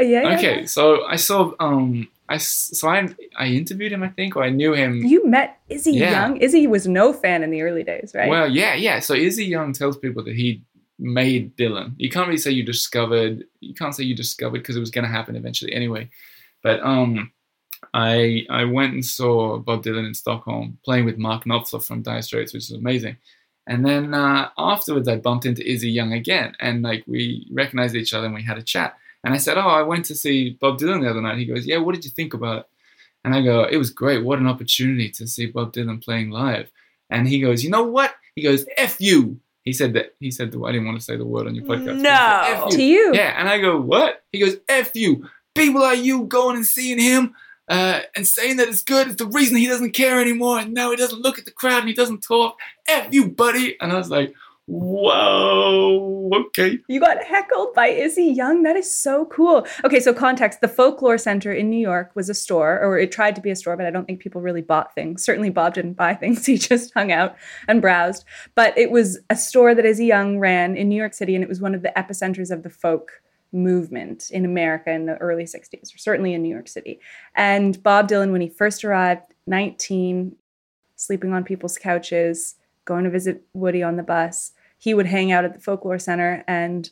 Uh, 0.00 0.04
Yeah. 0.04 0.22
yeah, 0.22 0.36
Okay, 0.38 0.60
yeah. 0.60 0.66
so 0.66 1.04
I 1.06 1.16
saw. 1.16 1.52
Um, 1.60 2.08
I 2.28 2.38
so 2.38 2.88
I 2.88 3.08
I 3.36 3.46
interviewed 3.46 3.92
him, 3.92 4.02
I 4.02 4.08
think, 4.08 4.36
or 4.36 4.42
I 4.42 4.50
knew 4.50 4.72
him. 4.74 4.96
You 5.04 5.26
met 5.26 5.60
Izzy 5.68 5.92
Yeah. 5.92 6.10
Young. 6.26 6.36
Izzy 6.38 6.66
was 6.66 6.86
no 6.88 7.12
fan 7.12 7.42
in 7.42 7.50
the 7.50 7.62
early 7.62 7.84
days, 7.84 8.12
right? 8.14 8.28
Well, 8.28 8.50
yeah, 8.50 8.74
yeah. 8.74 8.98
So 9.00 9.14
Izzy 9.14 9.44
Young 9.44 9.72
tells 9.72 9.96
people 9.96 10.24
that 10.24 10.34
he 10.34 10.62
made 10.98 11.56
Dylan. 11.56 11.94
You 11.98 12.10
can't 12.10 12.26
really 12.26 12.38
say 12.38 12.50
you 12.50 12.64
discovered. 12.64 13.44
You 13.60 13.74
can't 13.74 13.94
say 13.94 14.02
you 14.04 14.16
discovered 14.16 14.58
because 14.58 14.76
it 14.76 14.80
was 14.80 14.90
going 14.90 15.04
to 15.04 15.10
happen 15.10 15.36
eventually 15.36 15.72
anyway. 15.72 16.08
But 16.64 16.80
um, 16.82 17.30
I 17.94 18.44
I 18.50 18.64
went 18.64 18.94
and 18.94 19.04
saw 19.04 19.58
Bob 19.58 19.84
Dylan 19.84 20.06
in 20.06 20.14
Stockholm 20.14 20.78
playing 20.84 21.04
with 21.04 21.18
Mark 21.18 21.44
Knopfler 21.44 21.84
from 21.84 22.02
Dire 22.02 22.22
Straits, 22.22 22.52
which 22.52 22.70
was 22.70 22.78
amazing. 22.78 23.16
And 23.68 23.84
then 23.84 24.14
uh, 24.14 24.48
afterwards, 24.58 25.06
I 25.08 25.16
bumped 25.16 25.46
into 25.46 25.68
Izzy 25.68 25.90
Young 25.90 26.12
again, 26.12 26.54
and 26.60 26.82
like 26.82 27.04
we 27.06 27.46
recognized 27.52 27.94
each 27.94 28.14
other 28.14 28.26
and 28.26 28.34
we 28.34 28.42
had 28.42 28.58
a 28.58 28.62
chat. 28.62 28.96
And 29.26 29.34
I 29.34 29.38
said, 29.38 29.58
"Oh, 29.58 29.68
I 29.80 29.82
went 29.82 30.04
to 30.06 30.14
see 30.14 30.56
Bob 30.60 30.78
Dylan 30.78 31.02
the 31.02 31.10
other 31.10 31.20
night." 31.20 31.36
He 31.36 31.44
goes, 31.46 31.66
"Yeah, 31.66 31.78
what 31.78 31.96
did 31.96 32.04
you 32.04 32.12
think 32.12 32.32
about 32.32 32.58
it?" 32.60 32.66
And 33.24 33.34
I 33.34 33.42
go, 33.42 33.64
"It 33.64 33.76
was 33.76 33.90
great. 33.90 34.22
What 34.24 34.38
an 34.38 34.46
opportunity 34.46 35.10
to 35.10 35.26
see 35.26 35.46
Bob 35.46 35.72
Dylan 35.72 36.02
playing 36.02 36.30
live." 36.30 36.70
And 37.10 37.26
he 37.28 37.40
goes, 37.40 37.64
"You 37.64 37.70
know 37.70 37.82
what?" 37.82 38.14
He 38.36 38.42
goes, 38.42 38.64
"F 38.76 39.00
you." 39.00 39.40
He 39.64 39.72
said 39.72 39.94
that. 39.94 40.14
He 40.20 40.30
said 40.30 40.52
the. 40.52 40.62
I 40.62 40.70
didn't 40.70 40.86
want 40.86 40.98
to 41.00 41.04
say 41.04 41.16
the 41.16 41.26
word 41.26 41.48
on 41.48 41.56
your 41.56 41.64
podcast. 41.64 41.96
said, 41.96 41.96
No. 41.96 42.66
"F 42.66 42.68
to 42.70 42.82
you. 42.82 43.12
yeah, 43.14 43.34
and 43.36 43.48
I 43.48 43.58
go, 43.58 43.80
what? 43.80 44.22
He 44.30 44.38
goes, 44.38 44.56
F 44.68 44.94
you. 44.94 45.28
People 45.56 45.80
like 45.80 46.04
you 46.04 46.24
going 46.26 46.54
and 46.54 46.64
seeing 46.66 47.00
him 47.00 47.34
uh, 47.68 48.00
and 48.14 48.24
saying 48.26 48.58
that 48.58 48.68
it's 48.68 48.82
good 48.82 49.08
is 49.08 49.16
the 49.16 49.26
reason 49.26 49.56
he 49.56 49.66
doesn't 49.66 49.90
care 49.92 50.20
anymore. 50.20 50.60
And 50.60 50.72
now 50.72 50.90
he 50.90 50.96
doesn't 50.96 51.20
look 51.20 51.38
at 51.40 51.46
the 51.46 51.50
crowd 51.50 51.80
and 51.80 51.88
he 51.88 51.94
doesn't 51.94 52.20
talk. 52.22 52.58
F 52.86 53.08
you, 53.10 53.28
buddy. 53.28 53.76
And 53.80 53.90
I 53.90 53.96
was 53.96 54.08
like, 54.10 54.34
whoa, 54.66 56.30
okay. 56.32 56.78
You 56.88 57.00
got 57.00 57.22
heckled 57.24 57.74
by 57.74 57.88
Izzy 57.88 58.24
Young. 58.24 58.62
That 58.62 58.76
is 58.76 58.92
so 58.92 59.26
cool. 59.26 59.66
Okay, 59.84 60.00
so 60.00 60.12
context: 60.12 60.60
the 60.60 60.68
Folklore 60.68 61.18
Center 61.18 61.52
in 61.52 61.70
New 61.70 61.78
York 61.78 62.10
was 62.14 62.28
a 62.28 62.34
store, 62.34 62.80
or 62.80 62.98
it 62.98 63.12
tried 63.12 63.36
to 63.36 63.40
be 63.40 63.50
a 63.50 63.56
store, 63.56 63.76
but 63.76 63.86
I 63.86 63.90
don't 63.90 64.06
think 64.06 64.20
people 64.20 64.40
really 64.40 64.62
bought 64.62 64.94
things. 64.94 65.24
Certainly, 65.24 65.50
Bob 65.50 65.74
didn't 65.74 65.94
buy 65.94 66.14
things; 66.20 66.46
he 66.46 66.58
just 66.58 66.92
hung 66.94 67.12
out 67.12 67.36
and 67.68 67.80
browsed. 67.80 68.24
But 68.54 68.76
it 68.76 68.90
was 68.90 69.18
a 69.30 69.36
store 69.36 69.74
that 69.74 69.86
Izzy 69.86 70.06
Young 70.06 70.38
ran 70.38 70.76
in 70.76 70.88
New 70.88 70.96
York 70.96 71.14
City, 71.14 71.34
and 71.34 71.44
it 71.44 71.48
was 71.48 71.60
one 71.60 71.74
of 71.74 71.82
the 71.82 71.92
epicenters 71.96 72.50
of 72.50 72.62
the 72.62 72.70
folk 72.70 73.22
movement 73.52 74.30
in 74.30 74.44
America 74.44 74.90
in 74.90 75.06
the 75.06 75.16
early 75.18 75.44
'60s, 75.44 75.94
or 75.94 75.98
certainly 75.98 76.34
in 76.34 76.42
New 76.42 76.52
York 76.52 76.68
City. 76.68 77.00
And 77.34 77.80
Bob 77.82 78.08
Dylan, 78.08 78.32
when 78.32 78.40
he 78.40 78.48
first 78.48 78.84
arrived, 78.84 79.22
19, 79.46 80.34
sleeping 80.96 81.32
on 81.32 81.44
people's 81.44 81.78
couches, 81.78 82.56
going 82.84 83.04
to 83.04 83.10
visit 83.10 83.42
Woody 83.52 83.82
on 83.82 83.96
the 83.96 84.02
bus 84.02 84.52
he 84.78 84.94
would 84.94 85.06
hang 85.06 85.32
out 85.32 85.44
at 85.44 85.54
the 85.54 85.60
folklore 85.60 85.98
center 85.98 86.44
and 86.46 86.90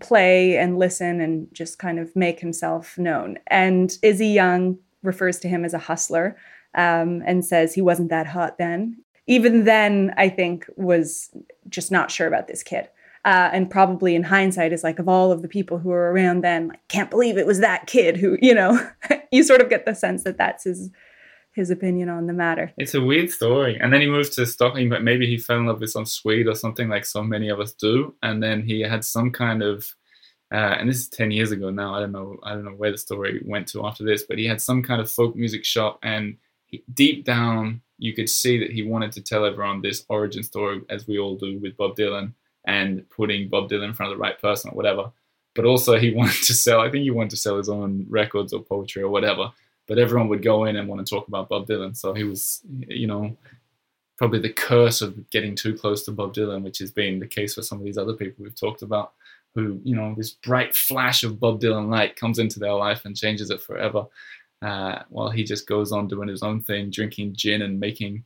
play 0.00 0.56
and 0.56 0.78
listen 0.78 1.20
and 1.20 1.48
just 1.52 1.78
kind 1.78 1.98
of 1.98 2.14
make 2.16 2.40
himself 2.40 2.96
known. 2.96 3.38
And 3.48 3.96
Izzy 4.02 4.28
Young 4.28 4.78
refers 5.02 5.38
to 5.40 5.48
him 5.48 5.64
as 5.64 5.74
a 5.74 5.78
hustler 5.78 6.36
um, 6.74 7.22
and 7.26 7.44
says 7.44 7.74
he 7.74 7.82
wasn't 7.82 8.10
that 8.10 8.26
hot 8.26 8.58
then. 8.58 8.96
Even 9.26 9.64
then, 9.64 10.14
I 10.16 10.28
think 10.28 10.66
was 10.76 11.30
just 11.68 11.92
not 11.92 12.10
sure 12.10 12.26
about 12.26 12.48
this 12.48 12.62
kid. 12.62 12.88
Uh, 13.24 13.50
and 13.52 13.70
probably 13.70 14.16
in 14.16 14.24
hindsight 14.24 14.72
is 14.72 14.82
like 14.82 14.98
of 14.98 15.08
all 15.08 15.30
of 15.30 15.42
the 15.42 15.48
people 15.48 15.78
who 15.78 15.90
were 15.90 16.10
around 16.10 16.42
then, 16.42 16.68
like 16.68 16.88
can't 16.88 17.10
believe 17.10 17.38
it 17.38 17.46
was 17.46 17.60
that 17.60 17.86
kid 17.86 18.16
who, 18.16 18.36
you 18.42 18.52
know, 18.52 18.84
you 19.32 19.44
sort 19.44 19.60
of 19.60 19.70
get 19.70 19.86
the 19.86 19.94
sense 19.94 20.24
that 20.24 20.38
that's 20.38 20.64
his 20.64 20.90
his 21.52 21.70
opinion 21.70 22.08
on 22.08 22.26
the 22.26 22.32
matter. 22.32 22.72
It's 22.78 22.94
a 22.94 23.00
weird 23.00 23.30
story. 23.30 23.78
And 23.78 23.92
then 23.92 24.00
he 24.00 24.06
moved 24.06 24.32
to 24.34 24.46
Stockholm, 24.46 24.88
but 24.88 25.02
maybe 25.02 25.26
he 25.26 25.36
fell 25.36 25.58
in 25.58 25.66
love 25.66 25.80
with 25.80 25.90
some 25.90 26.06
Swede 26.06 26.48
or 26.48 26.54
something 26.54 26.88
like 26.88 27.04
so 27.04 27.22
many 27.22 27.50
of 27.50 27.60
us 27.60 27.72
do. 27.72 28.14
And 28.22 28.42
then 28.42 28.62
he 28.62 28.80
had 28.80 29.04
some 29.04 29.30
kind 29.30 29.62
of, 29.62 29.86
uh, 30.52 30.76
and 30.78 30.88
this 30.88 30.98
is 30.98 31.08
10 31.08 31.30
years 31.30 31.52
ago 31.52 31.70
now. 31.70 31.94
I 31.94 32.00
don't 32.00 32.12
know. 32.12 32.38
I 32.42 32.52
don't 32.52 32.64
know 32.64 32.72
where 32.72 32.90
the 32.90 32.98
story 32.98 33.42
went 33.44 33.68
to 33.68 33.86
after 33.86 34.02
this, 34.02 34.22
but 34.22 34.38
he 34.38 34.46
had 34.46 34.60
some 34.60 34.82
kind 34.82 35.00
of 35.00 35.10
folk 35.10 35.36
music 35.36 35.64
shop. 35.64 35.98
And 36.02 36.38
he, 36.66 36.82
deep 36.94 37.24
down, 37.24 37.82
you 37.98 38.14
could 38.14 38.30
see 38.30 38.58
that 38.58 38.70
he 38.70 38.82
wanted 38.82 39.12
to 39.12 39.22
tell 39.22 39.44
everyone 39.44 39.82
this 39.82 40.04
origin 40.08 40.42
story, 40.42 40.80
as 40.88 41.06
we 41.06 41.18
all 41.18 41.36
do 41.36 41.58
with 41.58 41.76
Bob 41.76 41.96
Dylan, 41.96 42.32
and 42.66 43.08
putting 43.10 43.48
Bob 43.48 43.68
Dylan 43.68 43.88
in 43.88 43.94
front 43.94 44.10
of 44.10 44.16
the 44.16 44.22
right 44.22 44.40
person 44.40 44.70
or 44.70 44.74
whatever. 44.74 45.12
But 45.54 45.66
also, 45.66 45.98
he 45.98 46.14
wanted 46.14 46.42
to 46.44 46.54
sell, 46.54 46.80
I 46.80 46.90
think 46.90 47.02
he 47.02 47.10
wanted 47.10 47.30
to 47.30 47.36
sell 47.36 47.58
his 47.58 47.68
own 47.68 48.06
records 48.08 48.54
or 48.54 48.62
poetry 48.62 49.02
or 49.02 49.10
whatever 49.10 49.52
but 49.88 49.98
everyone 49.98 50.28
would 50.28 50.42
go 50.42 50.64
in 50.64 50.76
and 50.76 50.88
want 50.88 51.04
to 51.04 51.10
talk 51.14 51.28
about 51.28 51.48
Bob 51.48 51.66
Dylan. 51.66 51.96
So 51.96 52.14
he 52.14 52.24
was, 52.24 52.62
you 52.88 53.06
know, 53.06 53.36
probably 54.18 54.38
the 54.38 54.52
curse 54.52 55.02
of 55.02 55.28
getting 55.30 55.54
too 55.54 55.74
close 55.76 56.04
to 56.04 56.12
Bob 56.12 56.34
Dylan, 56.34 56.62
which 56.62 56.78
has 56.78 56.90
been 56.90 57.18
the 57.18 57.26
case 57.26 57.54
for 57.54 57.62
some 57.62 57.78
of 57.78 57.84
these 57.84 57.98
other 57.98 58.12
people 58.14 58.44
we've 58.44 58.54
talked 58.54 58.82
about, 58.82 59.12
who, 59.54 59.80
you 59.84 59.96
know, 59.96 60.14
this 60.16 60.30
bright 60.30 60.74
flash 60.74 61.24
of 61.24 61.40
Bob 61.40 61.60
Dylan 61.60 61.88
light 61.90 62.16
comes 62.16 62.38
into 62.38 62.58
their 62.60 62.74
life 62.74 63.04
and 63.04 63.16
changes 63.16 63.50
it 63.50 63.60
forever. 63.60 64.06
Uh, 64.62 65.02
while 65.08 65.28
he 65.30 65.42
just 65.42 65.66
goes 65.66 65.90
on 65.90 66.06
doing 66.06 66.28
his 66.28 66.42
own 66.44 66.60
thing, 66.62 66.88
drinking 66.88 67.34
gin 67.34 67.62
and 67.62 67.80
making 67.80 68.22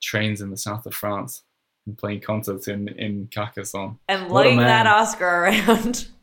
trains 0.00 0.40
in 0.40 0.48
the 0.50 0.56
south 0.56 0.86
of 0.86 0.94
France 0.94 1.42
and 1.86 1.98
playing 1.98 2.20
concerts 2.20 2.68
in, 2.68 2.86
in 2.90 3.28
Carcassonne. 3.34 3.98
And 4.08 4.30
What 4.30 4.44
lugging 4.44 4.58
that. 4.58 4.86
Oscar 4.86 5.26
around. 5.26 6.06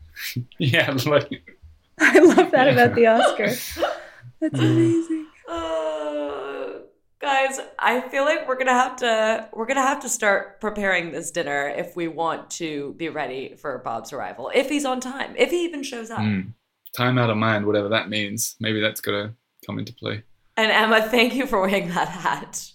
Yeah, 0.57 0.91
like, 1.05 1.55
I 1.99 2.19
love 2.19 2.51
that 2.51 2.67
Yeah. 2.67 2.73
about 2.73 2.95
the 2.95 3.05
Oscar. 3.07 3.85
That's 4.41 4.59
amazing. 4.59 5.27
Oh, 5.47 6.83
Guys, 7.19 7.59
I 7.77 7.99
feel 8.07 8.23
like 8.23 8.47
we're 8.47 8.57
gonna 8.57 8.71
have 8.71 8.95
to 8.97 9.49
we're 9.51 9.65
gonna 9.65 9.81
have 9.81 9.99
to 10.01 10.09
start 10.09 10.61
preparing 10.61 11.11
this 11.11 11.31
dinner 11.31 11.67
if 11.67 11.93
we 11.93 12.07
want 12.07 12.49
to 12.51 12.93
be 12.93 13.09
ready 13.09 13.55
for 13.57 13.77
Bob's 13.79 14.13
arrival. 14.13 14.49
If 14.55 14.69
he's 14.69 14.85
on 14.85 15.01
time, 15.01 15.35
if 15.37 15.51
he 15.51 15.65
even 15.65 15.83
shows 15.83 16.11
up. 16.11 16.19
Mm. 16.19 16.53
Time 16.95 17.17
out 17.17 17.29
of 17.29 17.35
mind, 17.35 17.65
whatever 17.65 17.89
that 17.89 18.09
means. 18.09 18.55
Maybe 18.61 18.79
that's 18.79 19.01
gonna 19.01 19.33
come 19.65 19.79
into 19.79 19.93
play. 19.93 20.23
And 20.55 20.71
Emma, 20.71 21.01
thank 21.01 21.35
you 21.35 21.45
for 21.45 21.59
wearing 21.59 21.89
that 21.89 22.07
hat. 22.07 22.71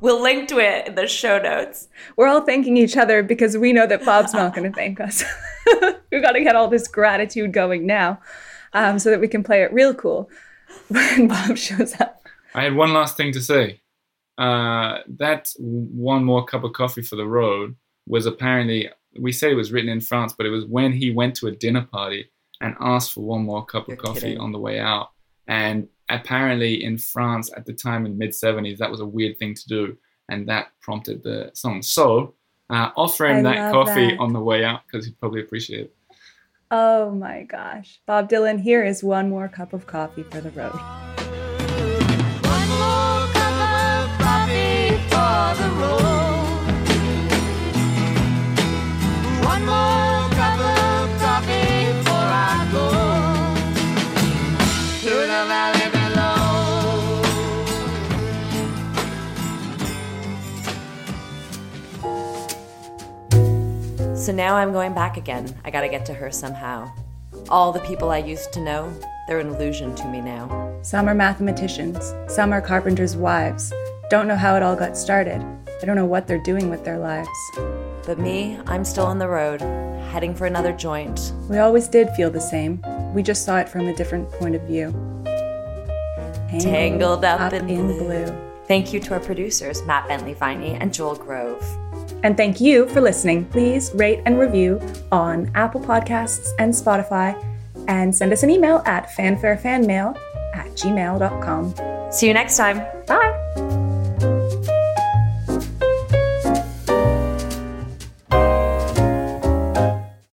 We'll 0.00 0.20
link 0.20 0.48
to 0.48 0.58
it 0.58 0.88
in 0.88 0.94
the 0.96 1.06
show 1.06 1.38
notes. 1.38 1.86
We're 2.16 2.26
all 2.26 2.40
thanking 2.40 2.76
each 2.76 2.96
other 2.96 3.22
because 3.22 3.56
we 3.56 3.72
know 3.72 3.86
that 3.86 4.04
Bob's 4.04 4.34
not 4.34 4.54
going 4.54 4.68
to 4.72 4.74
thank 4.74 4.98
us. 4.98 5.22
We've 6.10 6.22
got 6.22 6.32
to 6.32 6.42
get 6.42 6.56
all 6.56 6.66
this 6.66 6.88
gratitude 6.88 7.52
going 7.52 7.86
now 7.86 8.20
um, 8.72 8.98
so 8.98 9.10
that 9.10 9.20
we 9.20 9.28
can 9.28 9.44
play 9.44 9.62
it 9.62 9.72
real 9.72 9.94
cool 9.94 10.28
when 10.88 11.28
Bob 11.28 11.56
shows 11.56 11.98
up. 12.00 12.26
I 12.54 12.64
had 12.64 12.74
one 12.74 12.92
last 12.92 13.16
thing 13.16 13.32
to 13.32 13.40
say. 13.40 13.80
Uh, 14.38 14.98
that 15.06 15.52
one 15.58 16.24
more 16.24 16.44
cup 16.44 16.64
of 16.64 16.72
coffee 16.72 17.02
for 17.02 17.16
the 17.16 17.26
road 17.26 17.76
was 18.06 18.26
apparently 18.26 18.90
we 19.18 19.32
say 19.32 19.50
it 19.50 19.56
was 19.56 19.72
written 19.72 19.90
in 19.90 20.00
France, 20.00 20.32
but 20.36 20.46
it 20.46 20.50
was 20.50 20.64
when 20.64 20.92
he 20.92 21.10
went 21.10 21.34
to 21.36 21.46
a 21.46 21.52
dinner 21.52 21.82
party 21.82 22.30
and 22.60 22.74
asked 22.80 23.12
for 23.12 23.20
one 23.20 23.44
more 23.44 23.64
cup 23.64 23.86
You're 23.88 23.96
of 23.96 24.02
coffee 24.02 24.20
kidding. 24.20 24.38
on 24.38 24.52
the 24.52 24.58
way 24.58 24.78
out. 24.78 25.10
And 25.48 25.88
apparently 26.08 26.82
in 26.84 26.96
France 26.98 27.50
at 27.56 27.66
the 27.66 27.72
time 27.72 28.06
in 28.06 28.16
mid 28.16 28.30
70s, 28.30 28.78
that 28.78 28.90
was 28.90 29.00
a 29.00 29.06
weird 29.06 29.38
thing 29.38 29.54
to 29.54 29.68
do, 29.68 29.96
and 30.28 30.48
that 30.48 30.68
prompted 30.80 31.22
the 31.22 31.50
song. 31.54 31.82
So 31.82 32.34
uh, 32.70 32.90
offer 32.96 33.26
him 33.26 33.44
I 33.46 33.54
that 33.54 33.72
coffee 33.72 34.12
that. 34.12 34.20
on 34.20 34.32
the 34.32 34.40
way 34.40 34.64
out 34.64 34.80
because 34.86 35.04
he'd 35.04 35.18
probably 35.20 35.42
appreciate 35.42 35.80
it. 35.80 35.94
Oh 36.74 37.10
my 37.10 37.42
gosh. 37.42 38.00
Bob 38.06 38.30
Dylan, 38.30 38.58
here 38.58 38.82
is 38.82 39.04
one 39.04 39.28
more 39.28 39.46
cup 39.46 39.74
of 39.74 39.86
coffee 39.86 40.22
for 40.22 40.40
the 40.40 40.50
road. 40.52 40.72
So 64.22 64.30
now 64.30 64.54
I'm 64.54 64.72
going 64.72 64.94
back 64.94 65.16
again. 65.16 65.52
I 65.64 65.72
gotta 65.72 65.88
get 65.88 66.06
to 66.06 66.14
her 66.14 66.30
somehow. 66.30 66.92
All 67.48 67.72
the 67.72 67.80
people 67.80 68.12
I 68.12 68.18
used 68.18 68.52
to 68.52 68.60
know, 68.60 68.96
they're 69.26 69.40
an 69.40 69.48
illusion 69.48 69.96
to 69.96 70.06
me 70.06 70.20
now. 70.20 70.78
Some 70.82 71.08
are 71.08 71.14
mathematicians, 71.14 72.14
some 72.28 72.52
are 72.52 72.60
carpenters' 72.60 73.16
wives. 73.16 73.72
Don't 74.10 74.28
know 74.28 74.36
how 74.36 74.54
it 74.54 74.62
all 74.62 74.76
got 74.76 74.96
started. 74.96 75.42
I 75.66 75.84
don't 75.84 75.96
know 75.96 76.06
what 76.06 76.28
they're 76.28 76.38
doing 76.38 76.70
with 76.70 76.84
their 76.84 77.00
lives. 77.00 77.28
But 78.06 78.20
me, 78.20 78.60
I'm 78.68 78.84
still 78.84 79.06
on 79.06 79.18
the 79.18 79.26
road, 79.26 79.60
heading 80.12 80.36
for 80.36 80.46
another 80.46 80.72
joint. 80.72 81.32
We 81.48 81.58
always 81.58 81.88
did 81.88 82.08
feel 82.10 82.30
the 82.30 82.40
same. 82.40 82.80
We 83.12 83.24
just 83.24 83.44
saw 83.44 83.58
it 83.58 83.68
from 83.68 83.88
a 83.88 83.96
different 83.96 84.30
point 84.30 84.54
of 84.54 84.62
view. 84.62 84.92
Tangled 86.60 87.24
up, 87.24 87.52
in, 87.52 87.68
in 87.68 87.86
blue. 87.88 87.98
blue. 87.98 88.38
Thank 88.68 88.92
you 88.92 89.00
to 89.00 89.14
our 89.14 89.20
producers, 89.20 89.82
Matt 89.82 90.06
Bentley 90.06 90.34
Viney 90.34 90.74
and 90.74 90.94
Joel 90.94 91.16
Grove. 91.16 91.60
And 92.22 92.36
thank 92.36 92.60
you 92.60 92.88
for 92.88 93.00
listening. 93.00 93.44
Please 93.46 93.90
rate 93.94 94.20
and 94.26 94.38
review 94.38 94.80
on 95.10 95.50
Apple 95.54 95.80
Podcasts 95.80 96.50
and 96.58 96.72
Spotify. 96.72 97.36
And 97.88 98.14
send 98.14 98.32
us 98.32 98.42
an 98.42 98.50
email 98.50 98.82
at 98.86 99.08
fanfarefanmail 99.10 100.16
at 100.54 100.66
gmail.com. 100.68 102.12
See 102.12 102.28
you 102.28 102.34
next 102.34 102.56
time. 102.56 102.78
Bye. 103.06 103.41